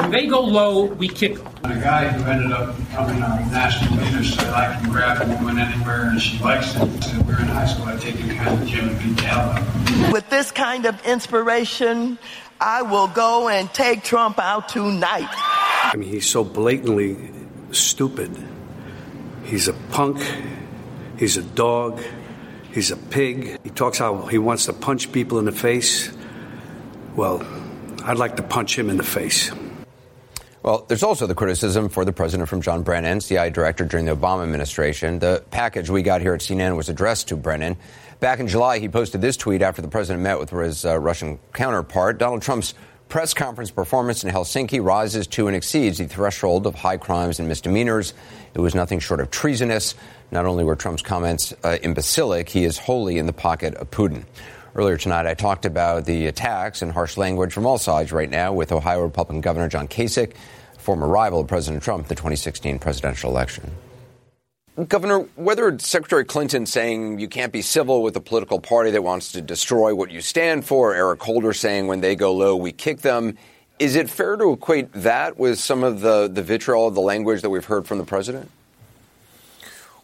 When 0.02 0.10
they 0.10 0.26
go 0.26 0.42
low, 0.42 0.86
we 0.86 1.08
kick 1.08 1.36
them. 1.36 1.48
A 1.66 1.80
guy 1.80 2.08
who 2.08 2.24
ended 2.24 2.52
up 2.52 2.76
becoming 2.76 3.18
a 3.18 3.48
national 3.52 4.04
leader 4.04 4.24
said 4.24 4.50
I 4.52 4.74
can 4.74 4.90
grab 4.90 5.22
a 5.22 5.28
woman 5.36 5.60
anywhere 5.60 6.06
and 6.06 6.20
she 6.20 6.40
likes 6.40 6.76
it. 6.76 7.04
So 7.04 7.22
we're 7.22 7.40
in 7.40 7.46
high 7.46 7.68
school, 7.68 7.86
I 7.86 7.98
take 7.98 8.20
you 8.20 8.34
kind 8.34 8.60
of 8.60 8.68
gym 8.68 8.90
and 8.90 9.00
beat 9.00 9.18
the 9.18 9.28
hell 9.28 10.12
With 10.12 10.28
this 10.32 10.50
kind 10.50 10.88
of 10.88 11.06
inspiration, 11.06 12.18
I 12.60 12.82
will 12.82 13.10
go 13.10 13.48
and 13.48 13.72
take 13.76 14.04
Trump 14.04 14.40
out 14.40 14.70
tonight. 14.70 15.30
I 15.84 15.98
mean, 15.98 16.10
he's 16.10 16.28
so 16.28 16.44
blatantly 16.44 17.18
stupid. 17.72 18.32
He's 19.44 19.68
a 19.68 19.74
punk. 19.92 20.20
He's 21.18 21.38
a 21.38 21.44
dog. 21.44 22.02
He's 22.72 22.90
a 22.90 22.98
pig. 22.98 23.60
He 23.64 23.70
talks 23.70 23.98
how 24.00 24.26
he 24.26 24.38
wants 24.38 24.66
to 24.66 24.74
punch 24.74 25.12
people 25.12 25.38
in 25.38 25.46
the 25.46 25.52
face. 25.52 26.12
Well, 27.16 27.46
I'd 28.04 28.18
like 28.18 28.38
to 28.38 28.44
punch 28.44 28.78
him 28.78 28.90
in 28.90 28.98
the 28.98 29.04
face. 29.04 29.52
Well, 30.64 30.86
there's 30.88 31.04
also 31.04 31.28
the 31.28 31.36
criticism 31.36 31.90
for 31.90 32.06
the 32.06 32.14
president 32.14 32.48
from 32.48 32.62
John 32.62 32.84
Brennan, 32.84 33.20
CIA 33.20 33.50
director 33.50 33.84
during 33.84 34.06
the 34.06 34.16
Obama 34.16 34.44
administration. 34.44 35.20
The 35.20 35.44
package 35.52 35.90
we 35.90 36.02
got 36.02 36.22
here 36.22 36.34
at 36.34 36.40
CNN 36.40 36.78
was 36.78 36.88
addressed 36.88 37.28
to 37.28 37.36
Brennan. 37.36 37.76
Back 38.22 38.40
in 38.40 38.48
July, 38.48 38.80
he 38.80 38.88
posted 38.88 39.20
this 39.20 39.36
tweet 39.36 39.62
after 39.62 39.82
the 39.82 39.90
president 39.90 40.24
met 40.24 40.40
with 40.40 40.50
his 40.52 40.86
uh, 40.86 40.98
Russian 40.98 41.38
counterpart. 41.52 42.18
Donald 42.18 42.42
Trump's 42.42 42.74
press 43.14 43.36
conference 43.36 43.70
performance 43.70 44.24
in 44.24 44.32
Helsinki 44.32 44.84
rises 44.84 45.28
to 45.28 45.46
and 45.46 45.56
exceeds 45.56 46.00
the 46.00 46.08
threshold 46.08 46.66
of 46.66 46.74
high 46.74 46.98
crimes 46.98 47.38
and 47.38 47.48
misdemeanors. 47.48 48.16
It 48.56 48.60
was 48.60 48.74
nothing 48.74 48.98
short 48.98 49.20
of 49.20 49.30
treasonous. 49.30 49.94
Not 50.32 50.48
only 50.48 50.64
were 50.64 50.76
Trump's 50.76 51.04
comments 51.04 51.54
uh, 51.64 51.78
imbecilic, 51.84 52.50
he 52.50 52.64
is 52.64 52.80
wholly 52.80 53.20
in 53.20 53.28
the 53.28 53.32
pocket 53.32 53.76
of 53.76 53.92
Putin. 53.92 54.24
Earlier 54.74 54.98
tonight, 54.98 55.28
I 55.28 55.36
talked 55.36 55.66
about 55.66 56.06
the 56.06 56.26
attacks 56.26 56.82
and 56.82 56.92
harsh 56.92 57.16
language 57.16 57.54
from 57.54 57.68
all 57.68 57.78
sides 57.78 58.12
right 58.12 58.32
now 58.32 58.52
with 58.52 58.72
Ohio 58.72 59.04
Republican 59.04 59.42
Governor 59.42 59.70
John 59.70 59.88
Kasich, 59.88 60.34
former 60.80 61.08
rival 61.08 61.42
of 61.42 61.48
President 61.48 61.84
Trump 61.84 62.06
in 62.06 62.08
the 62.08 62.16
2016 62.16 62.80
presidential 62.80 63.30
election. 63.30 63.70
Governor, 64.88 65.20
whether 65.36 65.78
Secretary 65.78 66.26
Clinton 66.26 66.66
saying 66.66 67.20
you 67.20 67.28
can't 67.28 67.54
be 67.54 67.62
civil 67.62 68.02
with 68.02 68.16
a 68.16 68.20
political 68.20 68.60
party 68.60 68.90
that 68.92 69.04
wants 69.04 69.34
to 69.34 69.42
destroy 69.42 69.94
what 69.94 70.10
you 70.10 70.20
stand 70.20 70.66
for, 70.66 70.96
Eric 70.96 71.22
Holder 71.22 71.54
saying 71.54 71.86
when 71.86 72.02
they 72.02 72.16
go 72.16 72.34
low, 72.34 72.56
we 72.56 72.72
kick 72.72 73.02
them, 73.02 73.38
is 73.78 73.96
it 73.96 74.10
fair 74.10 74.36
to 74.36 74.52
equate 74.52 74.92
that 74.94 75.38
with 75.38 75.60
some 75.60 75.84
of 75.84 76.02
the, 76.02 76.28
the 76.28 76.42
vitriol 76.42 76.88
of 76.88 76.96
the 76.96 77.02
language 77.02 77.44
that 77.44 77.52
we've 77.52 77.66
heard 77.66 77.86
from 77.86 78.00
the 78.00 78.04
president? 78.04 78.50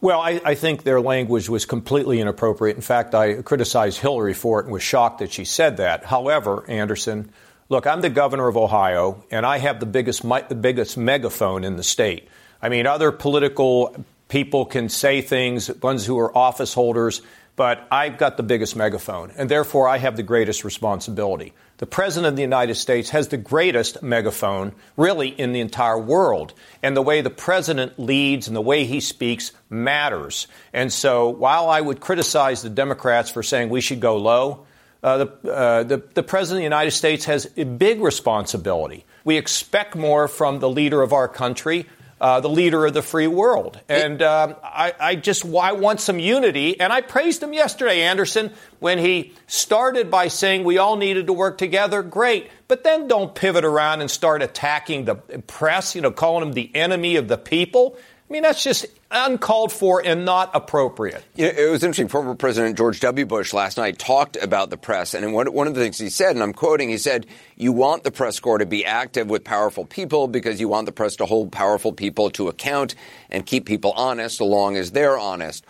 Well, 0.01 0.21
I, 0.21 0.39
I, 0.45 0.55
think 0.55 0.83
their 0.83 1.01
language 1.01 1.49
was 1.49 1.65
completely 1.65 2.21
inappropriate. 2.21 2.75
In 2.75 2.81
fact, 2.81 3.15
I 3.15 3.41
criticized 3.41 3.99
Hillary 3.99 4.33
for 4.33 4.59
it 4.59 4.65
and 4.65 4.73
was 4.73 4.83
shocked 4.83 5.19
that 5.19 5.33
she 5.33 5.45
said 5.45 5.77
that. 5.77 6.05
However, 6.05 6.63
Anderson, 6.69 7.33
look, 7.69 7.87
I'm 7.87 8.01
the 8.01 8.09
governor 8.09 8.47
of 8.47 8.55
Ohio, 8.55 9.23
and 9.31 9.45
I 9.45 9.57
have 9.57 9.79
the 9.79 9.85
biggest, 9.85 10.21
the 10.21 10.55
biggest 10.55 10.95
megaphone 10.95 11.63
in 11.63 11.75
the 11.75 11.83
state. 11.83 12.29
I 12.61 12.69
mean, 12.69 12.85
other 12.85 13.11
political 13.11 14.05
people 14.29 14.65
can 14.65 14.87
say 14.87 15.21
things, 15.21 15.69
ones 15.81 16.05
who 16.05 16.17
are 16.19 16.35
office 16.37 16.73
holders, 16.73 17.21
but 17.57 17.85
I've 17.91 18.17
got 18.17 18.37
the 18.37 18.43
biggest 18.43 18.77
megaphone, 18.77 19.33
and 19.35 19.49
therefore 19.49 19.89
I 19.89 19.97
have 19.97 20.15
the 20.15 20.23
greatest 20.23 20.63
responsibility. 20.63 21.51
The 21.79 21.85
President 21.85 22.29
of 22.29 22.35
the 22.37 22.41
United 22.41 22.75
States 22.75 23.09
has 23.09 23.27
the 23.27 23.37
greatest 23.37 24.01
megaphone, 24.01 24.73
really, 24.95 25.27
in 25.27 25.51
the 25.51 25.59
entire 25.59 25.97
world. 25.97 26.53
And 26.83 26.95
the 26.95 27.01
way 27.01 27.21
the 27.21 27.29
President 27.29 27.99
leads 27.99 28.47
and 28.47 28.55
the 28.55 28.61
way 28.61 28.85
he 28.85 28.99
speaks 28.99 29.51
matters. 29.69 30.47
And 30.73 30.91
so 30.91 31.29
while 31.29 31.69
I 31.69 31.81
would 31.81 31.99
criticize 31.99 32.61
the 32.61 32.69
Democrats 32.69 33.29
for 33.29 33.43
saying 33.43 33.69
we 33.69 33.81
should 33.81 33.99
go 33.99 34.17
low, 34.17 34.65
uh, 35.01 35.17
the, 35.17 35.51
uh, 35.51 35.83
the, 35.83 36.03
the 36.13 36.23
President 36.23 36.57
of 36.57 36.59
the 36.59 36.63
United 36.63 36.91
States 36.91 37.25
has 37.25 37.49
a 37.55 37.63
big 37.63 38.01
responsibility. 38.01 39.05
We 39.23 39.37
expect 39.37 39.95
more 39.95 40.27
from 40.27 40.59
the 40.59 40.69
leader 40.69 41.01
of 41.01 41.13
our 41.13 41.29
country 41.29 41.87
uh, 42.21 42.39
the 42.39 42.49
leader 42.49 42.85
of 42.85 42.93
the 42.93 43.01
free 43.01 43.27
world. 43.27 43.79
And 43.87 44.21
um, 44.21 44.55
I, 44.63 44.93
I, 44.99 45.15
just 45.15 45.45
I 45.45 45.71
want 45.73 46.01
some 46.01 46.19
unity. 46.19 46.79
And 46.79 46.91
I 46.91 47.01
praised 47.01 47.41
him 47.41 47.53
yesterday, 47.53 48.01
Anderson, 48.01 48.51
when 48.79 48.97
he 48.97 49.33
started 49.47 50.11
by 50.11 50.27
saying 50.27 50.63
we 50.63 50.77
all 50.77 50.97
needed 50.97 51.27
to 51.27 51.33
work 51.33 51.57
together. 51.57 52.03
Great. 52.03 52.49
But 52.67 52.83
then 52.83 53.07
don't 53.07 53.33
pivot 53.33 53.65
around 53.65 54.01
and 54.01 54.11
start 54.11 54.41
attacking 54.41 55.05
the 55.05 55.15
press, 55.15 55.95
you 55.95 56.01
know, 56.01 56.11
calling 56.11 56.47
him 56.47 56.53
the 56.53 56.69
enemy 56.75 57.15
of 57.15 57.27
the 57.27 57.37
people. 57.37 57.97
I 57.97 58.33
mean, 58.33 58.43
that's 58.43 58.63
just 58.63 58.85
uncalled 59.11 59.71
for 59.71 60.01
and 60.05 60.25
not 60.25 60.51
appropriate. 60.53 61.23
It 61.35 61.71
was 61.71 61.83
interesting. 61.83 62.07
Former 62.07 62.35
President 62.35 62.77
George 62.77 62.99
W. 62.99 63.25
Bush 63.25 63.53
last 63.53 63.77
night 63.77 63.97
talked 63.97 64.35
about 64.35 64.69
the 64.69 64.77
press, 64.77 65.13
and 65.13 65.33
one, 65.33 65.67
of 65.67 65.73
the 65.73 65.81
things 65.81 65.97
he 65.97 66.09
said, 66.09 66.31
and 66.31 66.43
I'm 66.43 66.53
quoting, 66.53 66.89
he 66.89 66.97
said, 66.97 67.25
"You 67.55 67.71
want 67.71 68.03
the 68.03 68.11
press 68.11 68.39
corps 68.39 68.59
to 68.59 68.65
be 68.65 68.85
active 68.85 69.29
with 69.29 69.43
powerful 69.43 69.85
people 69.85 70.27
because 70.27 70.59
you 70.59 70.67
want 70.67 70.85
the 70.85 70.91
press 70.91 71.15
to 71.17 71.25
hold 71.25 71.51
powerful 71.51 71.91
people 71.91 72.29
to 72.31 72.47
account 72.49 72.95
and 73.29 73.45
keep 73.45 73.65
people 73.65 73.91
honest, 73.95 74.37
so 74.37 74.45
long 74.45 74.77
as 74.77 74.91
they're 74.91 75.17
honest." 75.17 75.65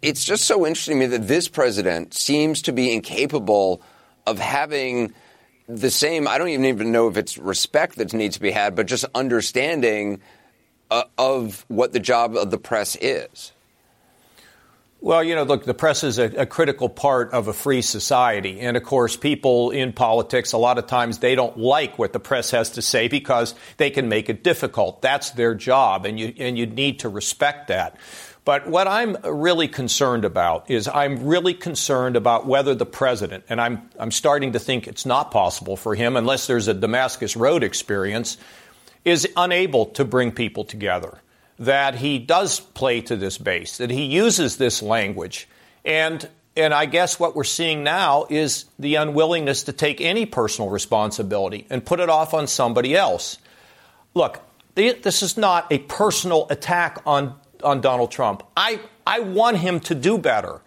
It's 0.00 0.24
just 0.24 0.44
so 0.44 0.66
interesting 0.66 0.98
to 0.98 1.06
me 1.06 1.16
that 1.16 1.28
this 1.28 1.48
president 1.48 2.14
seems 2.14 2.62
to 2.62 2.72
be 2.72 2.92
incapable 2.92 3.82
of 4.26 4.38
having 4.38 5.12
the 5.68 5.90
same. 5.90 6.26
I 6.26 6.38
don't 6.38 6.48
even 6.48 6.64
even 6.64 6.90
know 6.90 7.08
if 7.08 7.16
it's 7.16 7.38
respect 7.38 7.96
that 7.96 8.12
needs 8.12 8.36
to 8.36 8.40
be 8.40 8.50
had, 8.50 8.74
but 8.74 8.86
just 8.86 9.04
understanding 9.14 10.20
uh, 10.92 11.04
of 11.16 11.64
what 11.68 11.92
the 11.92 12.00
job 12.00 12.36
of 12.36 12.50
the 12.50 12.58
press 12.58 12.96
is? 13.00 13.52
Well, 15.00 15.24
you 15.24 15.34
know, 15.34 15.42
look, 15.42 15.64
the 15.64 15.74
press 15.74 16.04
is 16.04 16.20
a, 16.20 16.26
a, 16.42 16.46
critical 16.46 16.88
part 16.88 17.32
of 17.32 17.48
a 17.48 17.52
free 17.52 17.82
society. 17.82 18.60
And 18.60 18.76
of 18.76 18.84
course, 18.84 19.16
people 19.16 19.72
in 19.72 19.92
politics, 19.92 20.52
a 20.52 20.58
lot 20.58 20.78
of 20.78 20.86
times 20.86 21.18
they 21.18 21.34
don't 21.34 21.58
like 21.58 21.98
what 21.98 22.12
the 22.12 22.20
press 22.20 22.52
has 22.52 22.70
to 22.72 22.82
say 22.82 23.08
because 23.08 23.56
they 23.78 23.90
can 23.90 24.08
make 24.08 24.28
it 24.28 24.44
difficult. 24.44 25.02
That's 25.02 25.30
their 25.30 25.56
job, 25.56 26.06
and 26.06 26.20
you, 26.20 26.32
and 26.38 26.56
you 26.56 26.66
need 26.66 27.00
to 27.00 27.08
respect 27.08 27.66
that. 27.66 27.96
But 28.44 28.68
what 28.68 28.86
I'm 28.86 29.16
really 29.24 29.66
concerned 29.66 30.24
about 30.24 30.70
is 30.70 30.86
I'm 30.86 31.26
really 31.26 31.54
concerned 31.54 32.14
about 32.14 32.46
whether 32.46 32.74
the 32.74 32.86
president, 32.86 33.44
and 33.48 33.60
I'm, 33.60 33.88
I'm 33.98 34.12
starting 34.12 34.52
to 34.52 34.60
think 34.60 34.86
it's 34.86 35.06
not 35.06 35.32
possible 35.32 35.76
for 35.76 35.96
him 35.96 36.16
unless 36.16 36.46
there's 36.46 36.68
a 36.68 36.74
Damascus 36.74 37.36
Road 37.36 37.64
experience, 37.64 38.36
is 39.04 39.28
unable 39.36 39.86
to 39.86 40.04
bring 40.04 40.32
people 40.32 40.64
together, 40.64 41.18
that 41.58 41.96
he 41.96 42.18
does 42.18 42.60
play 42.60 43.00
to 43.00 43.16
this 43.16 43.38
base, 43.38 43.78
that 43.78 43.90
he 43.90 44.04
uses 44.04 44.56
this 44.56 44.82
language. 44.82 45.48
And, 45.84 46.28
and 46.56 46.72
I 46.72 46.86
guess 46.86 47.18
what 47.18 47.34
we're 47.34 47.44
seeing 47.44 47.82
now 47.82 48.26
is 48.30 48.66
the 48.78 48.96
unwillingness 48.96 49.64
to 49.64 49.72
take 49.72 50.00
any 50.00 50.26
personal 50.26 50.70
responsibility 50.70 51.66
and 51.70 51.84
put 51.84 52.00
it 52.00 52.08
off 52.08 52.34
on 52.34 52.46
somebody 52.46 52.96
else. 52.96 53.38
Look, 54.14 54.40
this 54.74 55.22
is 55.22 55.36
not 55.36 55.70
a 55.72 55.78
personal 55.78 56.46
attack 56.50 57.02
on, 57.04 57.34
on 57.62 57.80
Donald 57.80 58.10
Trump. 58.10 58.44
I, 58.56 58.80
I 59.06 59.20
want 59.20 59.58
him 59.58 59.80
to 59.80 59.94
do 59.94 60.18
better. 60.18 60.60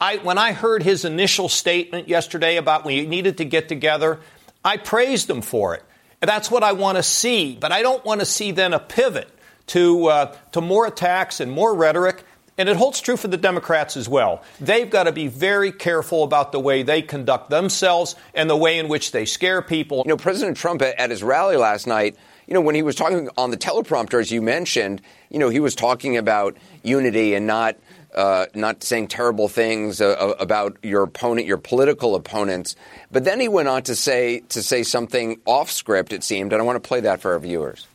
I, 0.00 0.16
when 0.18 0.38
I 0.38 0.52
heard 0.52 0.82
his 0.82 1.04
initial 1.04 1.48
statement 1.48 2.08
yesterday 2.08 2.56
about 2.56 2.86
we 2.86 3.06
needed 3.06 3.38
to 3.38 3.44
get 3.44 3.68
together, 3.68 4.20
I 4.64 4.78
praised 4.78 5.28
him 5.28 5.42
for 5.42 5.74
it. 5.74 5.82
That's 6.20 6.50
what 6.50 6.62
I 6.62 6.72
want 6.72 6.96
to 6.96 7.02
see. 7.02 7.56
But 7.58 7.72
I 7.72 7.82
don't 7.82 8.04
want 8.04 8.20
to 8.20 8.26
see 8.26 8.52
then 8.52 8.72
a 8.72 8.78
pivot 8.78 9.28
to, 9.68 10.06
uh, 10.06 10.36
to 10.52 10.60
more 10.60 10.86
attacks 10.86 11.40
and 11.40 11.50
more 11.50 11.74
rhetoric. 11.74 12.24
And 12.58 12.68
it 12.68 12.76
holds 12.76 13.00
true 13.00 13.16
for 13.16 13.28
the 13.28 13.38
Democrats 13.38 13.96
as 13.96 14.06
well. 14.06 14.42
They've 14.60 14.90
got 14.90 15.04
to 15.04 15.12
be 15.12 15.28
very 15.28 15.72
careful 15.72 16.24
about 16.24 16.52
the 16.52 16.60
way 16.60 16.82
they 16.82 17.00
conduct 17.00 17.48
themselves 17.48 18.16
and 18.34 18.50
the 18.50 18.56
way 18.56 18.78
in 18.78 18.88
which 18.88 19.12
they 19.12 19.24
scare 19.24 19.62
people. 19.62 20.02
You 20.04 20.10
know, 20.10 20.18
President 20.18 20.58
Trump 20.58 20.82
at 20.82 21.08
his 21.08 21.22
rally 21.22 21.56
last 21.56 21.86
night, 21.86 22.16
you 22.46 22.54
know, 22.54 22.60
when 22.60 22.74
he 22.74 22.82
was 22.82 22.96
talking 22.96 23.30
on 23.38 23.50
the 23.50 23.56
teleprompter, 23.56 24.20
as 24.20 24.30
you 24.30 24.42
mentioned, 24.42 25.00
you 25.30 25.38
know, 25.38 25.48
he 25.48 25.60
was 25.60 25.74
talking 25.74 26.18
about 26.18 26.56
unity 26.82 27.34
and 27.34 27.46
not 27.46 27.76
uh, 28.14 28.46
not 28.54 28.82
saying 28.82 29.08
terrible 29.08 29.48
things 29.48 30.00
uh, 30.00 30.34
about 30.38 30.78
your 30.82 31.02
opponent, 31.02 31.46
your 31.46 31.56
political 31.56 32.14
opponents. 32.14 32.76
But 33.10 33.24
then 33.24 33.40
he 33.40 33.48
went 33.48 33.68
on 33.68 33.82
to 33.84 33.94
say 33.94 34.40
to 34.50 34.62
say 34.62 34.82
something 34.82 35.40
off 35.44 35.70
script. 35.70 36.12
It 36.12 36.24
seemed, 36.24 36.52
and 36.52 36.60
I 36.60 36.64
want 36.64 36.82
to 36.82 36.86
play 36.86 37.00
that 37.00 37.20
for 37.20 37.32
our 37.32 37.38
viewers. 37.38 37.86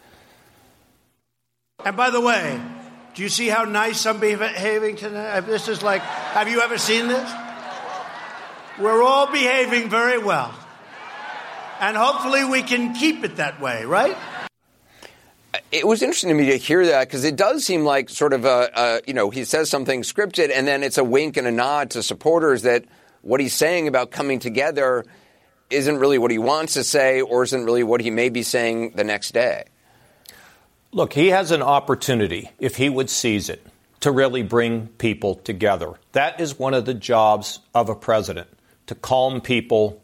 And 1.84 1.96
by 1.96 2.10
the 2.10 2.22
way, 2.22 2.60
do 3.14 3.22
you 3.24 3.30
see 3.30 3.48
how 3.48 3.64
nice 3.64 4.06
I'm 4.06 4.20
behaving 4.20 4.96
tonight? 4.98 5.42
This 5.42 5.68
is 5.68 5.84
like, 5.84 6.02
have 6.02 6.50
you 6.50 6.62
ever 6.62 6.78
seen 6.78 7.08
this? 7.08 7.32
We're 8.80 9.02
all 9.04 9.32
behaving 9.32 9.90
very 9.90 10.18
well. 10.18 10.54
And 11.80 11.96
hopefully 11.96 12.44
we 12.44 12.64
can 12.64 12.94
keep 12.94 13.24
it 13.24 13.38
that 13.38 13.62
way, 13.62 13.86
right? 13.86 14.18
It 15.72 15.88
was 15.88 16.02
interesting 16.02 16.30
to 16.30 16.36
me 16.36 16.46
to 16.48 16.58
hear 16.58 16.86
that 16.86 17.08
because 17.08 17.24
it 17.24 17.36
does 17.36 17.66
seem 17.66 17.84
like 17.84 18.10
sort 18.10 18.34
of 18.34 18.46
a, 18.46 18.70
a, 18.76 19.02
you 19.08 19.14
know, 19.14 19.30
he 19.30 19.44
says 19.44 19.70
something 19.70 20.02
scripted 20.02 20.52
and 20.54 20.68
then 20.68 20.84
it's 20.84 20.98
a 20.98 21.04
wink 21.04 21.38
and 21.38 21.48
a 21.48 21.52
nod 21.52 21.92
to 21.92 22.04
supporters 22.04 22.62
that 22.64 22.86
what 23.22 23.40
he's 23.40 23.54
saying 23.54 23.88
about 23.88 24.12
coming 24.12 24.40
together 24.40 25.04
isn't 25.70 25.98
really 25.98 26.18
what 26.18 26.32
he 26.32 26.38
wants 26.38 26.74
to 26.74 26.84
say 26.84 27.22
or 27.22 27.44
isn't 27.44 27.66
really 27.66 27.84
what 27.84 28.02
he 28.02 28.12
may 28.12 28.30
be 28.30 28.44
saying 28.44 28.92
the 28.92 29.04
next 29.04 29.32
day. 29.32 29.66
Look, 30.92 31.12
he 31.12 31.28
has 31.30 31.52
an 31.52 31.62
opportunity, 31.62 32.52
if 32.60 32.78
he 32.78 32.88
would 32.88 33.10
seize 33.10 33.50
it, 33.50 33.66
to 34.02 34.12
really 34.12 34.44
bring 34.44 34.88
people 34.88 35.36
together. 35.36 35.96
That 36.14 36.40
is 36.40 36.58
one 36.58 36.74
of 36.74 36.86
the 36.86 36.94
jobs 36.94 37.60
of 37.74 37.90
a 37.90 37.96
president, 37.96 38.48
to 38.88 38.96
calm 38.96 39.42
people 39.42 40.02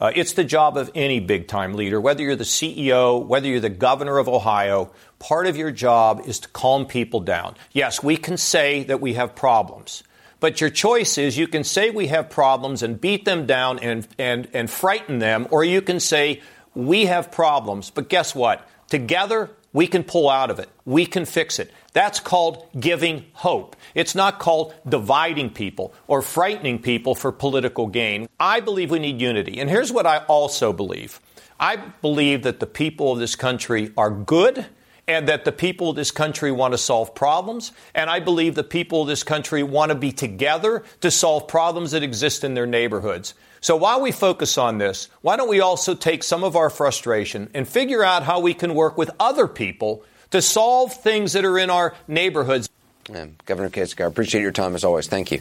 uh, 0.00 0.10
it's 0.14 0.32
the 0.32 0.44
job 0.44 0.76
of 0.76 0.90
any 0.94 1.20
big 1.20 1.46
time 1.46 1.74
leader, 1.74 2.00
whether 2.00 2.22
you're 2.22 2.36
the 2.36 2.44
CEO, 2.44 3.24
whether 3.24 3.46
you're 3.46 3.60
the 3.60 3.68
governor 3.68 4.18
of 4.18 4.28
Ohio, 4.28 4.90
part 5.18 5.46
of 5.46 5.56
your 5.56 5.70
job 5.70 6.22
is 6.26 6.40
to 6.40 6.48
calm 6.48 6.86
people 6.86 7.20
down. 7.20 7.54
Yes, 7.72 8.02
we 8.02 8.16
can 8.16 8.36
say 8.36 8.84
that 8.84 9.00
we 9.00 9.14
have 9.14 9.34
problems. 9.34 10.02
But 10.40 10.60
your 10.62 10.70
choice 10.70 11.18
is 11.18 11.36
you 11.36 11.46
can 11.46 11.64
say 11.64 11.90
we 11.90 12.06
have 12.06 12.30
problems 12.30 12.82
and 12.82 12.98
beat 12.98 13.26
them 13.26 13.44
down 13.44 13.78
and, 13.78 14.08
and, 14.18 14.48
and 14.54 14.70
frighten 14.70 15.18
them, 15.18 15.46
or 15.50 15.64
you 15.64 15.82
can 15.82 16.00
say 16.00 16.40
we 16.74 17.04
have 17.04 17.30
problems, 17.30 17.90
but 17.90 18.08
guess 18.08 18.34
what? 18.34 18.66
Together, 18.88 19.50
We 19.72 19.86
can 19.86 20.02
pull 20.02 20.28
out 20.28 20.50
of 20.50 20.58
it. 20.58 20.68
We 20.84 21.06
can 21.06 21.24
fix 21.24 21.58
it. 21.58 21.70
That's 21.92 22.20
called 22.20 22.66
giving 22.78 23.26
hope. 23.32 23.74
It's 23.94 24.14
not 24.14 24.38
called 24.38 24.74
dividing 24.88 25.50
people 25.50 25.92
or 26.06 26.22
frightening 26.22 26.80
people 26.80 27.14
for 27.14 27.32
political 27.32 27.88
gain. 27.88 28.28
I 28.38 28.60
believe 28.60 28.90
we 28.90 29.00
need 29.00 29.20
unity. 29.20 29.58
And 29.58 29.68
here's 29.68 29.92
what 29.92 30.06
I 30.06 30.18
also 30.18 30.72
believe 30.72 31.20
I 31.58 31.76
believe 31.76 32.44
that 32.44 32.60
the 32.60 32.66
people 32.66 33.12
of 33.12 33.18
this 33.18 33.36
country 33.36 33.92
are 33.96 34.10
good 34.10 34.66
and 35.06 35.28
that 35.28 35.44
the 35.44 35.52
people 35.52 35.90
of 35.90 35.96
this 35.96 36.12
country 36.12 36.52
want 36.52 36.72
to 36.72 36.78
solve 36.78 37.14
problems. 37.16 37.72
And 37.94 38.08
I 38.08 38.20
believe 38.20 38.54
the 38.54 38.62
people 38.62 39.02
of 39.02 39.08
this 39.08 39.24
country 39.24 39.64
want 39.64 39.90
to 39.90 39.96
be 39.96 40.12
together 40.12 40.84
to 41.00 41.10
solve 41.10 41.48
problems 41.48 41.90
that 41.90 42.04
exist 42.04 42.44
in 42.44 42.54
their 42.54 42.66
neighborhoods. 42.66 43.34
So 43.60 43.76
while 43.76 44.00
we 44.00 44.12
focus 44.12 44.56
on 44.56 44.78
this, 44.78 45.08
why 45.20 45.36
don't 45.36 45.48
we 45.48 45.60
also 45.60 45.94
take 45.94 46.22
some 46.22 46.44
of 46.44 46.54
our 46.54 46.70
frustration 46.70 47.50
and 47.52 47.68
figure 47.68 48.04
out 48.04 48.22
how 48.22 48.38
we 48.38 48.54
can 48.54 48.74
work 48.74 48.96
with 48.96 49.10
other 49.18 49.48
people 49.48 50.04
to 50.30 50.42
solve 50.42 50.94
things 50.94 51.32
that 51.32 51.44
are 51.44 51.58
in 51.58 51.70
our 51.70 51.94
neighborhoods? 52.08 52.68
Yeah, 53.08 53.26
Governor 53.46 53.70
Kasich, 53.70 54.02
I 54.02 54.06
appreciate 54.06 54.42
your 54.42 54.52
time 54.52 54.74
as 54.74 54.84
always. 54.84 55.08
Thank 55.08 55.32
you. 55.32 55.40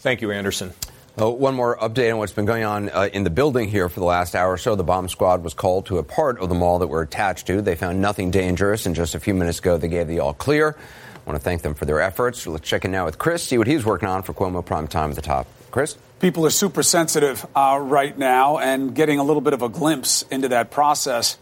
Thank 0.00 0.22
you, 0.22 0.30
Anderson. 0.30 0.72
Oh, 1.20 1.30
one 1.30 1.56
more 1.56 1.76
update 1.78 2.12
on 2.12 2.18
what's 2.18 2.32
been 2.32 2.44
going 2.44 2.62
on 2.62 2.90
uh, 2.90 3.08
in 3.12 3.24
the 3.24 3.30
building 3.30 3.68
here 3.68 3.88
for 3.88 3.98
the 3.98 4.06
last 4.06 4.36
hour 4.36 4.52
or 4.52 4.58
so. 4.58 4.76
The 4.76 4.84
bomb 4.84 5.08
squad 5.08 5.42
was 5.42 5.52
called 5.52 5.86
to 5.86 5.98
a 5.98 6.04
part 6.04 6.38
of 6.38 6.48
the 6.48 6.54
mall 6.54 6.78
that 6.78 6.86
we're 6.86 7.02
attached 7.02 7.48
to. 7.48 7.60
They 7.60 7.74
found 7.74 8.00
nothing 8.00 8.30
dangerous, 8.30 8.86
and 8.86 8.94
just 8.94 9.16
a 9.16 9.20
few 9.20 9.34
minutes 9.34 9.58
ago, 9.58 9.78
they 9.78 9.88
gave 9.88 10.06
the 10.06 10.20
all 10.20 10.32
clear. 10.32 10.76
I 10.78 11.30
want 11.30 11.36
to 11.36 11.44
thank 11.44 11.62
them 11.62 11.74
for 11.74 11.86
their 11.86 12.00
efforts. 12.00 12.46
Let's 12.46 12.68
check 12.68 12.84
in 12.84 12.92
now 12.92 13.04
with 13.04 13.18
Chris, 13.18 13.42
see 13.42 13.58
what 13.58 13.66
he's 13.66 13.84
working 13.84 14.08
on 14.08 14.22
for 14.22 14.32
Cuomo 14.32 14.64
Prime 14.64 14.86
Time 14.86 15.10
at 15.10 15.16
the 15.16 15.22
top. 15.22 15.48
Chris? 15.72 15.96
People 16.20 16.46
are 16.46 16.50
super 16.50 16.84
sensitive 16.84 17.44
uh, 17.54 17.80
right 17.82 18.16
now 18.16 18.58
and 18.58 18.94
getting 18.94 19.18
a 19.18 19.24
little 19.24 19.42
bit 19.42 19.54
of 19.54 19.62
a 19.62 19.68
glimpse 19.68 20.22
into 20.30 20.48
that 20.48 20.70
process. 20.70 21.36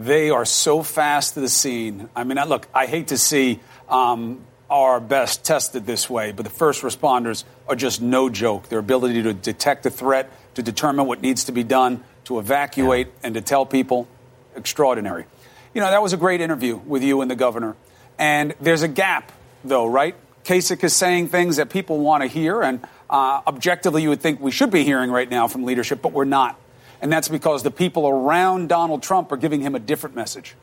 They 0.00 0.30
are 0.30 0.46
so 0.46 0.82
fast 0.82 1.34
to 1.34 1.40
the 1.40 1.50
scene. 1.50 2.08
I 2.16 2.24
mean, 2.24 2.38
look, 2.48 2.66
I 2.72 2.86
hate 2.86 3.08
to 3.08 3.18
see 3.18 3.60
um, 3.86 4.40
our 4.70 4.98
best 4.98 5.44
tested 5.44 5.84
this 5.84 6.08
way, 6.08 6.32
but 6.32 6.44
the 6.44 6.50
first 6.50 6.80
responders 6.80 7.44
are 7.68 7.76
just 7.76 8.00
no 8.00 8.30
joke. 8.30 8.70
Their 8.70 8.78
ability 8.78 9.24
to 9.24 9.34
detect 9.34 9.84
a 9.84 9.90
threat, 9.90 10.30
to 10.54 10.62
determine 10.62 11.06
what 11.06 11.20
needs 11.20 11.44
to 11.44 11.52
be 11.52 11.64
done, 11.64 12.02
to 12.24 12.38
evacuate, 12.38 13.08
yeah. 13.08 13.12
and 13.24 13.34
to 13.34 13.42
tell 13.42 13.66
people, 13.66 14.08
extraordinary. 14.56 15.26
You 15.74 15.82
know, 15.82 15.90
that 15.90 16.00
was 16.00 16.14
a 16.14 16.16
great 16.16 16.40
interview 16.40 16.76
with 16.76 17.02
you 17.02 17.20
and 17.20 17.30
the 17.30 17.36
governor. 17.36 17.76
And 18.18 18.54
there's 18.58 18.82
a 18.82 18.88
gap, 18.88 19.32
though, 19.64 19.86
right? 19.86 20.14
Kasich 20.44 20.82
is 20.82 20.96
saying 20.96 21.28
things 21.28 21.56
that 21.56 21.68
people 21.68 21.98
want 21.98 22.22
to 22.22 22.26
hear, 22.26 22.62
and 22.62 22.80
uh, 23.10 23.42
objectively, 23.46 24.02
you 24.02 24.08
would 24.08 24.22
think 24.22 24.40
we 24.40 24.50
should 24.50 24.70
be 24.70 24.82
hearing 24.82 25.10
right 25.10 25.28
now 25.28 25.46
from 25.46 25.64
leadership, 25.64 26.00
but 26.00 26.12
we're 26.12 26.24
not. 26.24 26.58
And 27.00 27.12
that's 27.12 27.28
because 27.28 27.62
the 27.62 27.70
people 27.70 28.06
around 28.06 28.68
Donald 28.68 29.02
Trump 29.02 29.32
are 29.32 29.36
giving 29.36 29.60
him 29.60 29.74
a 29.74 29.78
different 29.78 30.16
message. 30.16 30.54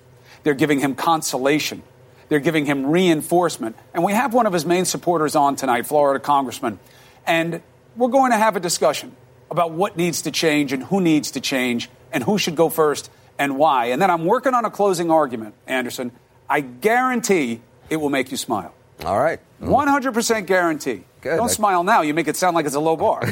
They're 0.44 0.54
giving 0.54 0.80
him 0.80 0.96
consolation. 0.96 1.84
They're 2.30 2.40
giving 2.40 2.66
him 2.66 2.88
reinforcement. 2.88 3.76
And 3.94 4.04
we 4.04 4.14
have 4.14 4.34
one 4.34 4.46
of 4.46 4.54
his 4.54 4.66
main 4.66 4.86
supporters 4.86 5.36
on 5.36 5.56
tonight, 5.56 5.86
Florida 5.86 6.20
Congressman. 6.20 6.80
And 7.26 7.62
we're 7.96 8.10
going 8.10 8.32
to 8.32 8.38
have 8.38 8.56
a 8.56 8.60
discussion 8.60 9.16
about 9.50 9.72
what 9.72 9.98
needs 9.98 10.24
to 10.24 10.32
change 10.32 10.74
and 10.74 10.84
who 10.84 11.02
needs 11.02 11.32
to 11.32 11.42
change 11.42 11.90
and 12.12 12.24
who 12.24 12.38
should 12.38 12.56
go 12.56 12.70
first 12.70 13.10
and 13.40 13.58
why. 13.58 13.88
And 13.88 14.02
then 14.02 14.12
I'm 14.12 14.26
working 14.26 14.54
on 14.54 14.66
a 14.66 14.70
closing 14.70 15.10
argument, 15.10 15.56
Anderson. 15.66 16.12
I 16.50 16.62
guarantee 16.62 17.62
it 17.90 17.98
will 17.98 18.10
make 18.10 18.32
you 18.32 18.38
smile. 18.38 18.74
All 19.06 19.20
right. 19.20 19.40
100% 19.62 20.46
guarantee. 20.46 21.04
Good. 21.28 21.36
Don't 21.38 21.50
I... 21.50 21.52
smile 21.52 21.84
now. 21.84 22.04
You 22.04 22.14
make 22.14 22.30
it 22.30 22.38
sound 22.38 22.56
like 22.56 22.66
it's 22.66 22.76
a 22.76 22.80
low 22.80 22.96
bar. 22.96 23.20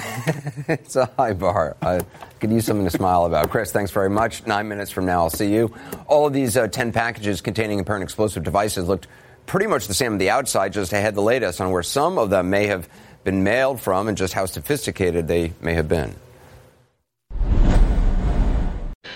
it's 0.67 0.97
a 0.97 1.05
high 1.17 1.31
bar. 1.31 1.77
I 1.81 2.01
could 2.41 2.51
use 2.51 2.65
something 2.65 2.83
to 2.83 2.91
smile 2.91 3.25
about. 3.25 3.49
Chris, 3.49 3.71
thanks 3.71 3.89
very 3.89 4.09
much. 4.09 4.45
Nine 4.45 4.67
minutes 4.67 4.91
from 4.91 5.05
now, 5.05 5.21
I'll 5.21 5.29
see 5.29 5.53
you. 5.53 5.73
All 6.07 6.27
of 6.27 6.33
these 6.33 6.57
uh, 6.57 6.67
10 6.67 6.91
packages 6.91 7.39
containing 7.39 7.79
apparent 7.79 8.03
explosive 8.03 8.43
devices 8.43 8.89
looked 8.89 9.07
pretty 9.45 9.67
much 9.67 9.87
the 9.87 9.93
same 9.93 10.11
on 10.11 10.17
the 10.17 10.29
outside, 10.29 10.73
just 10.73 10.91
ahead 10.91 11.15
the 11.15 11.21
latest 11.21 11.61
on 11.61 11.71
where 11.71 11.83
some 11.83 12.17
of 12.17 12.29
them 12.29 12.49
may 12.49 12.67
have 12.67 12.89
been 13.23 13.43
mailed 13.43 13.79
from 13.79 14.09
and 14.09 14.17
just 14.17 14.33
how 14.33 14.45
sophisticated 14.45 15.29
they 15.29 15.53
may 15.61 15.73
have 15.73 15.87
been. 15.87 16.13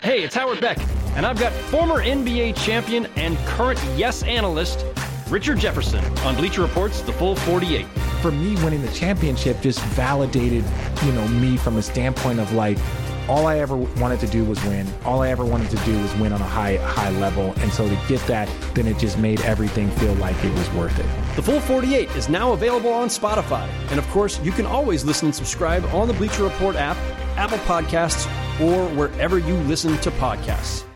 Hey, 0.01 0.23
it's 0.23 0.35
Howard 0.35 0.61
Beck, 0.61 0.79
and 1.17 1.25
I've 1.25 1.37
got 1.37 1.51
former 1.51 2.01
NBA 2.01 2.55
champion 2.55 3.07
and 3.17 3.37
current 3.39 3.83
Yes 3.97 4.23
analyst 4.23 4.85
Richard 5.29 5.59
Jefferson 5.59 6.03
on 6.19 6.35
Bleacher 6.35 6.61
Report's 6.61 7.01
The 7.01 7.13
Full 7.13 7.35
48. 7.35 7.85
For 8.21 8.31
me, 8.31 8.55
winning 8.63 8.81
the 8.81 8.91
championship 8.91 9.61
just 9.61 9.79
validated, 9.81 10.63
you 11.03 11.11
know, 11.11 11.27
me 11.27 11.55
from 11.55 11.77
a 11.77 11.83
standpoint 11.83 12.39
of 12.39 12.51
like, 12.53 12.79
all 13.27 13.45
I 13.45 13.59
ever 13.59 13.77
wanted 13.77 14.19
to 14.21 14.27
do 14.27 14.43
was 14.43 14.63
win. 14.65 14.87
All 15.05 15.21
I 15.21 15.29
ever 15.29 15.45
wanted 15.45 15.69
to 15.69 15.77
do 15.85 15.95
was 16.01 16.11
win 16.15 16.33
on 16.33 16.41
a 16.41 16.45
high 16.45 16.77
high 16.77 17.11
level. 17.11 17.53
And 17.57 17.71
so 17.71 17.87
to 17.87 17.95
get 18.07 18.19
that, 18.21 18.49
then 18.73 18.87
it 18.87 18.97
just 18.97 19.19
made 19.19 19.39
everything 19.41 19.91
feel 19.91 20.15
like 20.15 20.35
it 20.43 20.51
was 20.53 20.67
worth 20.71 20.97
it. 20.97 21.05
The 21.35 21.43
Full 21.43 21.59
48 21.59 22.09
is 22.15 22.27
now 22.27 22.53
available 22.53 22.91
on 22.91 23.07
Spotify. 23.07 23.69
And 23.91 23.99
of 23.99 24.07
course, 24.07 24.39
you 24.41 24.51
can 24.51 24.65
always 24.65 25.05
listen 25.05 25.27
and 25.27 25.35
subscribe 25.35 25.85
on 25.93 26.07
the 26.07 26.13
Bleacher 26.15 26.43
Report 26.43 26.75
app, 26.75 26.97
Apple 27.37 27.59
Podcasts, 27.59 28.25
or 28.59 28.87
wherever 28.95 29.37
you 29.37 29.53
listen 29.57 29.95
to 29.99 30.09
podcasts. 30.11 30.88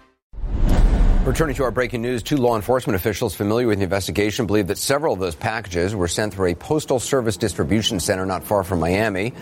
Returning 1.23 1.55
to 1.55 1.63
our 1.63 1.71
breaking 1.71 2.01
news, 2.01 2.21
two 2.21 2.35
law 2.35 2.57
enforcement 2.57 2.97
officials 2.97 3.33
familiar 3.33 3.65
with 3.65 3.77
the 3.77 3.85
investigation 3.85 4.45
believe 4.45 4.67
that 4.67 4.77
several 4.77 5.13
of 5.13 5.21
those 5.21 5.35
packages 5.35 5.95
were 5.95 6.09
sent 6.09 6.33
through 6.33 6.47
a 6.47 6.55
postal 6.55 6.99
service 6.99 7.37
distribution 7.37 8.01
center 8.01 8.25
not 8.25 8.43
far 8.43 8.61
from 8.65 8.81
Miami. 8.81 9.33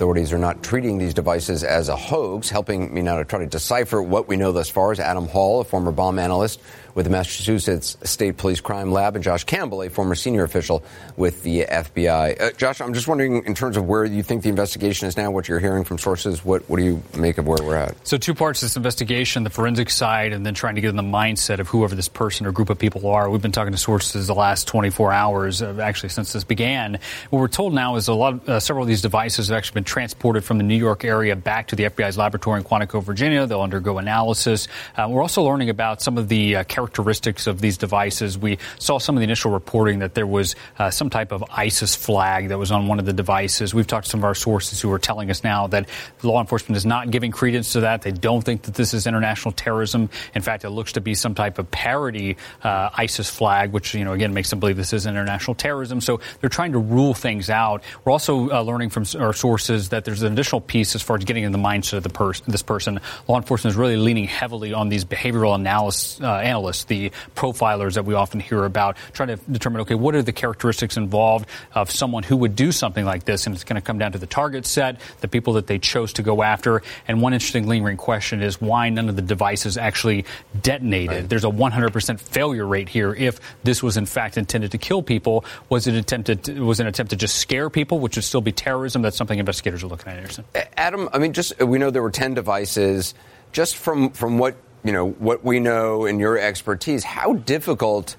Authorities 0.00 0.32
are 0.32 0.38
not 0.38 0.62
treating 0.62 0.96
these 0.96 1.12
devices 1.12 1.62
as 1.62 1.90
a 1.90 1.94
hoax. 1.94 2.48
Helping 2.48 2.94
me 2.94 3.02
now 3.02 3.18
to 3.18 3.24
try 3.26 3.40
to 3.40 3.44
decipher 3.44 4.02
what 4.02 4.28
we 4.28 4.36
know 4.38 4.50
thus 4.50 4.70
far 4.70 4.92
is 4.92 4.98
Adam 4.98 5.28
Hall, 5.28 5.60
a 5.60 5.64
former 5.64 5.92
bomb 5.92 6.18
analyst 6.18 6.58
with 6.94 7.06
the 7.06 7.10
Massachusetts 7.10 7.96
State 8.02 8.36
Police 8.36 8.60
Crime 8.60 8.92
Lab, 8.92 9.14
and 9.14 9.24
Josh 9.24 9.44
Campbell, 9.44 9.82
a 9.82 9.90
former 9.90 10.14
senior 10.14 10.44
official 10.44 10.82
with 11.16 11.42
the 11.42 11.64
FBI. 11.64 12.40
Uh, 12.40 12.50
Josh, 12.52 12.80
I'm 12.80 12.94
just 12.94 13.08
wondering, 13.08 13.44
in 13.44 13.54
terms 13.54 13.76
of 13.76 13.86
where 13.86 14.04
you 14.04 14.22
think 14.22 14.42
the 14.42 14.48
investigation 14.48 15.08
is 15.08 15.16
now, 15.16 15.30
what 15.30 15.48
you're 15.48 15.60
hearing 15.60 15.84
from 15.84 15.98
sources, 15.98 16.44
what, 16.44 16.68
what 16.68 16.78
do 16.78 16.84
you 16.84 17.02
make 17.16 17.38
of 17.38 17.46
where 17.46 17.58
we're 17.62 17.76
at? 17.76 17.94
So, 18.06 18.16
two 18.16 18.34
parts 18.34 18.60
to 18.60 18.66
this 18.66 18.76
investigation 18.76 19.44
the 19.44 19.50
forensic 19.50 19.90
side, 19.90 20.32
and 20.32 20.44
then 20.44 20.54
trying 20.54 20.74
to 20.76 20.80
get 20.80 20.90
in 20.90 20.96
the 20.96 21.02
mindset 21.02 21.58
of 21.58 21.68
whoever 21.68 21.94
this 21.94 22.08
person 22.08 22.46
or 22.46 22.52
group 22.52 22.70
of 22.70 22.78
people 22.78 23.06
are. 23.06 23.30
We've 23.30 23.42
been 23.42 23.52
talking 23.52 23.72
to 23.72 23.78
sources 23.78 24.26
the 24.26 24.34
last 24.34 24.66
24 24.68 25.12
hours, 25.12 25.62
uh, 25.62 25.78
actually, 25.82 26.10
since 26.10 26.32
this 26.32 26.44
began. 26.44 26.98
What 27.30 27.40
we're 27.40 27.48
told 27.48 27.74
now 27.74 27.96
is 27.96 28.08
a 28.08 28.14
lot 28.14 28.34
of, 28.34 28.48
uh, 28.48 28.60
several 28.60 28.82
of 28.82 28.88
these 28.88 29.02
devices 29.02 29.48
have 29.48 29.56
actually 29.56 29.74
been 29.74 29.84
transported 29.90 30.44
from 30.44 30.56
the 30.56 30.62
New 30.62 30.76
York 30.76 31.04
area 31.04 31.34
back 31.34 31.66
to 31.66 31.74
the 31.74 31.82
FBI's 31.82 32.16
laboratory 32.16 32.60
in 32.60 32.64
Quantico, 32.64 33.02
Virginia. 33.02 33.44
They'll 33.44 33.60
undergo 33.60 33.98
analysis. 33.98 34.68
Uh, 34.96 35.08
we're 35.10 35.20
also 35.20 35.42
learning 35.42 35.68
about 35.68 36.00
some 36.00 36.16
of 36.16 36.28
the 36.28 36.56
uh, 36.56 36.64
characteristics 36.64 37.48
of 37.48 37.60
these 37.60 37.76
devices. 37.76 38.38
We 38.38 38.58
saw 38.78 38.98
some 38.98 39.16
of 39.16 39.20
the 39.20 39.24
initial 39.24 39.50
reporting 39.50 39.98
that 39.98 40.14
there 40.14 40.28
was 40.28 40.54
uh, 40.78 40.90
some 40.90 41.10
type 41.10 41.32
of 41.32 41.42
ISIS 41.50 41.96
flag 41.96 42.50
that 42.50 42.56
was 42.58 42.70
on 42.70 42.86
one 42.86 43.00
of 43.00 43.04
the 43.04 43.12
devices. 43.12 43.74
We've 43.74 43.86
talked 43.86 44.04
to 44.04 44.10
some 44.10 44.20
of 44.20 44.24
our 44.24 44.34
sources 44.36 44.80
who 44.80 44.92
are 44.92 44.98
telling 45.00 45.28
us 45.28 45.42
now 45.42 45.66
that 45.66 45.88
law 46.22 46.40
enforcement 46.40 46.76
is 46.76 46.86
not 46.86 47.10
giving 47.10 47.32
credence 47.32 47.72
to 47.72 47.80
that. 47.80 48.02
They 48.02 48.12
don't 48.12 48.42
think 48.42 48.62
that 48.62 48.74
this 48.74 48.94
is 48.94 49.08
international 49.08 49.50
terrorism. 49.50 50.08
In 50.36 50.42
fact, 50.42 50.64
it 50.64 50.70
looks 50.70 50.92
to 50.92 51.00
be 51.00 51.16
some 51.16 51.34
type 51.34 51.58
of 51.58 51.68
parody 51.72 52.36
uh, 52.62 52.90
ISIS 52.94 53.28
flag, 53.28 53.72
which 53.72 53.92
you 53.92 54.04
know 54.04 54.12
again 54.12 54.32
makes 54.32 54.50
them 54.50 54.60
believe 54.60 54.76
this 54.76 54.92
is 54.92 55.04
international 55.04 55.56
terrorism. 55.56 56.00
So 56.00 56.20
they're 56.40 56.48
trying 56.48 56.72
to 56.72 56.78
rule 56.78 57.12
things 57.12 57.50
out. 57.50 57.82
We're 58.04 58.12
also 58.12 58.50
uh, 58.50 58.62
learning 58.62 58.90
from 58.90 59.04
our 59.18 59.32
sources 59.32 59.79
that 59.88 60.04
there's 60.04 60.22
an 60.22 60.32
additional 60.32 60.60
piece 60.60 60.94
as 60.94 61.02
far 61.02 61.16
as 61.16 61.24
getting 61.24 61.44
in 61.44 61.52
the 61.52 61.58
mindset 61.58 61.94
of 61.94 62.02
the 62.02 62.10
pers- 62.10 62.42
this 62.42 62.62
person. 62.62 63.00
Law 63.26 63.38
enforcement 63.38 63.72
is 63.72 63.76
really 63.76 63.96
leaning 63.96 64.26
heavily 64.26 64.72
on 64.72 64.88
these 64.88 65.04
behavioral 65.04 65.54
analysts, 65.54 66.20
uh, 66.20 66.34
analysts, 66.36 66.84
the 66.84 67.10
profilers 67.34 67.94
that 67.94 68.04
we 68.04 68.14
often 68.14 68.40
hear 68.40 68.64
about, 68.64 68.96
trying 69.12 69.28
to 69.28 69.36
determine, 69.50 69.80
okay, 69.82 69.94
what 69.94 70.14
are 70.14 70.22
the 70.22 70.32
characteristics 70.32 70.96
involved 70.96 71.48
of 71.74 71.90
someone 71.90 72.22
who 72.22 72.36
would 72.36 72.54
do 72.54 72.72
something 72.72 73.04
like 73.04 73.24
this? 73.24 73.46
And 73.46 73.54
it's 73.54 73.64
going 73.64 73.80
to 73.80 73.84
come 73.84 73.98
down 73.98 74.12
to 74.12 74.18
the 74.18 74.26
target 74.26 74.66
set, 74.66 75.00
the 75.20 75.28
people 75.28 75.54
that 75.54 75.66
they 75.66 75.78
chose 75.78 76.12
to 76.14 76.22
go 76.22 76.42
after. 76.42 76.82
And 77.08 77.22
one 77.22 77.32
interesting 77.32 77.66
lingering 77.66 77.96
question 77.96 78.42
is 78.42 78.60
why 78.60 78.88
none 78.90 79.08
of 79.08 79.16
the 79.16 79.22
devices 79.22 79.78
actually 79.78 80.24
detonated. 80.60 81.08
Right. 81.08 81.28
There's 81.28 81.44
a 81.44 81.50
100% 81.50 82.20
failure 82.20 82.66
rate 82.66 82.88
here. 82.88 83.14
If 83.14 83.40
this 83.64 83.82
was 83.82 83.96
in 83.96 84.06
fact 84.06 84.36
intended 84.36 84.72
to 84.72 84.78
kill 84.78 85.02
people, 85.02 85.44
was 85.68 85.86
it 85.86 85.94
attempted? 85.94 86.44
To, 86.44 86.60
was 86.64 86.80
an 86.80 86.86
attempt 86.86 87.10
to 87.10 87.16
just 87.16 87.36
scare 87.36 87.70
people, 87.70 88.00
which 88.00 88.16
would 88.16 88.24
still 88.24 88.40
be 88.40 88.52
terrorism? 88.52 89.02
That's 89.02 89.16
something 89.16 89.38
investigators 89.38 89.69
are 89.74 89.88
looking 89.88 90.12
at. 90.12 90.18
Anderson. 90.18 90.44
Adam, 90.76 91.08
I 91.12 91.18
mean, 91.18 91.32
just 91.32 91.58
we 91.60 91.78
know 91.78 91.90
there 91.90 92.02
were 92.02 92.10
10 92.10 92.34
devices. 92.34 93.14
Just 93.52 93.76
from 93.76 94.10
from 94.10 94.38
what 94.38 94.56
you 94.84 94.92
know, 94.92 95.10
what 95.10 95.44
we 95.44 95.60
know 95.60 96.06
and 96.06 96.20
your 96.20 96.38
expertise, 96.38 97.04
how 97.04 97.34
difficult 97.34 98.16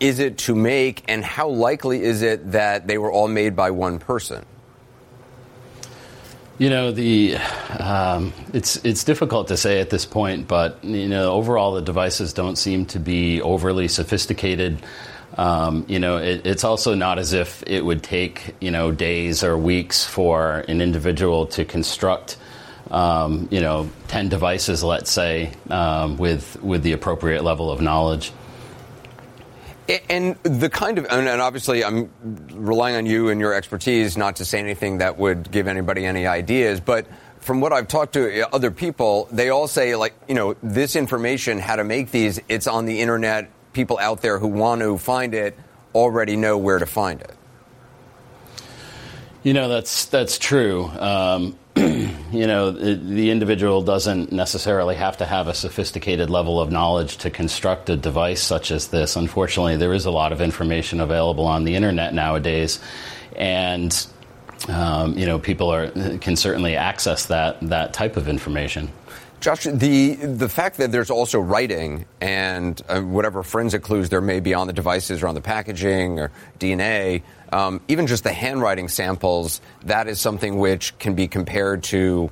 is 0.00 0.18
it 0.18 0.38
to 0.38 0.54
make, 0.54 1.04
and 1.06 1.24
how 1.24 1.48
likely 1.48 2.02
is 2.02 2.22
it 2.22 2.52
that 2.52 2.86
they 2.86 2.98
were 2.98 3.12
all 3.12 3.28
made 3.28 3.54
by 3.54 3.70
one 3.70 3.98
person? 3.98 4.44
You 6.58 6.70
know, 6.70 6.90
the 6.90 7.36
um, 7.78 8.32
it's 8.54 8.76
it's 8.84 9.04
difficult 9.04 9.48
to 9.48 9.58
say 9.58 9.80
at 9.80 9.90
this 9.90 10.06
point, 10.06 10.48
but 10.48 10.82
you 10.82 11.08
know, 11.08 11.32
overall, 11.32 11.74
the 11.74 11.82
devices 11.82 12.32
don't 12.32 12.56
seem 12.56 12.86
to 12.86 12.98
be 12.98 13.42
overly 13.42 13.88
sophisticated. 13.88 14.78
Um, 15.36 15.84
you 15.88 15.98
know, 15.98 16.16
it, 16.18 16.46
it's 16.46 16.64
also 16.64 16.94
not 16.94 17.18
as 17.18 17.32
if 17.32 17.62
it 17.66 17.84
would 17.84 18.02
take 18.02 18.54
you 18.60 18.70
know 18.70 18.92
days 18.92 19.44
or 19.44 19.56
weeks 19.56 20.04
for 20.04 20.64
an 20.68 20.80
individual 20.80 21.46
to 21.48 21.64
construct 21.64 22.38
um, 22.90 23.48
you 23.50 23.60
know, 23.60 23.90
10 24.08 24.28
devices, 24.28 24.82
let's 24.82 25.10
say, 25.10 25.52
um, 25.70 26.16
with, 26.16 26.60
with 26.62 26.82
the 26.82 26.92
appropriate 26.92 27.42
level 27.42 27.70
of 27.70 27.80
knowledge. 27.80 28.32
And 30.08 30.34
the 30.42 30.68
kind 30.68 30.98
of, 30.98 31.06
and 31.08 31.40
obviously 31.40 31.84
I'm 31.84 32.10
relying 32.52 32.96
on 32.96 33.06
you 33.06 33.28
and 33.28 33.40
your 33.40 33.54
expertise 33.54 34.16
not 34.16 34.36
to 34.36 34.44
say 34.44 34.58
anything 34.58 34.98
that 34.98 35.16
would 35.16 35.50
give 35.52 35.68
anybody 35.68 36.04
any 36.04 36.26
ideas, 36.26 36.80
but 36.80 37.06
from 37.38 37.60
what 37.60 37.72
I've 37.72 37.86
talked 37.86 38.14
to 38.14 38.52
other 38.52 38.72
people, 38.72 39.28
they 39.30 39.50
all 39.50 39.68
say, 39.68 39.94
like, 39.94 40.14
you 40.26 40.34
know, 40.34 40.56
this 40.60 40.96
information, 40.96 41.60
how 41.60 41.76
to 41.76 41.84
make 41.84 42.10
these, 42.10 42.40
it's 42.48 42.66
on 42.66 42.86
the 42.86 43.00
internet. 43.00 43.48
People 43.76 43.98
out 43.98 44.22
there 44.22 44.38
who 44.38 44.46
want 44.46 44.80
to 44.80 44.96
find 44.96 45.34
it 45.34 45.54
already 45.94 46.34
know 46.34 46.56
where 46.56 46.78
to 46.78 46.86
find 46.86 47.20
it. 47.20 47.34
You 49.42 49.52
know, 49.52 49.68
that's, 49.68 50.06
that's 50.06 50.38
true. 50.38 50.86
Um, 50.86 51.58
you 51.76 52.46
know, 52.46 52.70
the, 52.70 52.94
the, 52.94 53.30
individual 53.30 53.82
doesn't 53.82 54.32
necessarily 54.32 54.94
have 54.94 55.18
to 55.18 55.26
have 55.26 55.46
a 55.46 55.52
sophisticated 55.52 56.30
level 56.30 56.58
of 56.58 56.72
knowledge 56.72 57.18
to 57.18 57.28
construct 57.28 57.90
a 57.90 57.98
device 57.98 58.40
such 58.40 58.70
as 58.70 58.88
this. 58.88 59.14
Unfortunately, 59.14 59.76
there 59.76 59.92
is 59.92 60.06
a 60.06 60.10
lot 60.10 60.32
of 60.32 60.40
information 60.40 60.98
available 60.98 61.44
on 61.44 61.64
the 61.64 61.74
internet 61.74 62.14
nowadays, 62.14 62.80
and 63.36 64.06
um, 64.68 65.18
you 65.18 65.26
know, 65.26 65.38
people 65.38 65.68
are 65.68 65.90
can 66.16 66.34
certainly 66.34 66.76
access 66.76 67.26
that 67.26 67.60
that 67.68 67.92
type 67.92 68.16
of 68.16 68.26
information. 68.26 68.90
Josh, 69.40 69.64
the 69.64 70.14
the 70.14 70.48
fact 70.48 70.78
that 70.78 70.90
there's 70.92 71.10
also 71.10 71.38
writing 71.38 72.06
and 72.20 72.80
uh, 72.88 73.00
whatever 73.00 73.42
forensic 73.42 73.82
clues 73.82 74.08
there 74.08 74.20
may 74.20 74.40
be 74.40 74.54
on 74.54 74.66
the 74.66 74.72
devices 74.72 75.22
or 75.22 75.28
on 75.28 75.34
the 75.34 75.40
packaging 75.40 76.18
or 76.18 76.30
DNA, 76.58 77.22
um, 77.52 77.80
even 77.88 78.06
just 78.06 78.24
the 78.24 78.32
handwriting 78.32 78.88
samples, 78.88 79.60
that 79.84 80.08
is 80.08 80.20
something 80.20 80.58
which 80.58 80.98
can 80.98 81.14
be 81.14 81.28
compared 81.28 81.82
to, 81.84 82.30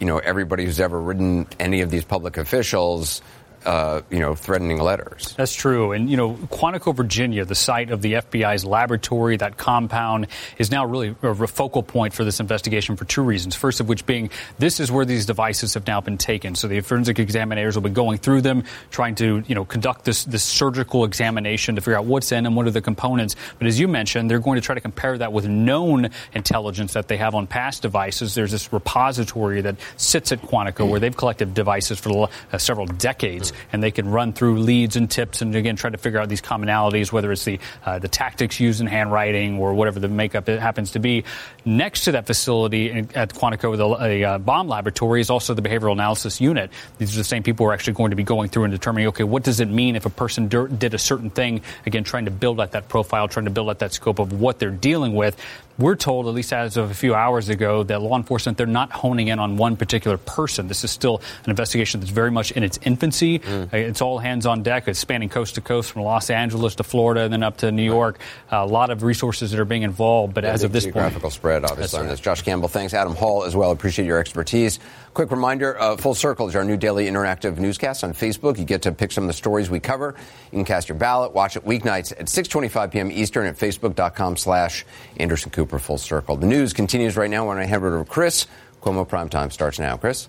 you 0.00 0.06
know, 0.06 0.18
everybody 0.18 0.64
who's 0.64 0.80
ever 0.80 1.00
written 1.00 1.46
any 1.58 1.82
of 1.82 1.90
these 1.90 2.04
public 2.04 2.36
officials 2.36 3.22
uh, 3.66 4.00
you 4.10 4.18
know, 4.18 4.34
threatening 4.34 4.78
letters. 4.78 5.34
That's 5.36 5.54
true. 5.54 5.92
And, 5.92 6.10
you 6.10 6.16
know, 6.16 6.34
Quantico, 6.50 6.94
Virginia, 6.94 7.44
the 7.44 7.54
site 7.54 7.90
of 7.90 8.00
the 8.00 8.14
FBI's 8.14 8.64
laboratory, 8.64 9.36
that 9.36 9.58
compound, 9.58 10.28
is 10.58 10.70
now 10.70 10.86
really 10.86 11.14
a 11.22 11.34
focal 11.46 11.82
point 11.82 12.14
for 12.14 12.24
this 12.24 12.40
investigation 12.40 12.96
for 12.96 13.04
two 13.04 13.22
reasons. 13.22 13.54
First 13.54 13.80
of 13.80 13.88
which 13.88 14.06
being 14.06 14.30
this 14.58 14.80
is 14.80 14.90
where 14.90 15.04
these 15.04 15.26
devices 15.26 15.74
have 15.74 15.86
now 15.86 16.00
been 16.00 16.16
taken. 16.16 16.54
So 16.54 16.68
the 16.68 16.80
forensic 16.80 17.18
examiners 17.18 17.74
will 17.74 17.82
be 17.82 17.90
going 17.90 18.18
through 18.18 18.40
them, 18.42 18.64
trying 18.90 19.14
to, 19.16 19.42
you 19.46 19.54
know, 19.54 19.64
conduct 19.64 20.04
this, 20.04 20.24
this 20.24 20.42
surgical 20.42 21.04
examination 21.04 21.74
to 21.74 21.80
figure 21.80 21.98
out 21.98 22.06
what's 22.06 22.32
in 22.32 22.46
and 22.46 22.56
what 22.56 22.66
are 22.66 22.70
the 22.70 22.80
components. 22.80 23.36
But 23.58 23.66
as 23.66 23.78
you 23.78 23.88
mentioned, 23.88 24.30
they're 24.30 24.38
going 24.38 24.56
to 24.56 24.64
try 24.64 24.74
to 24.74 24.80
compare 24.80 25.18
that 25.18 25.32
with 25.32 25.46
known 25.46 26.10
intelligence 26.32 26.94
that 26.94 27.08
they 27.08 27.18
have 27.18 27.34
on 27.34 27.46
past 27.46 27.82
devices. 27.82 28.34
There's 28.34 28.52
this 28.52 28.72
repository 28.72 29.60
that 29.60 29.76
sits 29.96 30.32
at 30.32 30.40
Quantico 30.40 30.88
where 30.88 30.98
they've 31.00 31.16
collected 31.16 31.52
devices 31.52 31.98
for 31.98 32.28
uh, 32.52 32.58
several 32.58 32.86
decades 32.86 33.49
and 33.72 33.82
they 33.82 33.90
can 33.90 34.10
run 34.10 34.32
through 34.32 34.60
leads 34.60 34.96
and 34.96 35.10
tips 35.10 35.42
and 35.42 35.54
again 35.54 35.76
try 35.76 35.90
to 35.90 35.98
figure 35.98 36.18
out 36.18 36.28
these 36.28 36.42
commonalities, 36.42 37.12
whether 37.12 37.30
it's 37.32 37.44
the 37.44 37.58
uh, 37.84 37.98
the 37.98 38.08
tactics 38.08 38.60
used 38.60 38.80
in 38.80 38.86
handwriting 38.86 39.58
or 39.58 39.74
whatever 39.74 40.00
the 40.00 40.08
makeup 40.08 40.48
it 40.48 40.60
happens 40.60 40.92
to 40.92 40.98
be. 40.98 41.24
Next 41.64 42.04
to 42.04 42.12
that 42.12 42.26
facility 42.26 42.90
at 42.90 43.34
Quantico, 43.34 43.76
the 43.76 44.24
uh, 44.24 44.38
bomb 44.38 44.68
laboratory 44.68 45.20
is 45.20 45.30
also 45.30 45.54
the 45.54 45.62
behavioral 45.62 45.92
analysis 45.92 46.40
unit. 46.40 46.70
These 46.98 47.14
are 47.14 47.18
the 47.18 47.24
same 47.24 47.42
people 47.42 47.66
who 47.66 47.70
are 47.70 47.74
actually 47.74 47.94
going 47.94 48.10
to 48.10 48.16
be 48.16 48.22
going 48.22 48.48
through 48.48 48.64
and 48.64 48.72
determining, 48.72 49.08
okay, 49.08 49.24
what 49.24 49.42
does 49.42 49.60
it 49.60 49.68
mean 49.68 49.96
if 49.96 50.06
a 50.06 50.10
person 50.10 50.48
did 50.48 50.94
a 50.94 50.98
certain 50.98 51.30
thing? 51.30 51.62
Again, 51.86 52.04
trying 52.04 52.24
to 52.24 52.30
build 52.30 52.60
out 52.60 52.72
that 52.72 52.88
profile, 52.88 53.28
trying 53.28 53.44
to 53.46 53.50
build 53.50 53.68
out 53.68 53.80
that 53.80 53.92
scope 53.92 54.18
of 54.18 54.40
what 54.40 54.58
they're 54.58 54.70
dealing 54.70 55.14
with. 55.14 55.36
We're 55.80 55.96
told, 55.96 56.26
at 56.26 56.34
least 56.34 56.52
as 56.52 56.76
of 56.76 56.90
a 56.90 56.94
few 56.94 57.14
hours 57.14 57.48
ago, 57.48 57.82
that 57.84 58.02
law 58.02 58.16
enforcement, 58.16 58.58
they're 58.58 58.66
not 58.66 58.92
honing 58.92 59.28
in 59.28 59.38
on 59.38 59.56
one 59.56 59.76
particular 59.76 60.18
person. 60.18 60.68
This 60.68 60.84
is 60.84 60.90
still 60.90 61.22
an 61.44 61.50
investigation 61.50 62.00
that's 62.00 62.12
very 62.12 62.30
much 62.30 62.52
in 62.52 62.62
its 62.62 62.78
infancy. 62.82 63.38
Mm. 63.38 63.72
It's 63.72 64.02
all 64.02 64.18
hands 64.18 64.44
on 64.44 64.62
deck. 64.62 64.88
It's 64.88 64.98
spanning 64.98 65.30
coast 65.30 65.54
to 65.54 65.62
coast 65.62 65.90
from 65.90 66.02
Los 66.02 66.28
Angeles 66.28 66.74
to 66.76 66.82
Florida 66.82 67.22
and 67.22 67.32
then 67.32 67.42
up 67.42 67.56
to 67.58 67.72
New 67.72 67.82
York. 67.82 68.20
Uh, 68.52 68.58
a 68.58 68.66
lot 68.66 68.90
of 68.90 69.02
resources 69.02 69.50
that 69.52 69.60
are 69.60 69.64
being 69.64 69.82
involved. 69.82 70.34
But 70.34 70.44
yeah, 70.44 70.52
as 70.52 70.62
of 70.62 70.72
this 70.72 70.84
geographical 70.84 71.22
point, 71.22 71.32
spread, 71.32 71.64
obviously, 71.64 72.00
on 72.00 72.08
this. 72.08 72.20
Josh 72.20 72.42
Campbell, 72.42 72.68
thanks. 72.68 72.92
Adam 72.92 73.14
Hall 73.14 73.44
as 73.44 73.56
well. 73.56 73.70
Appreciate 73.70 74.04
your 74.04 74.18
expertise. 74.18 74.78
Quick 75.12 75.32
reminder 75.32 75.78
uh, 75.80 75.96
Full 75.96 76.14
Circle 76.14 76.48
is 76.48 76.54
our 76.54 76.64
new 76.64 76.76
daily 76.76 77.06
interactive 77.06 77.58
newscast 77.58 78.04
on 78.04 78.12
Facebook. 78.12 78.58
You 78.58 78.64
get 78.64 78.82
to 78.82 78.92
pick 78.92 79.10
some 79.10 79.24
of 79.24 79.28
the 79.28 79.34
stories 79.34 79.68
we 79.68 79.80
cover. 79.80 80.14
You 80.52 80.58
can 80.58 80.64
cast 80.64 80.88
your 80.88 80.96
ballot. 80.96 81.32
Watch 81.32 81.56
it 81.56 81.64
weeknights 81.64 82.12
at 82.12 82.26
6.25 82.26 82.92
p.m. 82.92 83.10
Eastern 83.10 83.46
at 83.46 83.56
facebook.com 83.56 84.36
slash 84.36 84.86
Anderson 85.16 85.50
Cooper 85.50 85.80
Full 85.80 85.98
Circle. 85.98 86.36
The 86.36 86.46
news 86.46 86.72
continues 86.72 87.16
right 87.16 87.30
now. 87.30 87.48
When 87.48 87.58
I 87.58 87.64
head 87.64 87.78
over 87.78 88.04
to 88.04 88.08
Chris, 88.08 88.46
Cuomo 88.82 89.06
Primetime 89.06 89.52
starts 89.52 89.80
now. 89.80 89.96
Chris? 89.96 90.28